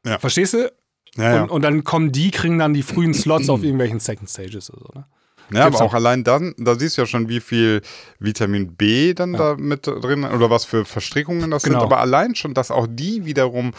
Ja. 0.05 0.17
Verstehst 0.19 0.53
du? 0.53 0.71
Ja, 1.15 1.35
ja. 1.35 1.43
Und, 1.43 1.49
und 1.51 1.61
dann 1.61 1.83
kommen 1.83 2.11
die, 2.11 2.31
kriegen 2.31 2.59
dann 2.59 2.73
die 2.73 2.83
frühen 2.83 3.13
Slots 3.13 3.49
auf 3.49 3.63
irgendwelchen 3.63 3.99
Second 3.99 4.29
Stages 4.29 4.69
oder 4.71 4.81
so, 4.93 4.99
ne? 4.99 5.05
Ja, 5.53 5.63
Gibt's 5.65 5.77
aber 5.79 5.85
auch. 5.85 5.91
auch 5.91 5.93
allein 5.95 6.25
dann, 6.25 6.53
da 6.57 6.75
siehst 6.75 6.97
du 6.97 7.03
ja 7.03 7.05
schon, 7.05 7.29
wie 7.29 7.39
viel 7.39 7.81
Vitamin 8.19 8.75
B 8.75 9.13
dann 9.13 9.31
da 9.31 9.55
mit 9.55 9.87
drin 9.87 10.25
oder 10.25 10.49
was 10.49 10.65
für 10.65 10.83
Verstrickungen 10.83 11.49
das 11.51 11.63
Genau. 11.63 11.79
sind. 11.79 11.85
Aber 11.85 11.99
allein 12.01 12.35
schon, 12.35 12.53
dass 12.53 12.69
auch 12.69 12.85
die 12.89 13.23
wiederum 13.23 13.71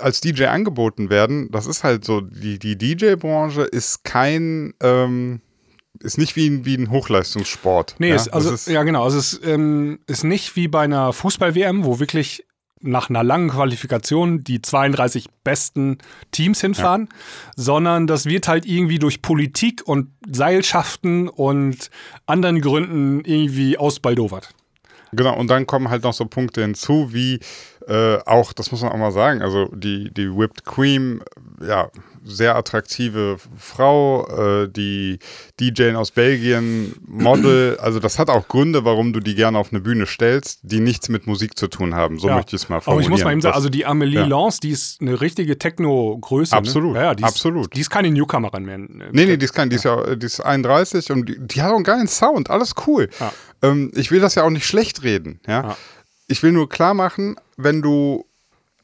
als 0.00 0.20
DJ 0.20 0.44
angeboten 0.46 1.08
werden, 1.08 1.48
das 1.50 1.66
ist 1.66 1.82
halt 1.82 2.04
so, 2.04 2.20
die, 2.20 2.58
die 2.58 2.76
DJ-Branche 2.76 3.62
ist 3.62 4.04
kein, 4.04 4.74
ähm, 4.82 5.40
ist 6.02 6.18
nicht 6.18 6.36
wie 6.36 6.48
ein, 6.48 6.64
wie 6.64 6.76
ein 6.76 6.90
Hochleistungssport. 6.90 7.96
Nee, 7.98 8.10
ja? 8.10 8.16
ist, 8.16 8.28
also, 8.28 8.52
ist, 8.52 8.68
ja 8.68 8.82
genau, 8.82 9.04
also 9.04 9.18
es 9.18 9.34
ist, 9.34 9.46
ähm, 9.46 10.00
ist 10.06 10.24
nicht 10.24 10.56
wie 10.56 10.68
bei 10.68 10.82
einer 10.82 11.12
Fußball-WM, 11.12 11.84
wo 11.84 12.00
wirklich 12.00 12.44
nach 12.82 13.10
einer 13.10 13.22
langen 13.22 13.50
Qualifikation 13.50 14.42
die 14.42 14.62
32 14.62 15.28
besten 15.44 15.98
Teams 16.32 16.62
hinfahren, 16.62 17.08
sondern 17.54 18.06
das 18.06 18.24
wird 18.24 18.48
halt 18.48 18.64
irgendwie 18.64 18.98
durch 18.98 19.20
Politik 19.20 19.82
und 19.84 20.08
Seilschaften 20.30 21.28
und 21.28 21.90
anderen 22.26 22.62
Gründen 22.62 23.22
irgendwie 23.24 23.76
ausbaldowert. 23.76 24.54
Genau, 25.12 25.36
und 25.36 25.48
dann 25.48 25.66
kommen 25.66 25.90
halt 25.90 26.04
noch 26.04 26.14
so 26.14 26.24
Punkte 26.24 26.62
hinzu, 26.62 27.12
wie 27.12 27.40
äh, 27.86 28.18
auch, 28.24 28.52
das 28.52 28.70
muss 28.70 28.82
man 28.82 28.92
auch 28.92 28.96
mal 28.96 29.12
sagen, 29.12 29.42
also 29.42 29.66
die, 29.74 30.12
die 30.14 30.34
Whipped 30.34 30.64
Cream, 30.64 31.22
ja, 31.60 31.90
sehr 32.30 32.56
attraktive 32.56 33.36
Frau, 33.58 34.26
äh, 34.64 34.68
die 34.68 35.18
DJ 35.58 35.94
aus 35.94 36.10
Belgien, 36.10 36.94
Model, 37.06 37.76
also 37.82 37.98
das 38.00 38.18
hat 38.18 38.30
auch 38.30 38.48
Gründe, 38.48 38.84
warum 38.84 39.12
du 39.12 39.20
die 39.20 39.34
gerne 39.34 39.58
auf 39.58 39.72
eine 39.72 39.80
Bühne 39.80 40.06
stellst, 40.06 40.60
die 40.62 40.80
nichts 40.80 41.08
mit 41.08 41.26
Musik 41.26 41.58
zu 41.58 41.68
tun 41.68 41.94
haben. 41.94 42.18
So 42.18 42.28
Ja. 42.28 42.36
möchte 42.36 42.56
ich 42.56 42.62
es 42.62 42.68
mal 42.68 42.76
Aber 42.76 42.80
ich 42.80 42.84
formulieren. 42.84 43.10
muss 43.10 43.24
mal 43.24 43.32
eben 43.32 43.40
sagen, 43.40 43.54
also 43.54 43.68
die 43.68 43.84
Amelie 43.86 44.20
ja. 44.20 44.26
Lance, 44.26 44.60
die 44.62 44.70
ist 44.70 45.00
eine 45.00 45.20
richtige 45.20 45.58
Techno-Größe. 45.58 46.56
Absolut, 46.56 46.94
Ne? 46.94 47.00
Ja, 47.02 47.14
die 47.14 47.22
ist, 47.22 47.28
absolut. 47.28 47.74
Die 47.74 47.80
ist 47.80 47.90
keine 47.90 48.10
Newcomerin 48.10 48.64
mehr. 48.64 48.78
Nee, 48.78 49.10
nee, 49.12 49.36
die 49.36 49.44
ist 49.44 49.52
kein, 49.52 49.68
die 49.70 49.76
ist 49.76 49.84
ja, 49.84 50.14
die 50.16 50.26
ist 50.26 50.40
31 50.40 51.10
und 51.10 51.28
die, 51.28 51.36
die 51.38 51.62
hat 51.62 51.70
auch 51.70 51.76
einen 51.76 51.84
geilen 51.84 52.08
Sound, 52.08 52.50
alles 52.50 52.74
cool. 52.86 53.08
Ähm, 53.62 53.90
ich 53.94 54.10
will 54.10 54.20
das 54.20 54.34
ja 54.34 54.44
auch 54.44 54.50
nicht 54.50 54.66
schlecht 54.66 55.02
reden. 55.02 55.40
Ja. 55.46 55.76
Ich 56.28 56.42
will 56.42 56.52
nur 56.52 56.68
klar 56.68 56.94
machen, 56.94 57.36
wenn 57.56 57.82
du, 57.82 58.24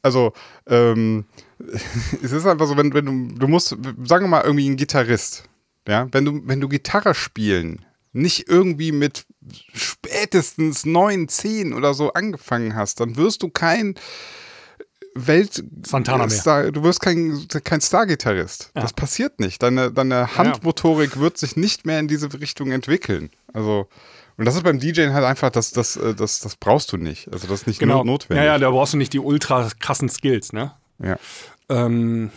also, 0.01 0.33
ähm, 0.67 1.25
es 2.23 2.31
ist 2.31 2.45
einfach 2.45 2.67
so, 2.67 2.77
wenn, 2.77 2.93
wenn 2.93 3.05
du, 3.29 3.35
du 3.39 3.47
musst, 3.47 3.69
sagen 3.69 4.25
wir 4.25 4.27
mal, 4.27 4.43
irgendwie 4.43 4.69
ein 4.69 4.77
Gitarrist, 4.77 5.43
ja, 5.87 6.07
wenn 6.11 6.25
du, 6.25 6.41
wenn 6.45 6.59
du 6.61 6.67
Gitarre 6.69 7.13
spielen 7.15 7.83
nicht 8.13 8.49
irgendwie 8.49 8.91
mit 8.91 9.25
spätestens 9.73 10.85
9, 10.85 11.27
10 11.27 11.73
oder 11.73 11.93
so 11.93 12.13
angefangen 12.13 12.75
hast, 12.75 12.99
dann 12.99 13.15
wirst 13.15 13.43
du 13.43 13.49
kein 13.49 13.95
Welt 15.13 15.63
Santana 15.85 16.27
mehr. 16.27 16.29
Star, 16.37 16.71
du 16.71 16.83
wirst 16.83 16.99
kein, 16.99 17.47
kein 17.63 17.81
Star-Gitarrist. 17.81 18.71
Das 18.75 18.93
passiert 18.93 19.39
nicht. 19.39 19.61
Deine, 19.63 19.91
deine 19.91 20.35
Handmotorik 20.37 21.19
wird 21.19 21.37
sich 21.37 21.55
nicht 21.55 21.85
mehr 21.85 21.99
in 21.99 22.07
diese 22.07 22.31
Richtung 22.39 22.71
entwickeln. 22.71 23.29
Also, 23.53 23.87
und 24.37 24.45
das 24.45 24.55
ist 24.55 24.63
beim 24.63 24.79
DJing 24.79 25.13
halt 25.13 25.25
einfach, 25.25 25.49
das, 25.49 25.71
das, 25.71 25.97
äh, 25.97 26.13
das, 26.13 26.39
das 26.39 26.55
brauchst 26.55 26.91
du 26.91 26.97
nicht. 26.97 27.31
Also 27.31 27.47
das 27.47 27.61
ist 27.61 27.67
nicht 27.67 27.79
Genau. 27.79 27.97
not- 27.97 28.05
notwendig. 28.05 28.45
Ja, 28.45 28.53
ja, 28.53 28.57
da 28.59 28.69
brauchst 28.69 28.93
du 28.93 28.97
nicht 28.97 29.13
die 29.13 29.19
ultra 29.19 29.69
krassen 29.79 30.09
Skills, 30.09 30.53
ne? 30.53 30.73
Ja. 31.03 31.17
Ähm, 31.69 32.31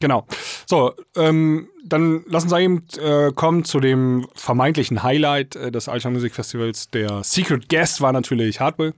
genau. 0.00 0.26
So, 0.66 0.94
ähm, 1.16 1.68
dann 1.84 2.24
lassen 2.26 2.48
Sie 2.48 2.60
eben 2.60 2.84
äh, 3.00 3.32
kommen 3.32 3.64
zu 3.64 3.80
dem 3.80 4.28
vermeintlichen 4.34 5.02
Highlight 5.02 5.56
äh, 5.56 5.70
des 5.70 5.88
Alter 5.88 6.10
Music 6.10 6.34
Festivals. 6.34 6.90
Der 6.90 7.22
Secret 7.24 7.68
Guest 7.68 8.00
war 8.00 8.12
natürlich 8.12 8.60
Hardwell. 8.60 8.94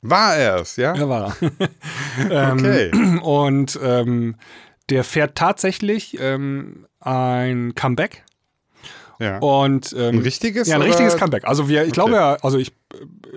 War 0.00 0.36
er 0.36 0.60
es, 0.60 0.76
ja? 0.76 0.94
Ja, 0.94 1.08
war 1.08 1.36
er. 1.40 2.52
Okay. 2.54 3.18
Und 3.22 3.78
ähm, 3.82 4.36
der 4.90 5.04
fährt 5.04 5.36
tatsächlich 5.36 6.18
ähm, 6.20 6.86
ein 7.00 7.74
Comeback. 7.74 8.24
Ja. 9.18 9.38
Und, 9.38 9.92
ähm, 9.96 10.16
Ein 10.16 10.18
richtiges, 10.18 10.68
Ja, 10.68 10.76
ein 10.76 10.80
oder? 10.82 10.90
richtiges 10.90 11.16
Comeback. 11.16 11.44
Also 11.46 11.68
wir, 11.68 11.82
ich 11.82 11.88
Okay. 11.88 11.92
glaube 11.94 12.12
ja, 12.12 12.34
also 12.42 12.58
ich, 12.58 12.72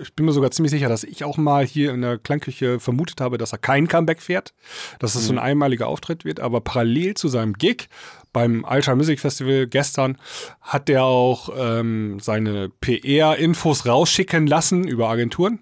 ich 0.00 0.14
bin 0.14 0.26
mir 0.26 0.32
sogar 0.32 0.50
ziemlich 0.50 0.70
sicher, 0.70 0.88
dass 0.88 1.04
ich 1.04 1.24
auch 1.24 1.36
mal 1.36 1.64
hier 1.66 1.92
in 1.92 2.02
der 2.02 2.18
Klangküche 2.18 2.80
vermutet 2.80 3.20
habe, 3.20 3.38
dass 3.38 3.52
er 3.52 3.58
kein 3.58 3.88
Comeback 3.88 4.22
fährt, 4.22 4.52
dass 4.98 5.14
es 5.14 5.26
so 5.26 5.32
ein 5.32 5.36
Mhm. 5.36 5.42
einmaliger 5.42 5.88
Auftritt 5.88 6.24
wird, 6.24 6.40
aber 6.40 6.60
parallel 6.60 7.14
zu 7.14 7.28
seinem 7.28 7.54
Gig 7.54 7.88
beim 8.32 8.64
Ultra 8.68 8.94
Music 8.94 9.20
Festival 9.20 9.66
gestern 9.66 10.16
hat 10.62 10.88
der 10.88 11.04
auch 11.04 11.50
ähm, 11.56 12.18
seine 12.20 12.70
PR-Infos 12.80 13.84
rausschicken 13.86 14.46
lassen 14.46 14.84
über 14.88 15.08
Agenturen. 15.10 15.58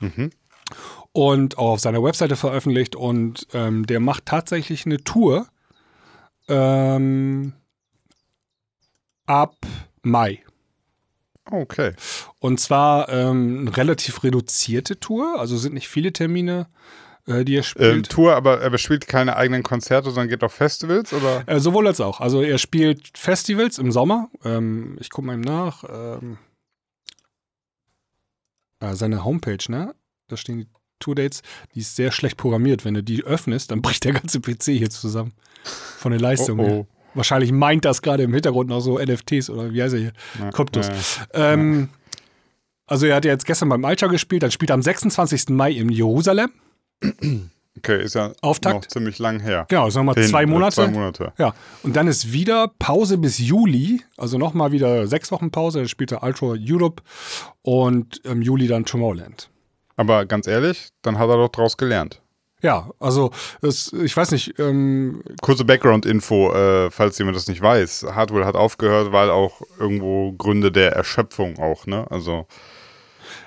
Mhm. 0.00 0.30
Und 1.12 1.58
auch 1.58 1.72
auf 1.72 1.80
seiner 1.80 2.02
Webseite 2.02 2.36
veröffentlicht 2.36 2.94
und 2.94 3.46
ähm, 3.52 3.86
der 3.86 3.98
macht 4.00 4.26
tatsächlich 4.26 4.86
eine 4.86 5.02
Tour 5.02 5.48
ähm, 6.48 7.52
ab 9.28 9.56
Mai. 10.02 10.42
Okay. 11.50 11.92
Und 12.40 12.60
zwar 12.60 13.08
ähm, 13.08 13.60
eine 13.62 13.76
relativ 13.76 14.22
reduzierte 14.22 15.00
Tour, 15.00 15.38
also 15.38 15.56
sind 15.56 15.72
nicht 15.74 15.88
viele 15.88 16.12
Termine, 16.12 16.66
äh, 17.26 17.44
die 17.44 17.54
er 17.54 17.58
Ähm, 17.60 17.62
spielt. 17.64 18.08
Tour, 18.10 18.34
aber 18.36 18.60
er 18.60 18.76
spielt 18.78 19.06
keine 19.06 19.36
eigenen 19.36 19.62
Konzerte, 19.62 20.10
sondern 20.10 20.28
geht 20.28 20.44
auf 20.44 20.52
Festivals, 20.52 21.12
oder? 21.12 21.44
äh, 21.46 21.58
sowohl 21.58 21.86
als 21.86 22.00
auch. 22.00 22.20
Also 22.20 22.42
er 22.42 22.58
spielt 22.58 23.16
Festivals 23.16 23.78
im 23.78 23.92
Sommer. 23.92 24.28
Ähm, 24.44 24.96
ich 25.00 25.08
gucke 25.10 25.26
mal 25.26 25.34
ihm 25.34 25.40
nach. 25.40 25.84
Ähm, 25.88 26.36
ah, 28.80 28.94
seine 28.94 29.24
Homepage, 29.24 29.64
ne? 29.68 29.94
Da 30.28 30.36
stehen 30.36 30.58
die 30.58 30.68
Tourdates. 31.00 31.42
Die 31.74 31.80
ist 31.80 31.96
sehr 31.96 32.12
schlecht 32.12 32.36
programmiert. 32.36 32.84
Wenn 32.84 32.94
du 32.94 33.02
die 33.02 33.24
öffnest, 33.24 33.70
dann 33.70 33.80
bricht 33.82 34.04
der 34.04 34.12
ganze 34.12 34.40
PC 34.40 34.64
hier 34.64 34.90
zusammen. 34.90 35.32
Von 35.64 36.12
der 36.12 36.20
Leistung 36.20 36.58
Oh, 36.58 36.62
oh. 36.62 36.66
her. 36.66 36.86
Wahrscheinlich 37.18 37.50
meint 37.50 37.84
das 37.84 38.00
gerade 38.00 38.22
im 38.22 38.32
Hintergrund 38.32 38.68
noch 38.68 38.78
so 38.78 38.96
NFTs 38.96 39.50
oder 39.50 39.72
wie 39.72 39.82
heißt 39.82 39.92
er 39.94 40.00
hier? 40.00 40.12
Ja, 40.38 40.50
Kryptos. 40.50 40.88
ja. 40.88 41.52
Ähm, 41.52 41.88
also 42.86 43.06
er 43.06 43.16
hat 43.16 43.24
ja 43.24 43.32
jetzt 43.32 43.44
gestern 43.44 43.68
beim 43.68 43.84
Alter 43.84 44.08
gespielt, 44.08 44.44
dann 44.44 44.52
spielt 44.52 44.70
er 44.70 44.74
am 44.74 44.82
26. 44.82 45.48
Mai 45.48 45.72
in 45.72 45.88
Jerusalem. 45.88 46.50
Okay, 47.76 48.04
ist 48.04 48.14
ja 48.14 48.32
Auftakt? 48.40 48.74
noch 48.76 48.86
ziemlich 48.86 49.18
lang 49.18 49.40
her. 49.40 49.66
Genau, 49.68 49.90
sind 49.90 50.04
nochmal 50.04 50.24
zwei 50.24 50.44
äh, 50.44 50.46
Monate. 50.46 50.76
Zwei 50.76 50.88
Monate. 50.88 51.32
Ja, 51.38 51.54
und 51.82 51.96
dann 51.96 52.06
ist 52.06 52.32
wieder 52.32 52.70
Pause 52.78 53.18
bis 53.18 53.38
Juli, 53.38 54.00
also 54.16 54.38
nochmal 54.38 54.70
wieder 54.70 55.08
sechs 55.08 55.32
Wochen 55.32 55.50
Pause. 55.50 55.80
Dann 55.80 55.88
spielt 55.88 56.12
er 56.12 56.22
Ultra 56.22 56.54
Europe 56.56 57.02
und 57.62 58.20
im 58.24 58.42
Juli 58.42 58.68
dann 58.68 58.84
Tomorrowland. 58.84 59.50
Aber 59.96 60.24
ganz 60.24 60.46
ehrlich, 60.46 60.90
dann 61.02 61.18
hat 61.18 61.28
er 61.28 61.36
doch 61.36 61.48
draus 61.48 61.76
gelernt. 61.76 62.22
Ja, 62.60 62.90
also 62.98 63.30
es, 63.62 63.92
ich 63.92 64.16
weiß 64.16 64.32
nicht, 64.32 64.58
ähm, 64.58 65.22
Kurze 65.42 65.64
Background-Info, 65.64 66.52
äh, 66.52 66.90
falls 66.90 67.18
jemand 67.18 67.36
das 67.36 67.46
nicht 67.46 67.62
weiß. 67.62 68.06
Hardwell 68.14 68.44
hat 68.44 68.56
aufgehört, 68.56 69.12
weil 69.12 69.30
auch 69.30 69.60
irgendwo 69.78 70.32
Gründe 70.32 70.72
der 70.72 70.92
Erschöpfung 70.92 71.58
auch, 71.58 71.86
ne? 71.86 72.06
Also, 72.10 72.46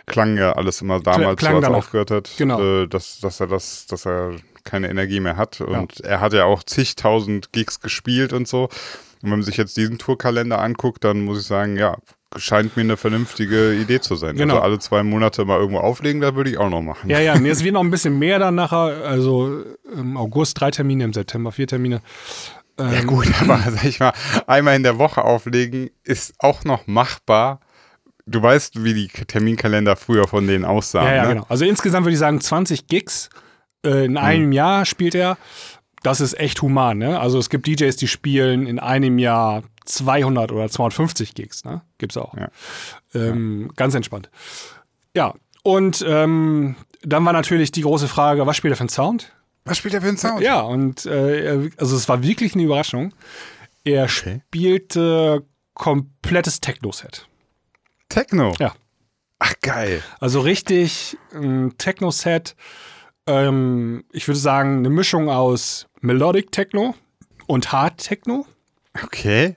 klang 0.05 0.37
ja 0.37 0.53
alles 0.53 0.81
immer 0.81 0.99
damals 0.99 1.39
klang 1.39 1.53
so, 1.53 1.57
als 1.57 1.67
er 1.67 1.75
aufgehört 1.75 2.11
hat, 2.11 2.31
Genau. 2.37 2.61
äh, 2.61 2.87
dass, 2.87 3.19
dass 3.19 3.39
er 3.39 3.47
das, 3.47 3.85
dass 3.87 4.05
er 4.05 4.35
keine 4.63 4.89
Energie 4.89 5.19
mehr 5.19 5.37
hat. 5.37 5.59
Und 5.61 5.99
er 6.01 6.19
hat 6.21 6.33
ja 6.33 6.45
auch 6.45 6.63
zigtausend 6.63 7.51
Gigs 7.51 7.79
gespielt 7.79 8.31
und 8.31 8.47
so. 8.47 8.63
Und 8.65 8.69
wenn 9.23 9.29
man 9.31 9.43
sich 9.43 9.57
jetzt 9.57 9.75
diesen 9.77 9.97
Tourkalender 9.97 10.59
anguckt, 10.59 11.03
dann 11.03 11.21
muss 11.21 11.41
ich 11.41 11.47
sagen, 11.47 11.77
ja, 11.77 11.97
scheint 12.37 12.75
mir 12.77 12.83
eine 12.83 12.97
vernünftige 12.97 13.73
Idee 13.73 13.99
zu 13.99 14.15
sein. 14.15 14.35
Genau. 14.35 14.55
Also 14.55 14.63
alle 14.63 14.79
zwei 14.79 15.03
Monate 15.03 15.45
mal 15.45 15.59
irgendwo 15.59 15.79
auflegen, 15.79 16.21
da 16.21 16.35
würde 16.35 16.49
ich 16.49 16.57
auch 16.57 16.69
noch 16.69 16.81
machen. 16.81 17.09
Ja, 17.09 17.19
ja, 17.19 17.35
es 17.45 17.63
wird 17.63 17.73
noch 17.73 17.83
ein 17.83 17.91
bisschen 17.91 18.17
mehr 18.19 18.39
dann 18.39 18.55
nachher. 18.55 19.05
Also 19.05 19.63
im 19.93 20.17
August 20.17 20.59
drei 20.59 20.71
Termine, 20.71 21.03
im 21.03 21.13
September 21.13 21.51
vier 21.51 21.67
Termine. 21.67 22.01
Ähm, 22.77 22.93
Ja 22.93 23.03
gut, 23.03 23.27
aber 23.41 23.59
sag 23.69 23.83
ich 23.83 23.99
mal, 23.99 24.13
einmal 24.47 24.75
in 24.75 24.83
der 24.83 24.97
Woche 24.97 25.23
auflegen 25.23 25.89
ist 26.03 26.33
auch 26.39 26.63
noch 26.63 26.87
machbar. 26.87 27.59
Du 28.25 28.41
weißt, 28.41 28.83
wie 28.83 28.93
die 28.93 29.07
Terminkalender 29.07 29.95
früher 29.95 30.27
von 30.27 30.47
denen 30.47 30.63
aussahen. 30.63 31.07
Ja, 31.07 31.15
ja, 31.15 31.23
ne? 31.23 31.33
genau. 31.33 31.45
Also 31.49 31.65
insgesamt 31.65 32.05
würde 32.05 32.13
ich 32.13 32.19
sagen 32.19 32.39
20 32.39 32.87
Gigs 32.87 33.29
äh, 33.85 34.05
in 34.05 34.17
einem 34.17 34.51
Jahr 34.51 34.85
spielt 34.85 35.15
er. 35.15 35.37
Das 36.03 36.21
ist 36.21 36.39
echt 36.39 36.61
human, 36.61 36.97
ne? 36.97 37.19
Also 37.19 37.37
es 37.37 37.49
gibt 37.49 37.67
DJs, 37.67 37.95
die 37.95 38.07
spielen 38.07 38.65
in 38.65 38.79
einem 38.79 39.19
Jahr 39.19 39.63
200 39.85 40.51
oder 40.51 40.69
250 40.69 41.33
Gigs, 41.35 41.63
ne? 41.65 41.81
Gibt's 41.97 42.17
auch. 42.17 42.33
Ja. 42.35 42.49
Ähm, 43.13 43.71
Ganz 43.75 43.93
entspannt. 43.95 44.29
Ja, 45.15 45.33
und 45.63 46.03
ähm, 46.07 46.75
dann 47.01 47.25
war 47.25 47.33
natürlich 47.33 47.71
die 47.71 47.81
große 47.81 48.07
Frage, 48.07 48.45
was 48.47 48.57
spielt 48.57 48.73
er 48.73 48.77
für 48.77 48.81
einen 48.81 48.89
Sound? 48.89 49.31
Was 49.65 49.77
spielt 49.77 49.93
er 49.93 50.01
für 50.01 50.07
einen 50.07 50.17
Sound? 50.17 50.41
Ja, 50.41 50.61
und 50.61 51.05
äh, 51.05 51.69
also 51.77 51.95
es 51.95 52.07
war 52.09 52.23
wirklich 52.23 52.53
eine 52.55 52.63
Überraschung. 52.63 53.13
Er 53.83 54.03
Okay. 54.03 54.41
spielte 54.47 55.43
komplettes 55.73 56.61
Techno-Set. 56.61 57.27
Techno. 58.09 58.53
Ja. 58.59 58.73
Ach, 59.39 59.53
geil. 59.61 60.03
Also 60.19 60.41
richtig 60.41 61.17
ein 61.33 61.75
Techno-Set. 61.77 62.55
Ähm, 63.27 64.03
ich 64.11 64.27
würde 64.27 64.39
sagen, 64.39 64.77
eine 64.79 64.89
Mischung 64.89 65.29
aus 65.29 65.87
Melodic 66.01 66.51
Techno 66.51 66.95
und 67.47 67.71
Hard 67.71 67.97
Techno 67.97 68.45
Okay. 69.03 69.55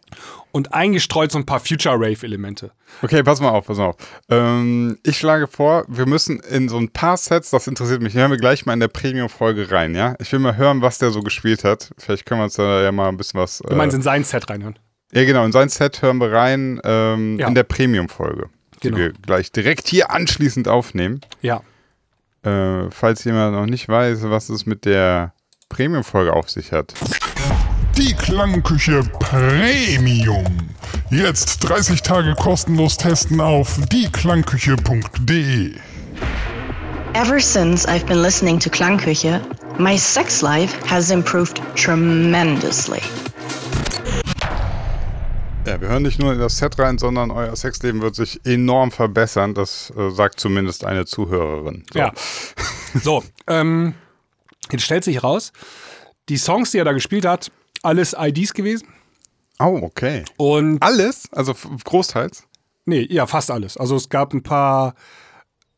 und 0.53 0.73
eingestreut 0.75 1.33
so 1.33 1.39
ein 1.39 1.47
paar 1.47 1.59
Future 1.59 1.97
Rave-Elemente. 1.97 2.71
Okay, 3.03 3.23
pass 3.25 3.41
mal 3.41 3.49
auf, 3.51 3.67
pass 3.67 3.79
mal 3.79 3.87
auf. 3.87 3.97
Ähm, 4.29 4.97
ich 5.03 5.19
schlage 5.19 5.49
vor, 5.49 5.85
wir 5.89 6.07
müssen 6.07 6.39
in 6.39 6.69
so 6.69 6.79
ein 6.79 6.91
paar 6.91 7.17
Sets, 7.17 7.51
das 7.51 7.67
interessiert 7.67 8.01
mich, 8.03 8.15
hören 8.15 8.31
wir 8.31 8.39
gleich 8.39 8.65
mal 8.65 8.75
in 8.75 8.81
der 8.81 8.87
Premium-Folge 8.89 9.71
rein, 9.73 9.97
ja? 9.97 10.15
Ich 10.21 10.31
will 10.33 10.39
mal 10.39 10.57
hören, 10.57 10.83
was 10.83 10.99
der 10.99 11.11
so 11.11 11.23
gespielt 11.23 11.65
hat. 11.65 11.91
Vielleicht 11.99 12.27
können 12.27 12.41
wir 12.41 12.45
uns 12.45 12.55
da 12.55 12.83
ja 12.83 12.93
mal 12.93 13.09
ein 13.09 13.17
bisschen 13.17 13.41
was. 13.41 13.59
Du 13.59 13.75
meinst 13.75 13.97
in 13.97 14.03
sein 14.03 14.23
Set 14.23 14.49
reinhören? 14.49 14.79
Ja, 15.13 15.25
genau. 15.25 15.45
In 15.45 15.51
sein 15.53 15.69
Set 15.69 16.01
hören 16.03 16.19
wir 16.19 16.31
rein 16.33 16.81
ähm, 16.85 17.39
Ja. 17.41 17.49
in 17.49 17.55
der 17.57 17.65
Premium-Folge, 17.65 18.49
die 18.83 18.89
Genau. 18.89 18.99
wir 18.99 19.13
gleich 19.13 19.51
direkt 19.51 19.89
hier 19.89 20.13
anschließend 20.13 20.69
aufnehmen. 20.69 21.21
Ja. 21.43 21.63
Äh, 22.45 22.91
falls 22.91 23.25
jemand 23.25 23.55
noch 23.57 23.67
nicht 23.67 23.89
weiß, 23.89 24.21
was 24.31 24.49
es 24.51 24.67
mit 24.67 24.85
der 24.85 25.33
Premium-Folge 25.69 26.33
auf 26.33 26.49
sich 26.51 26.71
hat. 26.71 26.95
Die 27.97 28.13
Klangküche 28.13 29.03
Premium. 29.21 30.45
Jetzt 31.11 31.61
30 31.61 32.03
Tage 32.03 32.35
kostenlos 32.35 32.97
testen 32.97 33.41
auf 33.41 33.79
dieklangküche.de. 33.89 35.75
Ever 37.15 37.39
since 37.39 37.89
I've 37.89 38.05
been 38.07 38.21
listening 38.21 38.59
to 38.59 38.69
Klangküche, 38.69 39.41
my 39.79 39.97
sex 39.97 40.43
life 40.43 40.77
has 40.89 41.13
improved 41.13 41.61
tremendously. 41.77 43.01
Ja, 45.65 45.81
wir 45.81 45.89
hören 45.89 46.03
nicht 46.03 46.19
nur 46.19 46.33
in 46.33 46.41
das 46.41 46.59
Set 46.59 46.77
rein, 46.81 46.99
sondern 46.99 47.31
euer 47.31 47.55
Sexleben 47.55 48.03
wird 48.03 48.17
sich 48.17 48.45
enorm 48.45 48.91
verbessern. 48.91 49.55
Das 49.55 49.93
äh, 49.97 50.11
sagt 50.11 50.41
zumindest 50.41 50.85
eine 50.85 51.07
Zuhörerin. 51.07 51.85
So. 51.93 51.99
Ja. 51.99 52.13
So, 53.03 53.25
ähm, 53.49 53.95
jetzt 54.71 54.85
stellt 54.85 55.03
sich 55.03 55.25
raus, 55.25 55.53
die 56.29 56.37
Songs, 56.37 56.71
die 56.71 56.79
er 56.79 56.85
da 56.85 56.93
gespielt 56.93 57.25
hat, 57.25 57.51
alles 57.85 58.15
IDs 58.19 58.53
gewesen. 58.55 58.89
Oh, 59.61 59.79
okay. 59.83 60.25
Und 60.37 60.83
Alles? 60.83 61.29
Also 61.33 61.55
großteils? 61.85 62.45
Nee, 62.87 63.07
ja, 63.09 63.27
fast 63.27 63.51
alles. 63.51 63.77
Also 63.77 63.97
es 63.97 64.09
gab 64.09 64.33
ein 64.35 64.43
paar 64.43 64.95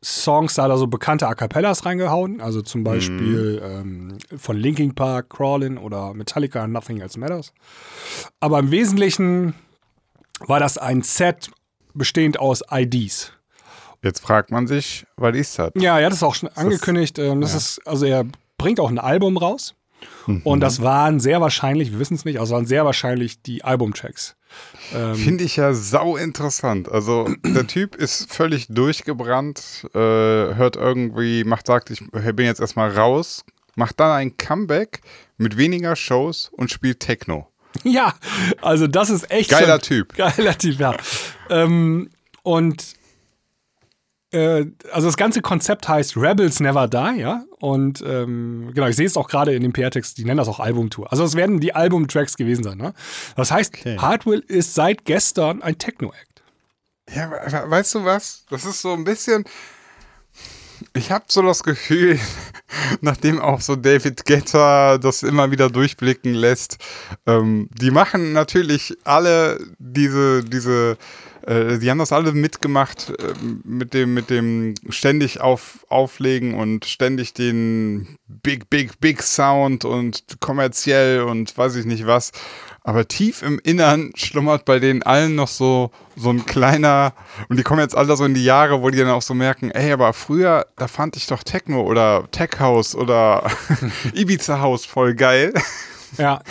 Songs, 0.03 0.55
da 0.55 0.63
hat 0.63 0.69
er 0.71 0.77
so 0.77 0.87
bekannte 0.87 1.27
A 1.27 1.35
Cappellas 1.35 1.85
reingehauen. 1.85 2.41
Also 2.41 2.61
zum 2.61 2.83
Beispiel 2.83 3.61
ähm, 3.63 4.17
von 4.37 4.57
Linkin 4.57 4.93
Park, 4.93 5.29
Crawlin 5.29 5.77
oder 5.77 6.13
Metallica, 6.13 6.67
Nothing 6.67 7.01
Else 7.01 7.19
Matters. 7.19 7.53
Aber 8.39 8.59
im 8.59 8.71
Wesentlichen 8.71 9.53
war 10.39 10.59
das 10.59 10.77
ein 10.77 11.01
Set 11.01 11.49
bestehend 11.93 12.39
aus 12.39 12.61
IDs. 12.71 13.31
Jetzt 14.03 14.19
fragt 14.19 14.51
man 14.51 14.67
sich, 14.67 15.05
was 15.15 15.35
ist 15.35 15.57
das? 15.57 15.71
Ja, 15.75 15.99
er 15.99 16.05
hat 16.07 16.13
es 16.13 16.21
auch 16.23 16.35
schon 16.35 16.49
angekündigt. 16.49 17.17
ähm, 17.17 17.41
das 17.41 17.55
ist, 17.55 17.81
also 17.87 18.05
er 18.05 18.25
bringt 18.57 18.79
auch 18.79 18.89
ein 18.89 18.99
Album 18.99 19.37
raus. 19.37 19.73
Und 20.43 20.59
das 20.59 20.81
waren 20.81 21.19
sehr 21.19 21.39
wahrscheinlich, 21.41 21.91
wir 21.91 21.99
wissen 21.99 22.15
es 22.15 22.25
nicht, 22.25 22.39
also 22.39 22.55
waren 22.55 22.65
sehr 22.65 22.85
wahrscheinlich 22.85 23.41
die 23.41 23.63
Albumtracks. 23.63 24.35
Finde 25.15 25.43
ich 25.43 25.55
ja 25.57 25.73
sau 25.73 26.17
interessant. 26.17 26.89
Also 26.89 27.29
der 27.43 27.67
Typ 27.67 27.95
ist 27.95 28.31
völlig 28.31 28.67
durchgebrannt, 28.67 29.87
äh, 29.93 29.97
hört 29.99 30.75
irgendwie, 30.75 31.43
macht, 31.43 31.67
sagt, 31.67 31.89
ich 31.89 32.01
bin 32.11 32.45
jetzt 32.45 32.61
erstmal 32.61 32.91
raus, 32.91 33.43
macht 33.75 33.99
dann 33.99 34.11
ein 34.11 34.37
Comeback 34.37 35.01
mit 35.37 35.57
weniger 35.57 35.95
Shows 35.95 36.49
und 36.53 36.71
spielt 36.71 36.99
Techno. 36.99 37.47
Ja, 37.83 38.13
also 38.61 38.87
das 38.87 39.09
ist 39.09 39.29
echt 39.29 39.49
Geiler 39.49 39.75
schon, 39.75 39.81
Typ. 39.81 40.15
Geiler 40.15 40.57
Typ, 40.57 40.79
ja. 40.79 40.95
ähm, 41.49 42.09
und 42.43 42.96
äh, 44.37 44.65
also 44.91 45.07
das 45.07 45.17
ganze 45.17 45.41
Konzept 45.41 45.87
heißt 45.87 46.15
Rebels 46.17 46.59
Never 46.59 46.87
Die, 46.87 47.19
ja. 47.19 47.43
Und 47.59 48.03
ähm, 48.05 48.71
genau, 48.73 48.87
ich 48.87 48.95
sehe 48.95 49.05
es 49.07 49.17
auch 49.17 49.27
gerade 49.27 49.53
in 49.55 49.63
dem 49.63 49.73
PR-Text, 49.73 50.17
die 50.17 50.25
nennen 50.25 50.37
das 50.37 50.47
auch 50.47 50.59
Albumtour. 50.59 51.11
Also 51.11 51.23
es 51.23 51.35
werden 51.35 51.59
die 51.59 51.73
Albumtracks 51.73 52.35
gewesen 52.37 52.63
sein, 52.63 52.77
ne? 52.77 52.93
Das 53.35 53.51
heißt, 53.51 53.73
Okay. 53.77 53.97
Hardwell 53.97 54.43
ist 54.47 54.73
seit 54.75 55.05
gestern 55.05 55.61
ein 55.61 55.77
Techno-Act. 55.77 56.43
Ja, 57.15 57.31
we- 57.31 57.51
we- 57.51 57.69
weißt 57.71 57.95
du 57.95 58.05
was? 58.05 58.45
Das 58.49 58.65
ist 58.65 58.81
so 58.81 58.93
ein 58.93 59.03
bisschen. 59.03 59.45
Ich 60.93 61.11
habe 61.11 61.25
so 61.27 61.41
das 61.41 61.63
Gefühl, 61.63 62.19
nachdem 63.01 63.39
auch 63.41 63.61
so 63.61 63.75
David 63.75 64.25
Guetta 64.25 64.97
das 64.99 65.23
immer 65.23 65.49
wieder 65.49 65.69
durchblicken 65.69 66.33
lässt, 66.35 66.77
ähm, 67.25 67.67
die 67.73 67.89
machen 67.89 68.31
natürlich 68.33 68.95
alle 69.03 69.57
diese, 69.79 70.43
diese, 70.43 70.97
äh, 71.47 71.79
die 71.79 71.89
haben 71.89 71.97
das 71.97 72.11
alle 72.11 72.33
mitgemacht 72.33 73.09
äh, 73.09 73.33
mit 73.63 73.93
dem, 73.93 74.13
mit 74.13 74.29
dem 74.29 74.75
ständig 74.89 75.39
auf, 75.39 75.85
auflegen 75.89 76.53
und 76.53 76.85
ständig 76.85 77.33
den 77.33 78.17
Big, 78.27 78.69
Big, 78.69 78.99
Big 78.99 79.23
Sound 79.23 79.85
und 79.85 80.23
kommerziell 80.41 81.21
und 81.21 81.57
weiß 81.57 81.75
ich 81.75 81.85
nicht 81.85 82.05
was. 82.05 82.31
Aber 82.83 83.07
tief 83.07 83.41
im 83.41 83.59
Innern 83.59 84.11
schlummert 84.15 84.65
bei 84.65 84.79
denen 84.79 85.03
allen 85.03 85.35
noch 85.35 85.47
so, 85.47 85.91
so 86.15 86.29
ein 86.29 86.45
kleiner, 86.45 87.13
und 87.49 87.57
die 87.57 87.63
kommen 87.63 87.81
jetzt 87.81 87.95
alle 87.95 88.15
so 88.15 88.25
in 88.25 88.33
die 88.33 88.45
Jahre, 88.45 88.81
wo 88.81 88.89
die 88.89 88.97
dann 88.97 89.09
auch 89.09 89.21
so 89.21 89.33
merken, 89.33 89.71
ey, 89.71 89.91
aber 89.91 90.13
früher, 90.13 90.67
da 90.77 90.87
fand 90.87 91.17
ich 91.17 91.27
doch 91.27 91.43
Techno 91.43 91.81
oder 91.81 92.27
Tech 92.31 92.59
House 92.59 92.95
oder 92.95 93.49
Ibiza 94.13 94.59
House 94.59 94.85
voll 94.85 95.15
geil. 95.15 95.53
Ja, 96.17 96.41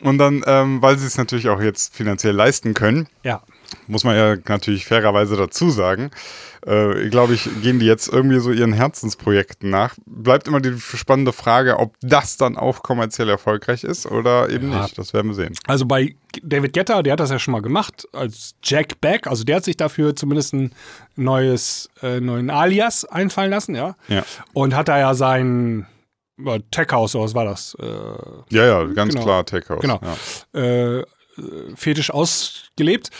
Und 0.00 0.18
dann, 0.18 0.42
ähm, 0.46 0.80
weil 0.80 0.98
sie 0.98 1.06
es 1.06 1.18
natürlich 1.18 1.48
auch 1.48 1.60
jetzt 1.60 1.94
finanziell 1.94 2.34
leisten 2.34 2.74
können, 2.74 3.08
ja. 3.22 3.42
Muss 3.86 4.04
man 4.04 4.16
ja 4.16 4.36
natürlich 4.46 4.86
fairerweise 4.86 5.36
dazu 5.36 5.70
sagen, 5.70 6.10
äh, 6.66 7.08
glaube 7.08 7.34
ich, 7.34 7.48
gehen 7.62 7.78
die 7.78 7.86
jetzt 7.86 8.08
irgendwie 8.08 8.40
so 8.40 8.50
ihren 8.50 8.72
Herzensprojekten 8.72 9.70
nach. 9.70 9.94
Bleibt 10.06 10.48
immer 10.48 10.60
die 10.60 10.78
spannende 10.78 11.32
Frage, 11.32 11.78
ob 11.78 11.94
das 12.00 12.36
dann 12.36 12.56
auch 12.56 12.82
kommerziell 12.82 13.28
erfolgreich 13.28 13.84
ist 13.84 14.06
oder 14.06 14.48
eben 14.50 14.72
Ja. 14.72 14.82
nicht. 14.82 14.98
Das 14.98 15.14
werden 15.14 15.28
wir 15.28 15.34
sehen. 15.34 15.54
Also 15.66 15.86
bei 15.86 16.16
David 16.42 16.72
Guetta, 16.72 17.02
der 17.02 17.12
hat 17.14 17.20
das 17.20 17.30
ja 17.30 17.38
schon 17.38 17.52
mal 17.52 17.62
gemacht 17.62 18.06
als 18.12 18.54
Jack 18.62 19.00
Back. 19.00 19.26
Also 19.26 19.44
der 19.44 19.56
hat 19.56 19.64
sich 19.64 19.76
dafür 19.76 20.14
zumindest 20.16 20.52
ein 20.54 20.72
neues, 21.16 21.88
äh, 22.02 22.20
neuen 22.20 22.50
Alias 22.50 23.04
einfallen 23.04 23.50
lassen, 23.50 23.74
ja. 23.74 23.96
Ja. 24.08 24.24
Und 24.52 24.74
hat 24.74 24.88
da 24.88 24.98
ja 24.98 25.14
sein 25.14 25.86
äh, 26.44 26.60
Tech 26.70 26.88
House, 26.92 27.14
oder 27.16 27.24
was 27.24 27.34
war 27.34 27.44
das? 27.44 27.76
Äh, 27.80 27.84
Ja, 28.54 28.64
ja, 28.66 28.84
ganz 28.84 29.12
Genau. 29.14 29.24
klar, 29.24 29.44
Tech 29.46 29.68
House. 29.68 29.80
Genau. 29.80 30.00
Ja. 30.54 31.02
Äh, 31.38 31.76
fetisch 31.76 32.10
ausgelebt. 32.10 33.10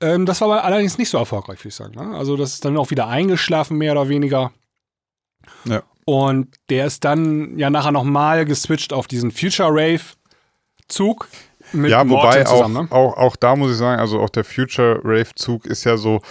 Ähm, 0.00 0.26
das 0.26 0.40
war 0.40 0.48
aber 0.50 0.64
allerdings 0.64 0.98
nicht 0.98 1.10
so 1.10 1.18
erfolgreich, 1.18 1.58
würde 1.60 1.68
ich 1.68 1.74
sagen. 1.74 1.94
Ne? 1.94 2.16
Also 2.16 2.36
das 2.36 2.54
ist 2.54 2.64
dann 2.64 2.76
auch 2.76 2.90
wieder 2.90 3.08
eingeschlafen, 3.08 3.78
mehr 3.78 3.92
oder 3.92 4.08
weniger. 4.08 4.52
Ja. 5.64 5.82
Und 6.04 6.54
der 6.70 6.86
ist 6.86 7.04
dann 7.04 7.58
ja 7.58 7.70
nachher 7.70 7.92
nochmal 7.92 8.44
geswitcht 8.44 8.92
auf 8.92 9.06
diesen 9.06 9.30
Future 9.30 9.70
Rave 9.70 10.02
Zug 10.88 11.28
mit 11.72 11.90
Ja, 11.90 12.08
wobei 12.08 12.22
Morten 12.22 12.46
auch, 12.46 12.52
zusammen. 12.52 12.84
Ne? 12.84 12.92
auch, 12.92 13.16
auch 13.16 13.36
da 13.36 13.56
muss 13.56 13.72
ich 13.72 13.76
sagen, 13.76 14.00
also 14.00 14.20
auch 14.20 14.30
der 14.30 14.44
Future 14.44 15.00
Rave 15.02 15.34
Zug 15.34 15.66
ist 15.66 15.84
ja 15.84 15.96
so, 15.96 16.22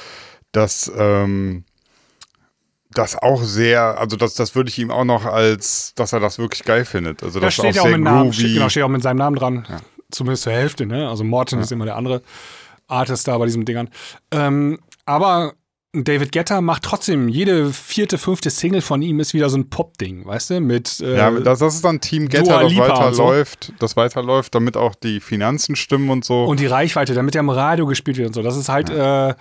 dass 0.54 0.90
ähm, 0.98 1.66
das 2.92 3.18
auch 3.18 3.44
sehr, 3.44 4.00
also 4.00 4.16
das, 4.16 4.36
das 4.36 4.56
würde 4.56 4.70
ich 4.70 4.80
ihm 4.80 4.92
auch 4.92 5.04
noch 5.04 5.26
als, 5.26 5.94
dass 5.96 6.14
er 6.14 6.22
das 6.22 6.40
wirklich 6.40 6.64
geil 6.64 6.86
findet. 6.86 7.22
Also 7.24 7.40
Da 7.40 7.48
das 7.48 7.56
ist 7.56 7.60
steht 7.60 7.76
ja 7.76 7.82
auch 7.82 7.88
auch 7.88 7.92
mit 7.92 8.02
Namen, 8.02 8.34
steht, 8.34 8.54
genau, 8.54 8.70
steht 8.70 8.84
auch 8.84 8.90
mit 8.90 9.04
seinem 9.04 9.18
Namen 9.18 9.36
dran. 9.36 9.68
Zumindest 10.16 10.44
zur 10.44 10.54
Hälfte, 10.54 10.86
ne? 10.86 11.08
Also 11.10 11.24
Morton 11.24 11.60
ist 11.60 11.72
immer 11.72 11.86
der 11.86 11.96
andere 11.96 12.22
Artist 12.88 13.28
da 13.28 13.38
bei 13.38 13.46
diesen 13.46 13.66
Dingern. 13.66 13.90
Ähm, 14.32 14.80
aber 15.06 15.54
David 16.04 16.32
Guetta 16.34 16.60
macht 16.60 16.84
trotzdem, 16.84 17.30
jede 17.30 17.72
vierte, 17.72 18.18
fünfte 18.18 18.50
Single 18.50 18.82
von 18.82 19.02
ihm 19.02 19.20
ist 19.20 19.34
wieder 19.34 19.50
so 19.50 19.58
ein 19.58 19.70
Pop-Ding, 19.70 20.26
weißt 20.26 20.50
du? 20.50 20.60
Mit, 20.60 21.00
äh, 21.00 21.18
Ja, 21.18 21.32
das, 21.32 21.60
das 21.60 21.76
ist 21.76 21.86
dann 21.86 22.02
Team 22.02 22.28
Getter, 22.28 22.60
das 22.60 22.64
und 22.64 22.76
so. 22.76 22.82
weiterläuft, 22.82 23.74
das 23.80 23.96
weiterläuft, 23.96 24.54
damit 24.56 24.76
auch 24.76 24.94
die 24.96 25.22
Finanzen 25.22 25.76
stimmen 25.76 26.10
und 26.10 26.26
so. 26.26 26.44
und 26.46 26.60
die 26.60 26.66
Reichweite, 26.66 27.14
damit 27.14 27.36
er 27.36 27.40
im 27.40 27.50
Radio 27.50 27.86
gespielt 27.86 28.18
wird 28.18 28.28
und 28.28 28.34
so. 28.34 28.42
Das 28.42 28.58
ist 28.58 28.68
halt, 28.68 28.90
äh, 28.90 29.36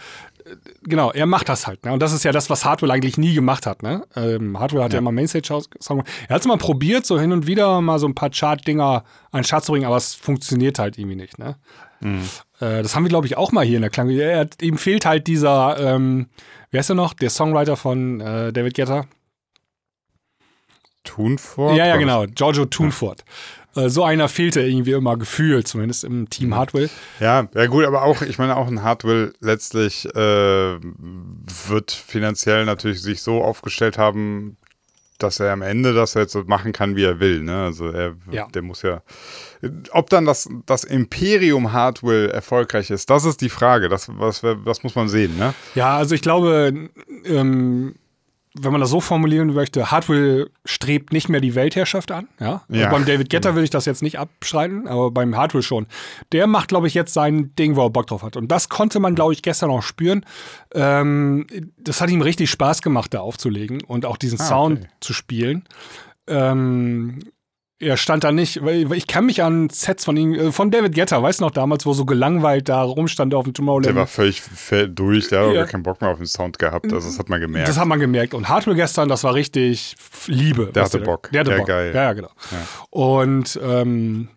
genau, 0.82 1.10
er 1.12 1.26
macht 1.26 1.48
das 1.48 1.66
halt. 1.66 1.84
Ne? 1.84 1.92
Und 1.92 2.00
das 2.00 2.12
ist 2.12 2.24
ja 2.24 2.32
das, 2.32 2.50
was 2.50 2.64
Hardwell 2.64 2.90
eigentlich 2.90 3.18
nie 3.18 3.34
gemacht 3.34 3.66
hat. 3.66 3.82
Ne? 3.82 4.06
Ähm, 4.16 4.58
Hardwell 4.58 4.82
hat 4.82 4.92
ja, 4.92 4.98
immer 4.98 5.12
Mainstage-Song. 5.12 6.04
Er 6.28 6.34
hat 6.34 6.40
es 6.40 6.46
mal 6.46 6.58
probiert, 6.58 7.06
so 7.06 7.18
hin 7.18 7.32
und 7.32 7.46
wieder 7.46 7.80
mal 7.80 7.98
so 7.98 8.06
ein 8.06 8.14
paar 8.14 8.30
Chart-Dinger 8.30 9.04
an 9.30 9.42
den 9.42 9.44
Chart 9.44 9.64
zu 9.64 9.72
bringen, 9.72 9.86
aber 9.86 9.96
es 9.96 10.14
funktioniert 10.14 10.78
halt 10.78 10.98
irgendwie 10.98 11.16
nicht. 11.16 11.38
Ne? 11.38 11.56
Äh, 12.04 12.82
das 12.82 12.94
haben 12.94 13.04
wir, 13.04 13.08
glaube 13.08 13.26
ich, 13.26 13.36
auch 13.36 13.52
mal 13.52 13.64
hier 13.64 13.76
in 13.76 13.82
der 13.82 13.90
Klang. 13.90 14.10
Er 14.10 14.40
hat, 14.40 14.62
ihm 14.62 14.78
fehlt 14.78 15.06
halt 15.06 15.26
dieser, 15.26 15.78
ähm, 15.78 16.28
wer 16.70 16.80
ist 16.80 16.90
er 16.90 16.94
noch? 16.94 17.14
Der 17.14 17.30
Songwriter 17.30 17.76
von 17.76 18.20
äh, 18.20 18.52
David 18.52 18.74
Guetta. 18.74 19.06
Tunford? 21.04 21.76
Ja, 21.76 21.86
ja, 21.86 21.96
genau. 21.96 22.24
Giorgio 22.26 22.64
Tunford. 22.64 23.20
Äh, 23.20 23.24
so 23.74 24.04
einer 24.04 24.28
fehlte 24.28 24.60
irgendwie 24.62 24.92
immer 24.92 25.16
gefühlt, 25.16 25.66
zumindest 25.68 26.04
im 26.04 26.30
Team 26.30 26.54
Hardwell. 26.54 26.90
Ja, 27.20 27.48
ja 27.54 27.66
gut, 27.66 27.84
aber 27.84 28.02
auch, 28.02 28.22
ich 28.22 28.38
meine, 28.38 28.56
auch 28.56 28.68
ein 28.68 28.82
Hardwell 28.82 29.32
letztlich 29.40 30.06
äh, 30.14 30.78
wird 30.78 31.90
finanziell 31.92 32.64
natürlich 32.64 33.02
sich 33.02 33.22
so 33.22 33.42
aufgestellt 33.42 33.98
haben, 33.98 34.56
dass 35.18 35.38
er 35.40 35.52
am 35.52 35.62
Ende 35.62 35.92
das 35.94 36.14
jetzt 36.14 36.32
so 36.32 36.42
machen 36.44 36.72
kann, 36.72 36.96
wie 36.96 37.04
er 37.04 37.20
will. 37.20 37.40
Ne? 37.42 37.64
Also 37.64 37.88
er, 37.88 38.16
Ja. 38.30 38.48
der 38.48 38.62
muss 38.62 38.82
ja. 38.82 39.02
Ob 39.92 40.10
dann 40.10 40.24
das, 40.24 40.48
das 40.66 40.84
Imperium 40.84 41.72
Hardwell 41.72 42.30
erfolgreich 42.30 42.90
ist, 42.90 43.08
das 43.10 43.24
ist 43.24 43.40
die 43.40 43.48
Frage. 43.48 43.88
Das, 43.88 44.08
was, 44.10 44.42
das 44.64 44.82
muss 44.82 44.94
man 44.96 45.08
sehen, 45.08 45.36
ne? 45.38 45.54
Ja, 45.74 45.96
also 45.96 46.14
ich 46.14 46.20
glaube, 46.20 46.90
ähm, 47.24 47.94
wenn 48.56 48.70
man 48.70 48.80
das 48.80 48.90
so 48.90 49.00
formulieren 49.00 49.52
möchte, 49.52 49.90
Hardwell 49.90 50.48
strebt 50.64 51.12
nicht 51.12 51.28
mehr 51.28 51.40
die 51.40 51.56
Weltherrschaft 51.56 52.12
an. 52.12 52.28
Ja? 52.38 52.62
Also 52.68 52.80
Ja. 52.82 52.88
beim 52.88 53.04
David 53.04 53.28
Guetta 53.28 53.54
würde 53.54 53.64
ich 53.64 53.70
das 53.70 53.84
jetzt 53.84 54.00
nicht 54.02 54.18
abschreiten, 54.18 54.86
aber 54.86 55.10
beim 55.10 55.36
Hardwell 55.36 55.62
schon. 55.62 55.86
Der 56.30 56.46
macht, 56.46 56.68
glaube 56.68 56.86
ich, 56.86 56.94
jetzt 56.94 57.12
sein 57.14 57.52
Ding, 57.56 57.74
wo 57.74 57.82
er 57.84 57.90
Bock 57.90 58.06
drauf 58.06 58.22
hat. 58.22 58.36
Und 58.36 58.48
das 58.52 58.68
konnte 58.68 59.00
man, 59.00 59.16
glaube 59.16 59.32
ich, 59.32 59.42
gestern 59.42 59.70
auch 59.70 59.82
spüren. 59.82 60.24
Ähm, 60.72 61.46
das 61.78 62.00
hat 62.00 62.10
ihm 62.10 62.22
richtig 62.22 62.48
Spaß 62.50 62.80
gemacht, 62.80 63.12
da 63.12 63.20
aufzulegen 63.20 63.82
und 63.82 64.06
auch 64.06 64.16
diesen 64.16 64.40
Ah, 64.40 64.44
Sound 64.44 64.78
okay. 64.78 64.88
zu 65.00 65.12
spielen. 65.14 65.64
Ähm, 66.28 67.18
er 67.84 67.96
stand 67.96 68.24
da 68.24 68.32
nicht, 68.32 68.64
weil 68.64 68.92
ich 68.94 69.06
kann 69.06 69.26
mich 69.26 69.42
an 69.42 69.68
Sets 69.70 70.04
von 70.04 70.16
ihm, 70.16 70.34
äh, 70.34 70.52
von 70.52 70.70
David 70.70 70.94
Guetta, 70.94 71.22
weißt 71.22 71.40
du 71.40 71.44
noch 71.44 71.50
damals, 71.50 71.86
wo 71.86 71.92
so 71.92 72.04
gelangweilt 72.04 72.68
da 72.68 72.82
rumstand 72.82 73.34
auf 73.34 73.44
dem 73.44 73.54
Tomorrowland. 73.54 73.86
Der 73.86 73.94
war 73.94 74.06
völlig 74.06 74.42
durch, 74.88 75.28
der 75.28 75.40
hat 75.40 75.46
Ja. 75.48 75.52
gar 75.54 75.66
keinen 75.66 75.82
Bock 75.82 76.00
mehr 76.00 76.10
auf 76.10 76.18
den 76.18 76.26
Sound 76.26 76.58
gehabt. 76.58 76.92
Also 76.92 77.08
das 77.08 77.18
hat 77.18 77.28
man 77.28 77.40
gemerkt. 77.40 77.68
Das 77.68 77.78
hat 77.78 77.86
man 77.86 78.00
gemerkt. 78.00 78.34
Und 78.34 78.48
Hardwell 78.48 78.74
gestern, 78.74 79.08
das 79.08 79.22
war 79.24 79.34
richtig 79.34 79.94
Liebe. 80.26 80.66
Der 80.74 80.84
hatte 80.84 80.98
Bock. 81.00 81.30
Der 81.32 81.40
hatte 81.40 81.50
Ja, 81.52 81.56
Bock. 81.58 81.66
geil. 81.68 81.92
Ja, 81.94 82.02
ja, 82.04 82.12
genau. 82.12 82.30
Und 82.90 83.58
ähm, 83.62 84.28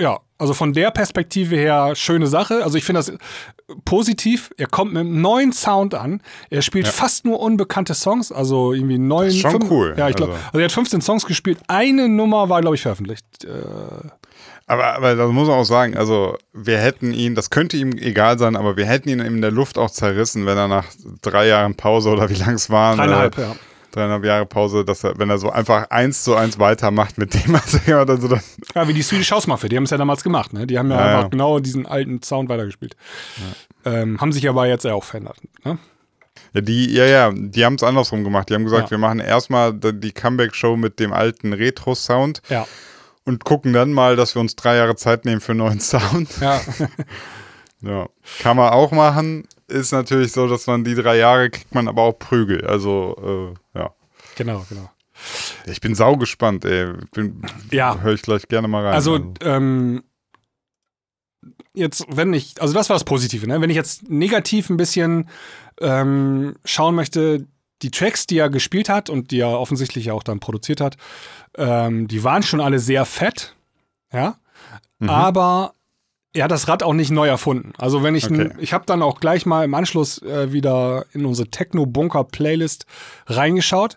ja, 0.00 0.18
also 0.38 0.52
von 0.54 0.72
der 0.72 0.90
Perspektive 0.90 1.56
her 1.56 1.94
schöne 1.94 2.26
Sache. 2.26 2.62
Also 2.62 2.76
ich 2.78 2.84
finde 2.84 2.98
das 3.00 3.12
positiv. 3.84 4.50
Er 4.56 4.66
kommt 4.66 4.92
mit 4.92 5.00
einem 5.00 5.20
neuen 5.20 5.52
Sound 5.52 5.94
an. 5.94 6.20
Er 6.50 6.62
spielt 6.62 6.86
fast 6.88 7.24
nur 7.24 7.40
unbekannte 7.40 7.94
Songs, 7.94 8.30
also 8.32 8.72
irgendwie 8.72 8.98
neun. 8.98 9.30
schon 9.32 9.50
fünf- 9.52 9.70
cool. 9.70 9.94
Ja, 9.96 10.08
ich 10.08 10.16
glaube. 10.16 10.32
Also- 10.32 10.44
Also. 10.48 10.58
er 10.58 10.64
hat 10.64 10.72
15 10.72 11.00
Songs 11.00 11.26
gespielt. 11.26 11.58
Eine 11.68 12.08
Nummer 12.08 12.48
war, 12.48 12.60
glaube 12.60 12.76
ich, 12.76 12.82
veröffentlicht. 12.82 13.24
Äh, 13.44 13.48
Aber, 14.68 14.84
aber 14.96 15.14
das 15.14 15.30
muss 15.30 15.46
man 15.48 15.58
auch 15.58 15.64
sagen, 15.64 15.96
also 15.96 16.36
wir 16.52 16.78
hätten 16.78 17.12
ihn, 17.12 17.34
das 17.36 17.50
könnte 17.50 17.76
ihm 17.76 17.92
egal 17.92 18.36
sein, 18.38 18.56
aber 18.56 18.76
wir 18.76 18.84
hätten 18.84 19.08
ihn 19.08 19.20
in 19.20 19.40
der 19.40 19.52
Luft 19.52 19.78
auch 19.78 19.90
zerrissen, 19.90 20.44
wenn 20.44 20.58
er 20.58 20.66
nach 20.66 20.86
drei 21.22 21.46
Jahren 21.46 21.76
Pause 21.76 22.10
oder 22.10 22.28
wie 22.30 22.34
lang 22.34 22.54
es 22.54 22.68
waren, 22.68 22.98
Dreieinhalb, 22.98 23.38
äh, 23.38 23.42
ja. 23.42 23.56
Dreieinhalb 23.96 24.24
Jahre 24.24 24.46
Pause, 24.46 24.84
dass 24.84 25.02
er, 25.04 25.18
wenn 25.18 25.30
er 25.30 25.38
so 25.38 25.50
einfach 25.50 25.90
eins 25.90 26.22
zu 26.22 26.34
eins 26.36 26.58
weitermacht 26.58 27.18
mit 27.18 27.34
dem, 27.34 27.52
was 27.54 27.74
er 27.74 27.80
gemacht 27.80 28.08
hat, 28.10 28.20
so 28.20 28.28
dann, 28.28 28.40
Ja, 28.74 28.86
wie 28.88 28.92
die 28.92 29.02
Swedish 29.02 29.30
House 29.32 29.46
Mafia, 29.46 29.68
die 29.68 29.76
haben 29.76 29.84
es 29.84 29.90
ja 29.90 29.96
damals 29.96 30.22
gemacht, 30.22 30.52
ne? 30.52 30.66
Die 30.66 30.78
haben 30.78 30.90
ja, 30.90 30.96
Ja, 30.98 31.04
einfach 31.06 31.22
ja. 31.22 31.28
genau 31.28 31.58
diesen 31.58 31.86
alten 31.86 32.22
Sound 32.22 32.48
weitergespielt. 32.48 32.96
Ähm, 33.84 34.20
haben 34.20 34.32
sich 34.32 34.48
aber 34.48 34.66
jetzt 34.66 34.84
ja 34.84 34.94
auch 34.94 35.04
verändert. 35.04 35.38
Ne? 35.64 35.78
ja, 36.52 36.60
die, 36.60 36.92
ja, 36.92 37.04
ja, 37.04 37.32
die 37.34 37.64
haben 37.64 37.74
es 37.76 37.82
andersrum 37.82 38.24
gemacht. 38.24 38.50
Die 38.50 38.54
haben 38.54 38.64
gesagt, 38.64 38.90
wir 38.90 38.98
machen 38.98 39.20
erstmal 39.20 39.72
die 39.72 39.98
die 39.98 40.12
Comeback-Show 40.12 40.76
mit 40.76 41.00
dem 41.00 41.12
alten 41.12 41.52
Retro-Sound 41.52 42.42
Ja. 42.48 42.66
und 43.24 43.44
gucken 43.44 43.72
dann 43.72 43.92
mal, 43.92 44.16
dass 44.16 44.34
wir 44.34 44.40
uns 44.40 44.56
drei 44.56 44.76
Jahre 44.76 44.96
Zeit 44.96 45.24
nehmen 45.24 45.40
für 45.40 45.52
einen 45.52 45.58
neuen 45.60 45.80
Sound. 45.80 46.28
Ja. 46.40 46.60
Ja, 47.82 48.08
kann 48.42 48.56
man 48.56 48.70
auch 48.70 48.90
machen. 48.90 49.46
Ist 49.68 49.92
natürlich 49.92 50.32
so, 50.32 50.46
dass 50.46 50.66
man 50.66 50.84
die 50.84 50.94
drei 50.94 51.18
Jahre 51.18 51.50
kriegt 51.50 51.74
man 51.74 51.88
aber 51.88 52.02
auch 52.02 52.18
Prügel. 52.18 52.64
Also, 52.66 53.54
äh, 53.74 53.78
ja. 53.78 53.94
genau, 54.36 54.64
genau. 54.68 54.90
Ich 55.66 55.80
bin 55.80 55.94
sau 55.94 56.16
gespannt, 56.16 56.64
ey. 56.64 56.92
Bin, 57.12 57.42
Ja. 57.70 57.98
Höre 58.00 58.14
ich 58.14 58.22
gleich 58.22 58.46
gerne 58.48 58.68
mal 58.68 58.84
rein. 58.84 58.94
Also, 58.94 59.34
ähm, 59.40 60.04
jetzt, 61.74 62.04
wenn 62.08 62.32
ich, 62.32 62.60
also 62.60 62.74
das 62.74 62.88
war 62.88 62.94
das 62.94 63.04
Positive, 63.04 63.46
ne? 63.46 63.60
Wenn 63.60 63.70
ich 63.70 63.76
jetzt 63.76 64.08
negativ 64.08 64.70
ein 64.70 64.76
bisschen 64.76 65.28
ähm, 65.80 66.56
schauen 66.64 66.94
möchte, 66.94 67.46
die 67.82 67.90
Tracks, 67.90 68.26
die 68.26 68.38
er 68.38 68.50
gespielt 68.50 68.88
hat 68.88 69.10
und 69.10 69.30
die 69.30 69.40
er 69.40 69.58
offensichtlich 69.58 70.10
auch 70.10 70.22
dann 70.22 70.40
produziert 70.40 70.80
hat, 70.80 70.96
ähm, 71.56 72.08
die 72.08 72.24
waren 72.24 72.42
schon 72.42 72.60
alle 72.60 72.78
sehr 72.78 73.04
fett, 73.04 73.54
ja. 74.12 74.36
Mhm. 74.98 75.10
Aber 75.10 75.74
er 76.32 76.44
hat 76.44 76.50
das 76.50 76.68
Rad 76.68 76.82
auch 76.82 76.92
nicht 76.92 77.10
neu 77.10 77.28
erfunden. 77.28 77.72
Also 77.78 78.02
wenn 78.02 78.14
ich, 78.14 78.26
Okay. 78.30 78.50
ich 78.58 78.72
habe 78.72 78.84
dann 78.86 79.02
auch 79.02 79.20
gleich 79.20 79.46
mal 79.46 79.64
im 79.64 79.74
Anschluss 79.74 80.20
äh, 80.22 80.52
wieder 80.52 81.06
in 81.12 81.24
unsere 81.24 81.48
Techno-Bunker-Playlist 81.48 82.84
reingeschaut. 83.26 83.96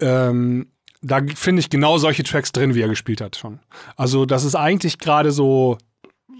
Ähm, 0.00 0.70
da 1.02 1.20
finde 1.34 1.60
ich 1.60 1.70
genau 1.70 1.96
solche 1.98 2.22
Tracks 2.22 2.52
drin, 2.52 2.74
wie 2.74 2.82
er 2.82 2.88
gespielt 2.88 3.20
hat 3.22 3.36
schon. 3.36 3.60
Also 3.96 4.26
das 4.26 4.44
ist 4.44 4.54
eigentlich 4.54 4.98
gerade 4.98 5.32
so 5.32 5.78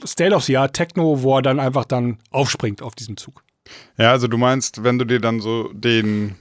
State 0.07 0.35
of 0.35 0.45
the 0.45 0.57
Art 0.59 0.75
Techno, 0.75 1.23
wo 1.23 1.37
er 1.37 1.43
dann 1.43 1.59
einfach 1.61 1.85
dann 1.87 2.19
aufspringt 2.31 2.83
auf 2.83 2.95
diesem 2.95 3.17
Zug. 3.17 3.43
ja, 3.97 4.11
also 4.11 4.29
du 4.29 4.37
meinst, 4.37 4.83
wenn 4.85 4.99
du 4.99 5.05
dir 5.07 5.21
dann 5.21 5.41
so 5.41 5.71
den 5.73 6.37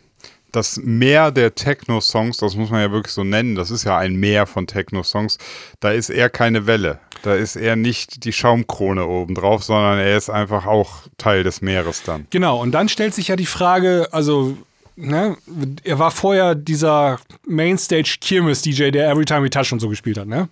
das 0.52 0.78
Meer 0.78 1.32
der 1.32 1.54
Techno-Songs, 1.54 2.38
das 2.38 2.56
muss 2.56 2.72
man 2.72 2.82
ja 2.82 2.92
wirklich 2.92 3.14
so 3.14 3.24
nennen, 3.24 3.54
das 3.54 3.70
ist 3.70 3.84
ja 3.84 3.98
ein 4.00 4.16
Meer 4.16 4.48
von 4.48 4.66
Techno-Songs, 4.66 5.38
da 5.80 5.92
ist 5.92 6.10
er 6.10 6.30
keine 6.32 6.66
Welle. 6.66 7.00
Da 7.24 7.36
ist 7.36 7.56
er 7.56 7.76
nicht 7.76 8.24
die 8.26 8.34
Schaumkrone 8.34 9.06
obendrauf, 9.06 9.64
sondern 9.64 10.00
er 10.00 10.18
ist 10.18 10.30
einfach 10.30 10.66
auch 10.66 11.04
Teil 11.18 11.44
des 11.44 11.62
Meeres 11.62 12.04
dann. 12.04 12.28
Genau, 12.30 12.62
und 12.62 12.72
dann 12.72 12.90
stellt 12.90 13.14
sich 13.14 13.28
ja 13.28 13.36
die 13.36 13.46
Frage, 13.46 14.08
also, 14.12 14.58
ne, 14.96 15.36
er 15.84 16.00
war 16.00 16.12
vorher 16.12 16.56
dieser 16.56 17.20
Mainstage-Kirmes-DJ, 17.48 18.92
der 18.92 19.10
Every 19.10 19.26
Time 19.26 19.44
We 19.44 19.50
Touch 19.50 19.72
und 19.74 19.80
so 19.80 19.90
gespielt 19.90 20.18
hat, 20.18 20.28
ne? 20.28 20.50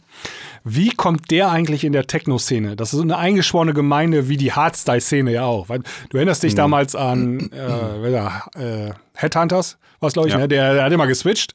Wie 0.63 0.89
kommt 0.89 1.31
der 1.31 1.49
eigentlich 1.49 1.85
in 1.85 1.93
der 1.93 2.07
Techno-Szene? 2.07 2.75
Das 2.75 2.91
ist 2.91 2.97
so 2.97 3.03
eine 3.03 3.17
eingeschworene 3.17 3.73
Gemeinde 3.73 4.27
wie 4.27 4.35
die 4.35 4.51
Hardstyle-Szene 4.51 5.31
ja 5.31 5.45
auch. 5.45 5.67
Du 6.09 6.17
erinnerst 6.17 6.43
dich 6.43 6.55
damals 6.55 6.93
an 6.93 7.49
äh, 7.53 8.87
äh, 8.87 8.91
Headhunters, 9.17 9.77
was 9.99 10.13
glaube 10.13 10.27
ich, 10.27 10.33
Ja. 10.35 10.39
ne? 10.41 10.47
Der, 10.47 10.75
der 10.75 10.83
hat 10.83 10.91
immer 10.93 11.07
geswitcht 11.07 11.53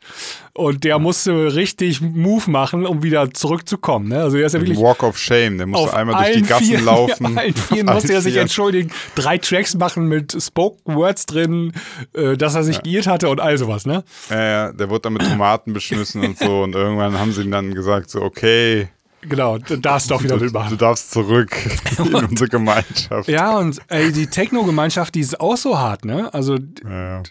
und 0.53 0.83
der 0.85 0.99
musste 0.99 1.55
richtig 1.55 2.01
Move 2.01 2.51
machen, 2.51 2.85
um 2.87 3.03
wieder 3.03 3.33
zurückzukommen. 3.33 4.09
Ne? 4.09 4.21
Also 4.23 4.37
er 4.37 4.47
ist 4.47 4.53
ja 4.55 4.61
wirklich 4.61 4.79
Walk 4.79 5.03
of 5.05 5.17
Shame, 5.17 5.59
der 5.59 5.67
musste 5.69 5.97
einmal 5.97 6.25
durch 6.25 6.43
die 6.43 6.49
Gassen 6.49 6.67
Vieren- 6.67 6.85
laufen. 6.85 7.35
Ja, 7.35 7.41
allen 7.41 7.55
Vieren 7.55 7.89
Auf 7.89 7.95
musste 7.95 8.13
er 8.15 8.21
sich 8.21 8.37
entschuldigen, 8.37 8.91
drei 9.15 9.39
Tracks 9.39 9.75
machen 9.77 10.09
mit 10.09 10.37
Spoken 10.43 10.97
Words 10.97 11.27
drin, 11.27 11.73
äh, 12.15 12.37
dass 12.37 12.55
er 12.57 12.65
sich 12.65 12.83
geirrt 12.83 13.07
hatte 13.07 13.29
und 13.29 13.41
all 13.41 13.57
sowas, 13.59 13.87
ne? 13.87 14.03
Ja, 14.29 14.43
ja, 14.45 14.73
der 14.73 14.91
wurde 14.91 15.03
dann 15.03 15.13
mit 15.13 15.23
Tomaten 15.23 15.73
beschmissen 15.75 16.23
und 16.25 16.39
so. 16.39 16.63
Und 16.63 16.75
irgendwann 16.75 17.19
haben 17.19 17.33
sie 17.33 17.43
ihm 17.43 17.51
dann 17.53 17.73
gesagt, 17.75 18.11
so, 18.11 18.23
okay, 18.23 18.89
Genau, 19.25 19.57
da 19.57 19.77
darfst 19.77 20.11
du 20.11 20.17
auch 20.17 20.23
wieder 20.25 20.37
du, 20.37 20.47
mitmachen. 20.47 20.71
du 20.71 20.77
darfst 20.77 21.13
zurück 21.13 21.57
in 21.97 22.13
unsere 22.13 22.49
Gemeinschaft. 22.49 23.29
Ja, 23.29 23.57
und 23.57 23.79
ey, 23.87 24.11
die 24.11 24.27
Techno-Gemeinschaft, 24.27 25.15
die 25.15 25.21
ist 25.21 25.39
auch 25.41 25.57
so 25.57 25.79
hart, 25.79 26.05
ne? 26.05 26.35
Also 26.35 26.57
Ja, 26.83 26.91
ja. 27.19 27.23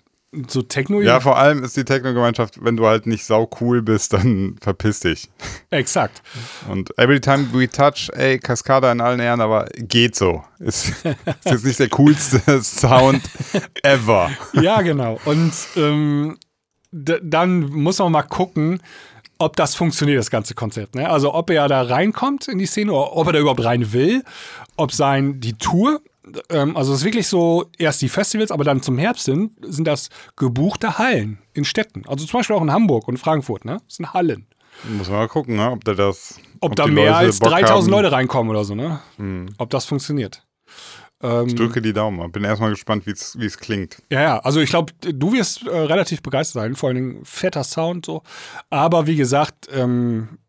So 0.48 0.62
Techno, 0.62 1.02
ja, 1.02 1.20
vor 1.20 1.38
allem 1.38 1.64
ist 1.64 1.76
die 1.76 1.84
Techno-Gemeinschaft, 1.84 2.64
wenn 2.64 2.78
du 2.78 2.86
halt 2.86 3.06
nicht 3.06 3.26
sau 3.26 3.50
cool 3.60 3.82
bist, 3.82 4.14
dann 4.14 4.56
verpiss 4.62 5.02
dich. 5.02 5.30
exakt. 5.72 6.22
Und 6.70 6.98
every 6.98 7.20
time 7.20 7.50
we 7.52 7.70
touch, 7.70 8.10
ey, 8.14 8.40
Cascada 8.40 8.92
in 8.92 9.02
allen 9.02 9.20
Ehren, 9.20 9.42
aber 9.42 9.68
geht 9.78 10.16
so. 10.16 10.44
Ist, 10.60 10.90
ist 11.06 11.46
jetzt 11.46 11.66
nicht 11.66 11.80
der 11.80 11.90
coolste 11.90 12.42
Sound 12.64 13.22
ever. 13.84 14.32
Ja, 14.54 14.82
genau. 14.82 15.20
Und 15.26 15.54
ähm, 15.76 16.38
dann 16.92 17.62
muss 17.70 18.00
man 18.00 18.12
mal 18.12 18.24
gucken, 18.24 18.82
ob 19.38 19.56
das 19.56 19.76
funktioniert, 19.76 20.20
das 20.20 20.30
ganze 20.30 20.54
Konzept. 20.54 20.96
Ne? 20.96 21.10
Also 21.10 21.34
ob 21.34 21.50
er 21.50 21.68
da 21.68 21.82
reinkommt 21.82 22.48
in 22.48 22.58
die 22.58 22.68
Szene 22.68 22.94
oder 22.94 23.16
ob 23.18 23.28
er 23.28 23.34
da 23.34 23.40
überhaupt 23.40 23.64
rein 23.64 23.92
will, 23.92 24.24
ob 24.78 24.94
sein 24.94 25.42
die 25.42 25.54
Tour, 25.54 26.00
ähm, 26.50 26.76
also 26.78 26.94
es 26.94 27.00
ist 27.00 27.06
wirklich 27.06 27.28
so, 27.28 27.66
erst 27.78 28.02
die 28.02 28.10
Festivals, 28.10 28.52
aber 28.52 28.64
dann 28.64 28.82
zum 28.82 28.98
Herbst 28.98 29.26
hin, 29.26 29.52
sind 29.62 29.86
das 29.88 30.10
gebuchte 30.36 30.98
Hallen 30.98 31.40
in 31.54 31.66
Städten. 31.66 32.04
Also 32.08 32.26
zum 32.26 32.40
Beispiel 32.40 32.56
auch 32.56 32.62
in 32.62 32.72
Hamburg 32.72 33.08
und 33.08 33.18
Frankfurt, 33.18 33.66
ne? 33.66 33.78
Das 33.88 33.98
sind 33.98 34.14
Hallen. 34.14 34.48
Muss 34.90 35.10
man 35.10 35.20
mal 35.20 35.28
gucken, 35.28 35.58
ne? 35.58 35.72
ob 35.72 35.84
der 35.84 35.96
das. 35.96 36.40
Ob, 36.60 36.76
da 36.76 36.86
die 36.86 36.92
mehr 36.92 37.12
Leute 37.12 37.18
als 37.18 37.40
Bock 37.40 37.50
3000 37.50 37.74
haben. 37.94 38.02
Leute 38.02 38.12
reinkommen 38.12 38.50
oder 38.50 38.64
so, 38.64 38.74
ne? 38.76 39.00
Ob 39.58 39.70
das 39.70 39.86
funktioniert. 39.86 40.46
Ähm, 41.22 41.48
Ich 41.48 41.56
drücke 41.56 41.82
die 41.82 41.94
Daumen. 41.94 42.32
Bin 42.32 42.44
erstmal 42.44 42.70
gespannt, 42.72 43.06
wie 43.06 43.12
es 43.46 43.58
klingt. 43.58 44.02
Ja, 44.10 44.22
ja, 44.22 44.40
also 44.40 44.60
ich 44.60 44.70
glaube, 44.70 44.94
du 45.02 45.34
wirst 45.34 45.68
äh, 45.68 45.70
relativ 45.70 46.22
begeistert 46.22 46.64
sein, 46.64 46.76
vor 46.76 46.90
allen 46.90 46.96
Dingen 46.96 47.26
fetter 47.26 47.64
Sound 47.64 48.06
so. 48.06 48.24
Aber 48.70 49.08
wie 49.08 49.16
gesagt, 49.16 49.68
ähm, 49.72 50.40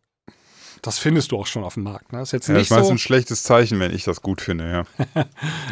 das 0.83 0.99
findest 0.99 1.31
du 1.31 1.37
auch 1.39 1.47
schon 1.47 1.63
auf 1.63 1.73
dem 1.73 1.83
Markt. 1.83 2.13
Ne? 2.13 2.21
Ist 2.21 2.31
jetzt 2.33 2.47
Ja, 2.47 2.53
das 2.53 2.59
nicht 2.59 2.67
ist 2.67 2.71
meistens 2.71 2.87
so. 2.87 2.93
ein 2.93 2.97
schlechtes 2.99 3.43
Zeichen, 3.43 3.79
wenn 3.79 3.93
ich 3.93 4.03
das 4.03 4.21
gut 4.21 4.41
finde, 4.41 4.69
ja. 4.69 5.05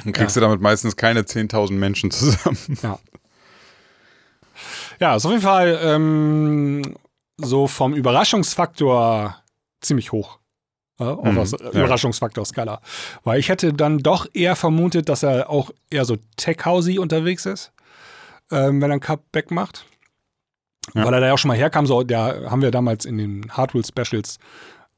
Dann 0.04 0.14
kriegst 0.14 0.36
du 0.36 0.40
damit 0.40 0.62
meistens 0.62 0.96
keine 0.96 1.22
10.000 1.22 1.74
Menschen 1.74 2.10
zusammen. 2.12 2.58
Ja. 2.82 2.98
ja, 5.00 5.16
ist 5.16 5.26
auf 5.26 5.32
jeden 5.32 5.44
Fall 5.44 5.80
ähm, 5.84 6.96
so 7.38 7.68
vom 7.68 7.94
Überraschungsfaktor 7.94 9.36
ziemlich 9.82 10.12
hoch. 10.12 10.40
Ja, 11.00 11.14
auf 11.14 11.26
Mhm, 11.26 11.36
das 11.36 11.52
ja. 11.52 11.58
Überraschungsfaktor-Skala. 11.72 12.80
Weil 13.24 13.40
ich 13.40 13.50
hätte 13.50 13.74
dann 13.74 14.00
doch 14.00 14.28
eher 14.34 14.56
vermutet, 14.56 15.10
dass 15.10 15.24
er 15.24 15.50
auch 15.50 15.72
eher 15.90 16.06
so 16.06 16.18
tech-housey 16.38 17.00
unterwegs 17.00 17.46
ist, 17.46 17.72
ähm, 18.52 18.82
wenn 18.82 18.92
er 18.92 18.98
ein 18.98 19.00
Cutback 19.00 19.50
macht. 19.50 19.86
Ja. 20.94 21.06
Weil 21.06 21.14
er 21.16 21.20
da 21.22 21.28
ja 21.28 21.34
auch 21.34 21.38
schon 21.38 21.50
mal 21.50 21.58
herkam, 21.58 21.86
so, 21.88 22.04
der 22.04 22.50
haben 22.52 22.62
wir 22.62 22.72
damals 22.72 23.06
in 23.06 23.18
den 23.18 23.52
Hardware 23.52 23.84
Specials 23.84 24.38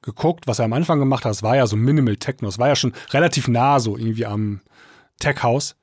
geguckt, 0.04 0.46
was 0.48 0.60
er 0.60 0.66
am 0.66 0.74
Anfang 0.74 1.00
gemacht 1.00 1.26
hat, 1.26 1.32
das 1.32 1.42
war 1.42 1.56
ja 1.56 1.66
so 1.66 1.76
Minimal 1.76 2.18
Techno, 2.18 2.48
das 2.48 2.60
war 2.60 2.68
ja 2.68 2.76
schon 2.76 2.94
relativ 3.12 3.48
nah 3.48 3.80
so 3.80 3.98
irgendwie 3.98 4.26
am 4.26 4.62
Tech-House. 5.20 5.76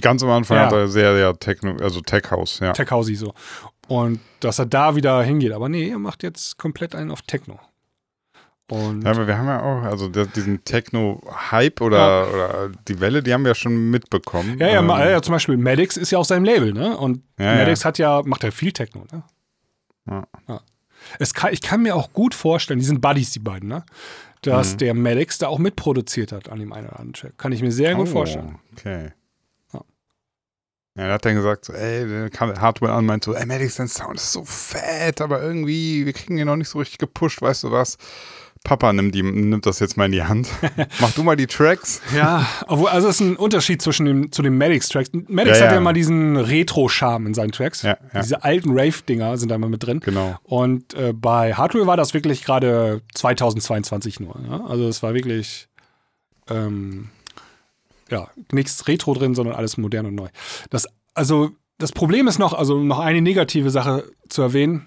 Ganz 0.00 0.22
am 0.22 0.30
Anfang 0.30 0.56
Ja. 0.58 0.66
hat 0.66 0.72
er 0.72 0.88
sehr, 0.88 1.14
sehr 1.14 1.38
Techno, 1.38 1.76
also 1.82 2.00
Tech 2.00 2.30
House, 2.30 2.58
ja. 2.60 2.72
Tech 2.72 2.90
Housey 2.90 3.14
so. 3.14 3.32
Und 3.88 4.20
dass 4.40 4.58
er 4.58 4.66
da 4.66 4.96
wieder 4.96 5.22
hingeht. 5.22 5.52
Aber 5.52 5.68
nee, 5.68 5.90
er 5.90 5.98
macht 5.98 6.22
jetzt 6.22 6.58
komplett 6.58 6.94
einen 6.94 7.10
auf 7.10 7.22
Techno. 7.22 7.58
Und 8.70 9.02
Ja, 9.04 9.10
aber 9.10 9.26
wir 9.26 9.36
haben 9.36 9.46
ja 9.46 9.60
auch, 9.62 9.82
also 9.82 10.08
diesen 10.08 10.64
Techno-Hype 10.64 11.80
oder, 11.82 12.26
oder 12.32 12.70
die 12.88 12.98
Welle, 13.00 13.22
die 13.22 13.32
haben 13.32 13.44
wir 13.44 13.50
ja 13.50 13.54
schon 13.54 13.90
mitbekommen. 13.90 14.58
ja, 14.58 14.68
ja, 14.68 14.78
Ähm, 14.80 14.88
ja, 14.88 15.20
zum 15.22 15.32
Beispiel 15.32 15.56
Maddox 15.58 15.96
ist 15.96 16.10
ja 16.10 16.18
auf 16.18 16.26
seinem 16.26 16.44
Label, 16.44 16.72
ne? 16.72 16.96
Und 16.96 17.22
Ja, 17.38 17.56
Maddox 17.56 17.84
hat 17.84 17.98
ja, 17.98 18.22
macht 18.24 18.42
ja 18.42 18.50
viel 18.50 18.72
Techno, 18.72 19.04
ne? 19.12 19.22
Ja. 20.48 20.60
Es 21.18 21.34
kann, 21.34 21.52
ich 21.52 21.60
kann 21.62 21.82
mir 21.82 21.94
auch 21.96 22.12
gut 22.12 22.34
vorstellen, 22.34 22.78
die 22.80 22.86
sind 22.86 23.00
Buddies, 23.00 23.30
die 23.30 23.38
beiden, 23.38 23.68
ne? 23.68 23.84
Dass 24.42 24.72
Mhm. 24.74 24.78
der 24.78 24.94
Maddox 24.94 25.38
da 25.38 25.48
auch 25.48 25.58
mitproduziert 25.58 26.32
hat 26.32 26.48
an 26.50 26.58
dem 26.58 26.72
einen 26.72 26.86
oder 26.86 26.96
anderen 26.98 27.14
Track. 27.14 27.38
Kann 27.38 27.52
ich 27.52 27.62
mir 27.62 27.72
sehr 27.72 27.94
gut 27.94 28.08
oh, 28.08 28.12
vorstellen. 28.12 28.58
Okay. 28.72 29.12
Ja. 29.72 29.80
Ja, 30.96 31.04
er 31.06 31.12
hat 31.14 31.24
dann 31.24 31.34
gesagt, 31.34 31.64
so, 31.64 31.72
ey, 31.72 32.06
der 32.06 32.30
kam 32.30 32.54
Hardware 32.60 32.92
an 32.92 32.98
und 33.00 33.06
meint 33.06 33.24
so, 33.24 33.34
ey, 33.34 33.46
Maddox, 33.46 33.76
dein 33.76 33.88
Sound 33.88 34.16
ist 34.16 34.32
so 34.32 34.44
fett, 34.44 35.20
aber 35.20 35.42
irgendwie, 35.42 36.04
wir 36.06 36.12
kriegen 36.12 36.38
ihn 36.38 36.46
noch 36.46 36.56
nicht 36.56 36.68
so 36.68 36.78
richtig 36.78 36.98
gepusht, 36.98 37.40
weißt 37.42 37.64
du 37.64 37.70
was? 37.72 37.96
Papa 38.64 38.94
nimmt, 38.94 39.14
die, 39.14 39.22
nimmt 39.22 39.66
das 39.66 39.78
jetzt 39.78 39.98
mal 39.98 40.06
in 40.06 40.12
die 40.12 40.22
Hand. 40.22 40.48
Mach 41.00 41.12
du 41.12 41.22
mal 41.22 41.36
die 41.36 41.46
Tracks. 41.46 42.00
Ja, 42.16 42.46
obwohl, 42.66 42.88
also 42.88 43.08
es 43.08 43.16
ist 43.16 43.20
ein 43.20 43.36
Unterschied 43.36 43.82
zwischen 43.82 44.06
dem, 44.06 44.32
zu 44.32 44.40
den 44.40 44.56
Maddox-Tracks. 44.56 45.10
Maddox 45.12 45.58
Ja, 45.58 45.64
hat 45.66 45.70
ja. 45.72 45.74
ja 45.74 45.80
mal 45.80 45.92
diesen 45.92 46.38
Retro-Charme 46.38 47.26
in 47.26 47.34
seinen 47.34 47.52
Tracks. 47.52 47.82
Ja, 47.82 47.98
ja. 48.14 48.22
Diese 48.22 48.42
alten 48.42 48.70
Rave-Dinger 48.70 49.36
sind 49.36 49.50
da 49.50 49.56
immer 49.56 49.68
mit 49.68 49.82
drin. 49.84 50.00
Genau. 50.00 50.36
Und 50.44 50.94
äh, 50.94 51.12
bei 51.12 51.52
Hardware 51.52 51.86
war 51.86 51.98
das 51.98 52.14
wirklich 52.14 52.42
gerade 52.44 53.02
2022 53.14 54.20
nur. 54.20 54.34
Ja? 54.48 54.64
Also 54.64 54.88
es 54.88 55.02
war 55.02 55.12
wirklich 55.12 55.68
ähm, 56.48 57.10
ja, 58.10 58.28
nichts 58.50 58.88
Retro 58.88 59.12
drin, 59.12 59.34
sondern 59.34 59.56
alles 59.56 59.76
modern 59.76 60.06
und 60.06 60.14
neu. 60.14 60.28
Das, 60.70 60.86
also 61.12 61.50
das 61.78 61.92
Problem 61.92 62.28
ist 62.28 62.38
noch, 62.38 62.54
also 62.54 62.82
noch 62.82 62.98
eine 62.98 63.20
negative 63.20 63.68
Sache 63.70 64.04
zu 64.28 64.40
erwähnen. 64.42 64.86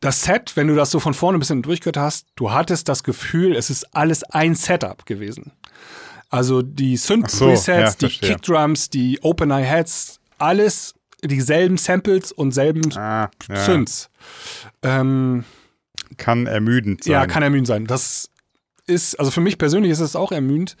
Das 0.00 0.22
Set, 0.22 0.52
wenn 0.56 0.68
du 0.68 0.74
das 0.76 0.90
so 0.90 1.00
von 1.00 1.12
vorne 1.14 1.38
bis 1.38 1.48
hinten 1.48 1.62
durchgehört 1.62 1.96
hast, 1.96 2.26
du 2.36 2.52
hattest 2.52 2.88
das 2.88 3.02
Gefühl, 3.02 3.56
es 3.56 3.68
ist 3.70 3.94
alles 3.96 4.22
ein 4.24 4.54
Setup 4.54 5.04
gewesen. 5.06 5.52
Also 6.30 6.62
die 6.62 6.94
Ach 6.96 7.00
so, 7.00 7.14
Synth-Presets, 7.14 7.66
ja, 8.00 8.08
die. 8.08 8.08
Kickdrums, 8.08 8.90
die 8.90 9.18
Open-Eye-Heads, 9.22 10.20
alles 10.38 10.94
dieselben 11.24 11.78
Samples 11.78 12.30
und 12.30 12.52
selben 12.52 12.92
Ah, 12.96 13.28
ja. 13.48 13.56
Synths. 13.56 14.08
Ähm, 14.82 15.44
Kann 16.16 16.46
ermüdend 16.46 17.02
sein. 17.04 17.12
ja, 17.12 17.26
kann 17.26 17.42
ermüdend 17.42 17.66
sein. 17.66 17.86
Das 17.86 18.30
ist, 18.88 19.18
also 19.18 19.30
für 19.30 19.40
mich 19.40 19.58
persönlich 19.58 19.92
ist 19.92 20.00
es 20.00 20.16
auch 20.16 20.32
ermüdend. 20.32 20.76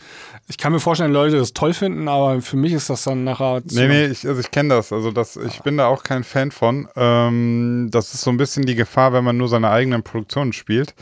Ich 0.48 0.58
kann 0.58 0.72
mir 0.72 0.80
vorstellen, 0.80 1.12
Leute 1.12 1.36
das 1.36 1.52
toll 1.52 1.74
finden, 1.74 2.08
aber 2.08 2.40
für 2.40 2.56
mich 2.56 2.72
ist 2.72 2.90
das 2.90 3.04
dann 3.04 3.24
nachher 3.24 3.62
zu, 3.66 3.76
Nee, 3.76 3.88
nee, 3.88 4.04
ich, 4.06 4.26
also 4.26 4.40
ich 4.40 4.50
kenne 4.50 4.70
das. 4.70 4.92
Also 4.92 5.10
das, 5.10 5.36
ich 5.36 5.60
bin 5.60 5.76
da 5.76 5.86
auch 5.86 6.02
kein 6.02 6.24
Fan 6.24 6.50
von. 6.50 6.88
Ähm, 6.96 7.88
das 7.90 8.14
ist 8.14 8.22
so 8.22 8.30
ein 8.30 8.36
bisschen 8.36 8.66
die 8.66 8.74
Gefahr, 8.74 9.12
wenn 9.12 9.24
man 9.24 9.36
nur 9.36 9.48
seine 9.48 9.70
eigenen 9.70 10.02
Produktionen 10.02 10.52
spielt. 10.52 10.94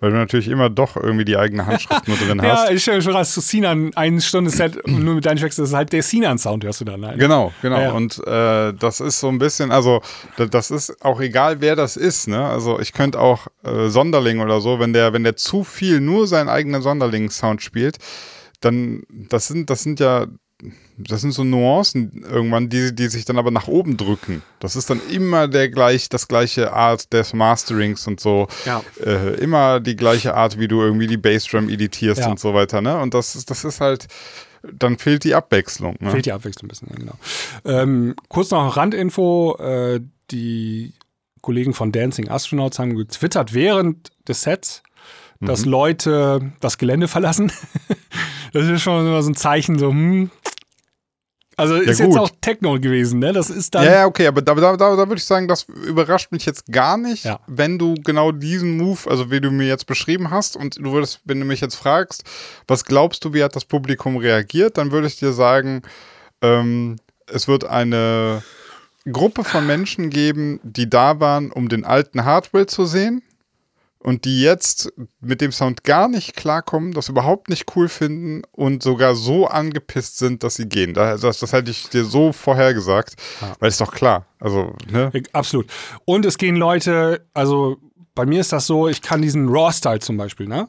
Weil 0.00 0.10
du 0.12 0.16
natürlich 0.16 0.46
immer 0.48 0.70
doch 0.70 0.96
irgendwie 0.96 1.24
die 1.24 1.36
eigene 1.36 1.66
Handschrift 1.66 2.06
nur 2.06 2.16
drin 2.16 2.38
Ja, 2.44 2.58
hast. 2.64 2.70
ich 2.70 2.82
stelle 2.82 3.02
vor, 3.02 3.12
dass 3.14 3.34
du 3.34 3.40
Sinan 3.40 3.90
eine 3.96 4.20
Stunde 4.20 4.50
Set 4.50 4.86
nur 4.86 5.14
mit 5.16 5.26
deinen 5.26 5.38
Tracks, 5.38 5.56
das 5.56 5.70
ist 5.70 5.74
halt 5.74 5.92
der 5.92 6.02
Sinan-Sound, 6.04 6.62
hörst 6.64 6.80
du 6.80 6.84
dann 6.84 7.04
halt. 7.04 7.18
Genau, 7.18 7.52
genau. 7.62 7.80
Ja. 7.80 7.92
Und 7.92 8.18
äh, 8.26 8.72
das 8.74 9.00
ist 9.00 9.18
so 9.18 9.28
ein 9.28 9.38
bisschen, 9.38 9.72
also 9.72 10.00
da- 10.36 10.46
das 10.46 10.70
ist 10.70 11.04
auch 11.04 11.20
egal, 11.20 11.60
wer 11.60 11.74
das 11.74 11.96
ist. 11.96 12.28
Ne? 12.28 12.44
Also 12.44 12.78
ich 12.78 12.92
könnte 12.92 13.18
auch 13.18 13.48
äh, 13.64 13.88
Sonderling 13.88 14.38
oder 14.40 14.60
so, 14.60 14.78
wenn 14.78 14.92
der, 14.92 15.12
wenn 15.12 15.24
der 15.24 15.34
zu 15.36 15.64
viel 15.64 16.00
nur 16.00 16.28
seinen 16.28 16.48
eigenen 16.48 16.80
Sonderling-Sound 16.80 17.60
spielt, 17.60 17.96
dann 18.60 19.02
das 19.10 19.48
sind, 19.48 19.68
das 19.70 19.82
sind 19.82 19.98
ja, 20.00 20.26
das 20.96 21.20
sind 21.20 21.30
so 21.32 21.44
Nuancen 21.44 22.24
irgendwann, 22.28 22.68
die, 22.68 22.92
die 22.94 23.06
sich 23.08 23.24
dann 23.24 23.38
aber 23.38 23.50
nach 23.52 23.68
oben 23.68 23.96
drücken. 23.96 24.42
Das 24.58 24.74
ist 24.74 24.90
dann 24.90 25.00
immer 25.08 25.46
der 25.46 25.68
gleich, 25.68 26.08
das 26.08 26.26
gleiche 26.26 26.72
Art 26.72 27.12
des 27.12 27.32
Masterings 27.32 28.06
und 28.08 28.18
so. 28.18 28.48
Ja. 28.64 28.82
Äh, 29.04 29.34
immer 29.36 29.78
die 29.78 29.94
gleiche 29.94 30.34
Art, 30.34 30.58
wie 30.58 30.66
du 30.66 30.80
irgendwie 30.80 31.06
die 31.06 31.16
Bassdrum 31.16 31.68
editierst 31.68 32.22
Ja. 32.22 32.28
und 32.30 32.40
so 32.40 32.54
weiter. 32.54 32.80
Ne? 32.80 32.98
Und 32.98 33.14
das 33.14 33.36
ist, 33.36 33.50
das 33.50 33.64
ist 33.64 33.80
halt, 33.80 34.08
dann 34.72 34.98
fehlt 34.98 35.22
die 35.22 35.34
Abwechslung. 35.36 35.94
Ne? 36.00 36.10
Fehlt 36.10 36.26
die 36.26 36.32
Abwechslung 36.32 36.66
ein 36.66 36.68
bisschen, 36.68 36.88
genau. 36.88 37.14
Ähm, 37.64 38.16
kurz 38.28 38.50
noch 38.50 38.76
Randinfo: 38.76 39.56
äh, 39.60 40.00
Die 40.32 40.92
Kollegen 41.40 41.72
von 41.72 41.92
Dancing 41.92 42.28
Astronauts 42.28 42.80
haben 42.80 42.96
getwittert 42.96 43.54
während 43.54 44.10
des 44.26 44.42
Sets, 44.42 44.82
dass 45.40 45.64
Mhm. 45.64 45.70
Leute 45.70 46.52
das 46.58 46.78
Gelände 46.78 47.06
verlassen. 47.06 47.52
das 48.52 48.66
ist 48.66 48.82
schon 48.82 49.06
immer 49.06 49.22
so 49.22 49.30
ein 49.30 49.36
Zeichen, 49.36 49.78
so, 49.78 49.90
hm. 49.90 50.32
Also 51.58 51.74
ist 51.74 51.98
jetzt 51.98 52.10
gut. 52.12 52.18
auch 52.18 52.30
Techno 52.40 52.78
gewesen, 52.78 53.18
ne? 53.18 53.32
Das 53.32 53.50
ist 53.50 53.74
dann. 53.74 53.84
Ja, 53.84 53.92
ja, 53.92 54.06
okay, 54.06 54.26
aber 54.28 54.40
da, 54.42 54.54
da, 54.54 54.76
da, 54.76 54.96
da 54.96 55.08
würde 55.08 55.16
ich 55.16 55.24
sagen, 55.24 55.48
das 55.48 55.64
überrascht 55.64 56.30
mich 56.32 56.46
jetzt 56.46 56.66
gar 56.72 56.96
nicht, 56.96 57.24
Ja. 57.24 57.40
wenn 57.48 57.78
du 57.78 57.94
genau 58.04 58.30
diesen 58.32 58.76
Move, 58.76 59.10
also 59.10 59.30
wie 59.30 59.40
du 59.40 59.50
mir 59.50 59.66
jetzt 59.66 59.86
beschrieben 59.86 60.30
hast, 60.30 60.56
und 60.56 60.76
du 60.78 60.92
würdest, 60.92 61.20
wenn 61.24 61.40
du 61.40 61.44
mich 61.46 61.60
jetzt 61.60 61.74
fragst, 61.74 62.22
was 62.68 62.84
glaubst 62.84 63.24
du, 63.24 63.34
wie 63.34 63.42
hat 63.42 63.56
das 63.56 63.64
Publikum 63.64 64.16
reagiert, 64.16 64.78
dann 64.78 64.92
würde 64.92 65.08
ich 65.08 65.16
dir 65.16 65.32
sagen, 65.32 65.82
ähm, 66.42 66.96
es 67.26 67.48
wird 67.48 67.64
eine 67.64 68.42
Gruppe 69.10 69.42
von 69.42 69.66
Menschen 69.66 70.10
geben, 70.10 70.60
die 70.62 70.88
da 70.88 71.18
waren, 71.18 71.50
um 71.50 71.68
den 71.68 71.84
alten 71.84 72.24
Hardware 72.24 72.66
zu 72.66 72.84
sehen 72.86 73.22
und 74.00 74.24
die 74.24 74.40
jetzt 74.40 74.92
mit 75.20 75.40
dem 75.40 75.52
Sound 75.52 75.84
gar 75.84 76.08
nicht 76.08 76.36
klarkommen, 76.36 76.92
das 76.92 77.08
überhaupt 77.08 77.48
nicht 77.48 77.76
cool 77.76 77.88
finden 77.88 78.42
und 78.52 78.82
sogar 78.82 79.14
so 79.14 79.46
angepisst 79.46 80.18
sind, 80.18 80.42
dass 80.42 80.54
sie 80.54 80.68
gehen. 80.68 80.94
Das, 80.94 81.20
das, 81.20 81.40
das 81.40 81.52
hätte 81.52 81.70
ich 81.70 81.88
dir 81.88 82.04
so 82.04 82.32
vorhergesagt, 82.32 83.14
weil 83.58 83.68
ist 83.68 83.80
doch 83.80 83.92
klar. 83.92 84.26
Also, 84.38 84.74
ne? 84.90 85.10
Absolut. 85.32 85.66
Und 86.04 86.24
es 86.26 86.38
gehen 86.38 86.56
Leute, 86.56 87.26
also 87.34 87.78
bei 88.14 88.26
mir 88.26 88.40
ist 88.40 88.52
das 88.52 88.66
so, 88.66 88.88
ich 88.88 89.00
kann 89.00 89.22
diesen 89.22 89.48
Raw-Style 89.48 90.00
zum 90.00 90.16
Beispiel, 90.16 90.48
ne? 90.48 90.68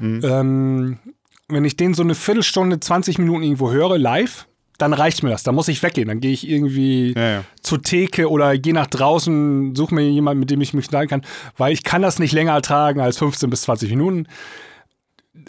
Mhm. 0.00 0.20
Ähm, 0.24 0.98
wenn 1.48 1.64
ich 1.64 1.76
den 1.76 1.94
so 1.94 2.02
eine 2.02 2.16
Viertelstunde, 2.16 2.80
20 2.80 3.18
Minuten 3.18 3.44
irgendwo 3.44 3.70
höre, 3.70 3.98
live, 3.98 4.47
dann 4.78 4.92
reicht 4.94 5.22
mir 5.22 5.30
das. 5.30 5.42
Dann 5.42 5.54
muss 5.54 5.68
ich 5.68 5.82
weggehen. 5.82 6.08
Dann 6.08 6.20
gehe 6.20 6.32
ich 6.32 6.48
irgendwie 6.48 7.12
Ja, 7.16 7.30
ja. 7.30 7.44
zur 7.62 7.82
Theke 7.82 8.30
oder 8.30 8.56
gehe 8.56 8.72
nach 8.72 8.86
draußen, 8.86 9.74
suche 9.74 9.94
mir 9.94 10.08
jemanden, 10.08 10.40
mit 10.40 10.50
dem 10.50 10.60
ich 10.60 10.72
mich 10.72 10.86
unterhalten 10.86 11.10
kann, 11.10 11.22
weil 11.56 11.72
ich 11.72 11.82
kann 11.84 12.00
das 12.02 12.18
nicht 12.18 12.32
länger 12.32 12.52
ertragen 12.52 13.00
als 13.00 13.18
15 13.18 13.50
bis 13.50 13.62
20 13.62 13.90
Minuten. 13.90 14.26
Äh, 15.34 15.40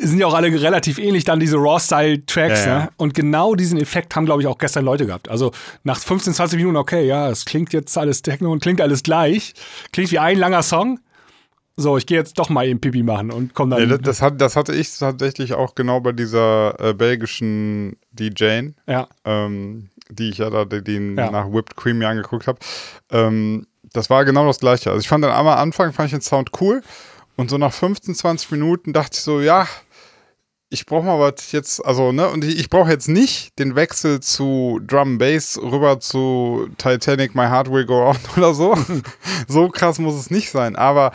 Sind 0.00 0.18
ja 0.20 0.26
auch 0.26 0.34
alle 0.34 0.48
relativ 0.60 0.98
ähnlich, 0.98 1.24
dann 1.24 1.40
diese 1.40 1.56
Raw-Style-Tracks. 1.56 2.64
Ja, 2.64 2.70
ja. 2.70 2.78
Ne? 2.84 2.88
Und 2.96 3.14
genau 3.14 3.54
diesen 3.54 3.78
Effekt 3.80 4.14
haben, 4.16 4.26
glaube 4.26 4.42
ich, 4.42 4.46
auch 4.46 4.58
gestern 4.58 4.84
Leute 4.84 5.06
gehabt. 5.06 5.28
Also 5.28 5.50
nach 5.82 5.98
15, 5.98 6.34
20 6.34 6.56
Minuten, 6.56 6.76
okay, 6.76 7.04
ja, 7.06 7.28
es 7.28 7.44
klingt 7.44 7.72
jetzt 7.72 7.96
alles 7.98 8.22
Techno 8.22 8.50
und 8.52 8.62
klingt 8.62 8.80
alles 8.80 9.02
gleich. 9.02 9.54
Klingt 9.92 10.10
wie 10.12 10.18
ein 10.18 10.38
langer 10.38 10.62
Song. 10.62 11.00
So, 11.80 11.96
ich 11.96 12.06
gehe 12.06 12.18
jetzt 12.18 12.36
doch 12.40 12.48
mal 12.48 12.66
eben 12.66 12.80
Pipi 12.80 13.04
machen 13.04 13.30
und 13.30 13.54
komme 13.54 13.76
dann. 13.76 13.88
Ja, 13.88 13.96
das, 13.96 14.04
das, 14.04 14.22
hat, 14.22 14.40
das 14.40 14.56
hatte 14.56 14.74
ich 14.74 14.98
tatsächlich 14.98 15.54
auch 15.54 15.76
genau 15.76 16.00
bei 16.00 16.10
dieser 16.10 16.74
äh, 16.80 16.92
belgischen 16.92 17.96
DJ, 18.10 18.70
ja. 18.88 19.06
ähm, 19.24 19.88
die 20.10 20.30
ich 20.30 20.38
ja 20.38 20.50
da 20.50 20.64
die 20.64 21.14
Ja. 21.16 21.30
nach 21.30 21.46
Whipped 21.52 21.76
Cream 21.76 21.98
mir 21.98 22.08
angeguckt 22.08 22.48
habe. 22.48 22.58
Ähm, 23.12 23.68
das 23.92 24.10
war 24.10 24.24
genau 24.24 24.44
das 24.44 24.58
gleiche. 24.58 24.90
Also 24.90 25.00
ich 25.00 25.08
fand 25.08 25.22
dann 25.22 25.30
am 25.30 25.46
Anfang 25.46 25.92
fand 25.92 26.06
ich 26.08 26.14
den 26.14 26.20
Sound 26.20 26.50
cool 26.60 26.82
und 27.36 27.48
so 27.48 27.58
nach 27.58 27.72
15, 27.72 28.12
20 28.12 28.50
Minuten 28.50 28.92
dachte 28.92 29.12
ich 29.14 29.20
so, 29.20 29.40
ja, 29.40 29.68
ich 30.70 30.84
brauche 30.84 31.06
mal 31.06 31.20
was 31.20 31.52
jetzt, 31.52 31.86
also, 31.86 32.10
ne, 32.10 32.28
und 32.28 32.44
ich, 32.44 32.58
ich 32.58 32.70
brauche 32.70 32.90
jetzt 32.90 33.08
nicht 33.08 33.56
den 33.60 33.76
Wechsel 33.76 34.18
zu 34.18 34.80
Drum 34.84 35.18
Bass 35.18 35.58
rüber 35.62 36.00
zu 36.00 36.68
Titanic, 36.76 37.36
My 37.36 37.46
Heart 37.46 37.70
Will 37.70 37.86
Go 37.86 38.08
On 38.10 38.16
oder 38.36 38.52
so. 38.52 38.76
so 39.46 39.68
krass 39.68 40.00
muss 40.00 40.16
es 40.16 40.32
nicht 40.32 40.50
sein, 40.50 40.74
aber 40.74 41.12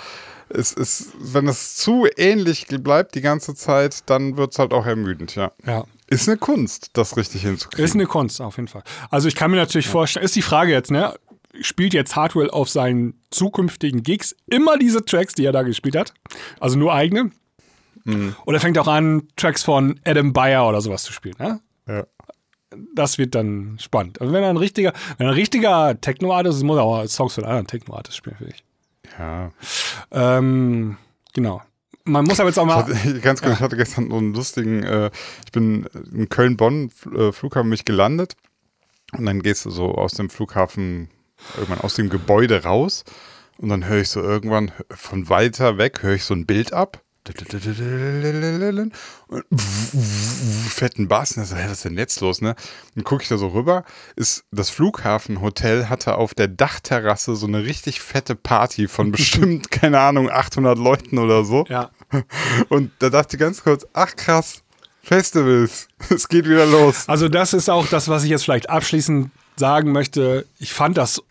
es 0.54 0.72
ist, 0.74 1.14
wenn 1.20 1.48
es 1.48 1.76
zu 1.76 2.08
ähnlich 2.16 2.68
bleibt 2.68 3.16
die 3.16 3.22
ganze 3.22 3.56
Zeit, 3.56 4.10
dann 4.10 4.38
wird 4.38 4.54
es 4.54 4.60
halt 4.60 4.74
auch 4.74 4.86
ermüdend, 4.86 5.36
ja. 5.36 5.52
Ja. 5.66 5.86
Ist 6.08 6.28
eine 6.30 6.38
Kunst, 6.38 6.92
das 6.94 7.18
richtig 7.18 7.42
hinzukriegen. 7.42 7.84
Ist 7.84 7.96
eine 7.96 8.06
Kunst, 8.06 8.40
auf 8.42 8.58
jeden 8.58 8.68
Fall. 8.68 8.84
Also 9.10 9.28
ich 9.28 9.36
kann 9.36 9.52
mir 9.52 9.58
natürlich 9.58 9.88
vorstellen, 9.88 10.26
ist 10.26 10.36
die 10.36 10.42
Frage 10.42 10.72
jetzt, 10.72 10.92
ne? 10.92 11.16
Spielt 11.62 11.94
jetzt 11.94 12.16
Hardwell 12.16 12.50
auf 12.50 12.70
seinen 12.70 13.20
zukünftigen 13.30 14.04
Gigs 14.04 14.36
immer 14.48 14.78
diese 14.78 15.06
Tracks, 15.06 15.34
die 15.34 15.46
er 15.46 15.52
da 15.52 15.64
gespielt 15.64 15.96
hat? 15.96 16.14
Also 16.60 16.78
nur 16.78 16.94
eigene? 16.94 17.32
Oder 18.46 18.60
fängt 18.60 18.76
er 18.76 18.84
auch 18.84 18.88
an, 18.88 19.28
Tracks 19.38 19.64
von 19.64 20.00
Adam 20.04 20.34
Beyer 20.34 20.68
oder 20.68 20.82
sowas 20.82 21.04
zu 21.04 21.14
spielen, 21.14 21.36
ne? 21.40 21.62
ja. 21.88 22.06
Das 22.96 23.20
wird 23.20 23.36
dann 23.36 23.78
spannend. 23.80 24.20
Also 24.20 24.34
wenn 24.34 24.44
er 24.44 24.50
ein 24.50 24.58
richtiger, 24.58 24.94
wenn 25.18 25.28
er 25.28 25.32
ein 25.32 25.36
richtiger 25.36 26.00
Techno-Artist 26.02 26.58
ist, 26.58 26.64
muss 26.64 26.78
er 26.78 26.84
auch 26.84 27.08
Songs 27.08 27.36
von 27.36 27.44
anderen 27.46 27.68
Techno-Artists 27.68 28.18
spielen, 28.18 28.36
finde 28.36 28.54
ich. 28.56 28.64
Ja. 29.20 29.52
Ähm, 30.12 30.98
genau. 31.34 31.62
Man 32.06 32.26
muss 32.26 32.40
aber 32.40 32.50
jetzt 32.50 32.60
auch 32.60 32.66
mal. 32.66 32.86
ganz 33.22 33.42
kurz, 33.42 33.56
ich 33.56 33.60
hatte 33.62 33.78
gestern 33.78 34.10
so 34.10 34.18
einen 34.18 34.34
lustigen, 34.34 34.84
äh, 34.84 35.10
ich 35.46 35.52
bin 35.52 35.86
in 36.12 36.28
Köln-Bonn 36.28 36.92
äh, 37.16 37.64
mich 37.64 37.86
gelandet 37.86 38.36
und 39.18 39.26
dann 39.26 39.42
gehst 39.42 39.66
du 39.66 39.70
so 39.70 39.96
aus 39.96 40.14
dem 40.14 40.30
Flughafen 40.30 41.10
irgendwann 41.56 41.82
aus 41.82 41.96
dem 41.96 42.10
Gebäude 42.10 42.64
raus 42.64 43.06
und 43.58 43.70
dann 43.70 43.88
höre 43.88 44.02
ich 44.02 44.10
so 44.10 44.22
irgendwann 44.22 44.72
von 44.90 45.30
weiter 45.30 45.78
weg 45.78 46.04
höre 46.04 46.16
ich 46.16 46.26
so 46.26 46.34
ein 46.34 46.46
Bild 46.46 46.74
ab. 46.74 47.02
Und 49.28 49.46
fetten 50.70 51.08
Bass. 51.08 51.38
Und 51.38 51.46
so, 51.46 51.56
was 51.56 51.72
ist 51.72 51.86
denn 51.86 51.98
jetzt 51.98 52.20
los, 52.20 52.42
ne? 52.42 52.56
Dann 52.96 53.04
gucke 53.04 53.24
ich 53.24 53.30
da 53.30 53.38
so 53.38 53.48
rüber. 53.48 53.86
Ist 54.16 54.44
das 54.52 54.70
Flughafenhotel 54.70 55.90
hatte 55.90 56.16
auf 56.16 56.34
der 56.34 56.50
Dachterrasse 56.50 57.36
so 57.36 57.48
eine 57.48 57.64
richtig 57.64 58.02
fette 58.02 58.36
Party 58.36 58.88
von 58.88 59.12
bestimmt, 59.14 59.72
keine 59.72 60.00
Ahnung, 60.00 60.30
800 60.30 60.78
Leuten 60.78 61.18
oder 61.18 61.46
so. 61.46 61.66
Ja. 61.70 61.92
Und 62.70 62.92
da 63.00 63.10
dachte 63.10 63.38
ich 63.38 63.40
ganz 63.40 63.64
kurz, 63.64 63.88
ach 63.94 64.16
krass, 64.16 64.64
Festivals, 65.02 65.88
es 66.10 66.28
geht 66.28 66.48
wieder 66.48 66.66
los. 66.66 67.08
Also 67.08 67.30
das 67.30 67.54
ist 67.54 67.70
auch 67.70 67.88
das, 67.88 68.08
was 68.08 68.24
ich 68.24 68.30
jetzt 68.30 68.44
vielleicht 68.44 68.70
abschließend 68.70 69.32
sagen 69.56 69.92
möchte. 69.92 70.46
Ich 70.60 70.74
fand 70.74 70.98
das 70.98 71.22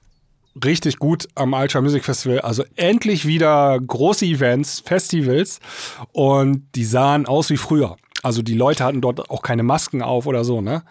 richtig 0.64 0.98
gut 0.98 1.28
am 1.34 1.52
Ultra 1.52 1.80
Music 1.80 2.04
Festival. 2.04 2.40
Also 2.40 2.64
endlich 2.76 3.26
wieder 3.26 3.78
große 3.80 4.26
Events, 4.26 4.80
Festivals 4.84 5.60
und 6.12 6.66
die 6.74 6.84
sahen 6.84 7.26
aus 7.26 7.50
wie 7.50 7.56
früher. 7.56 7.96
Also 8.22 8.42
die 8.42 8.54
Leute 8.54 8.84
hatten 8.84 9.00
dort 9.00 9.30
auch 9.30 9.42
keine 9.42 9.62
Masken 9.62 10.02
auf 10.02 10.26
oder 10.26 10.44
so, 10.44 10.60
ne? 10.60 10.82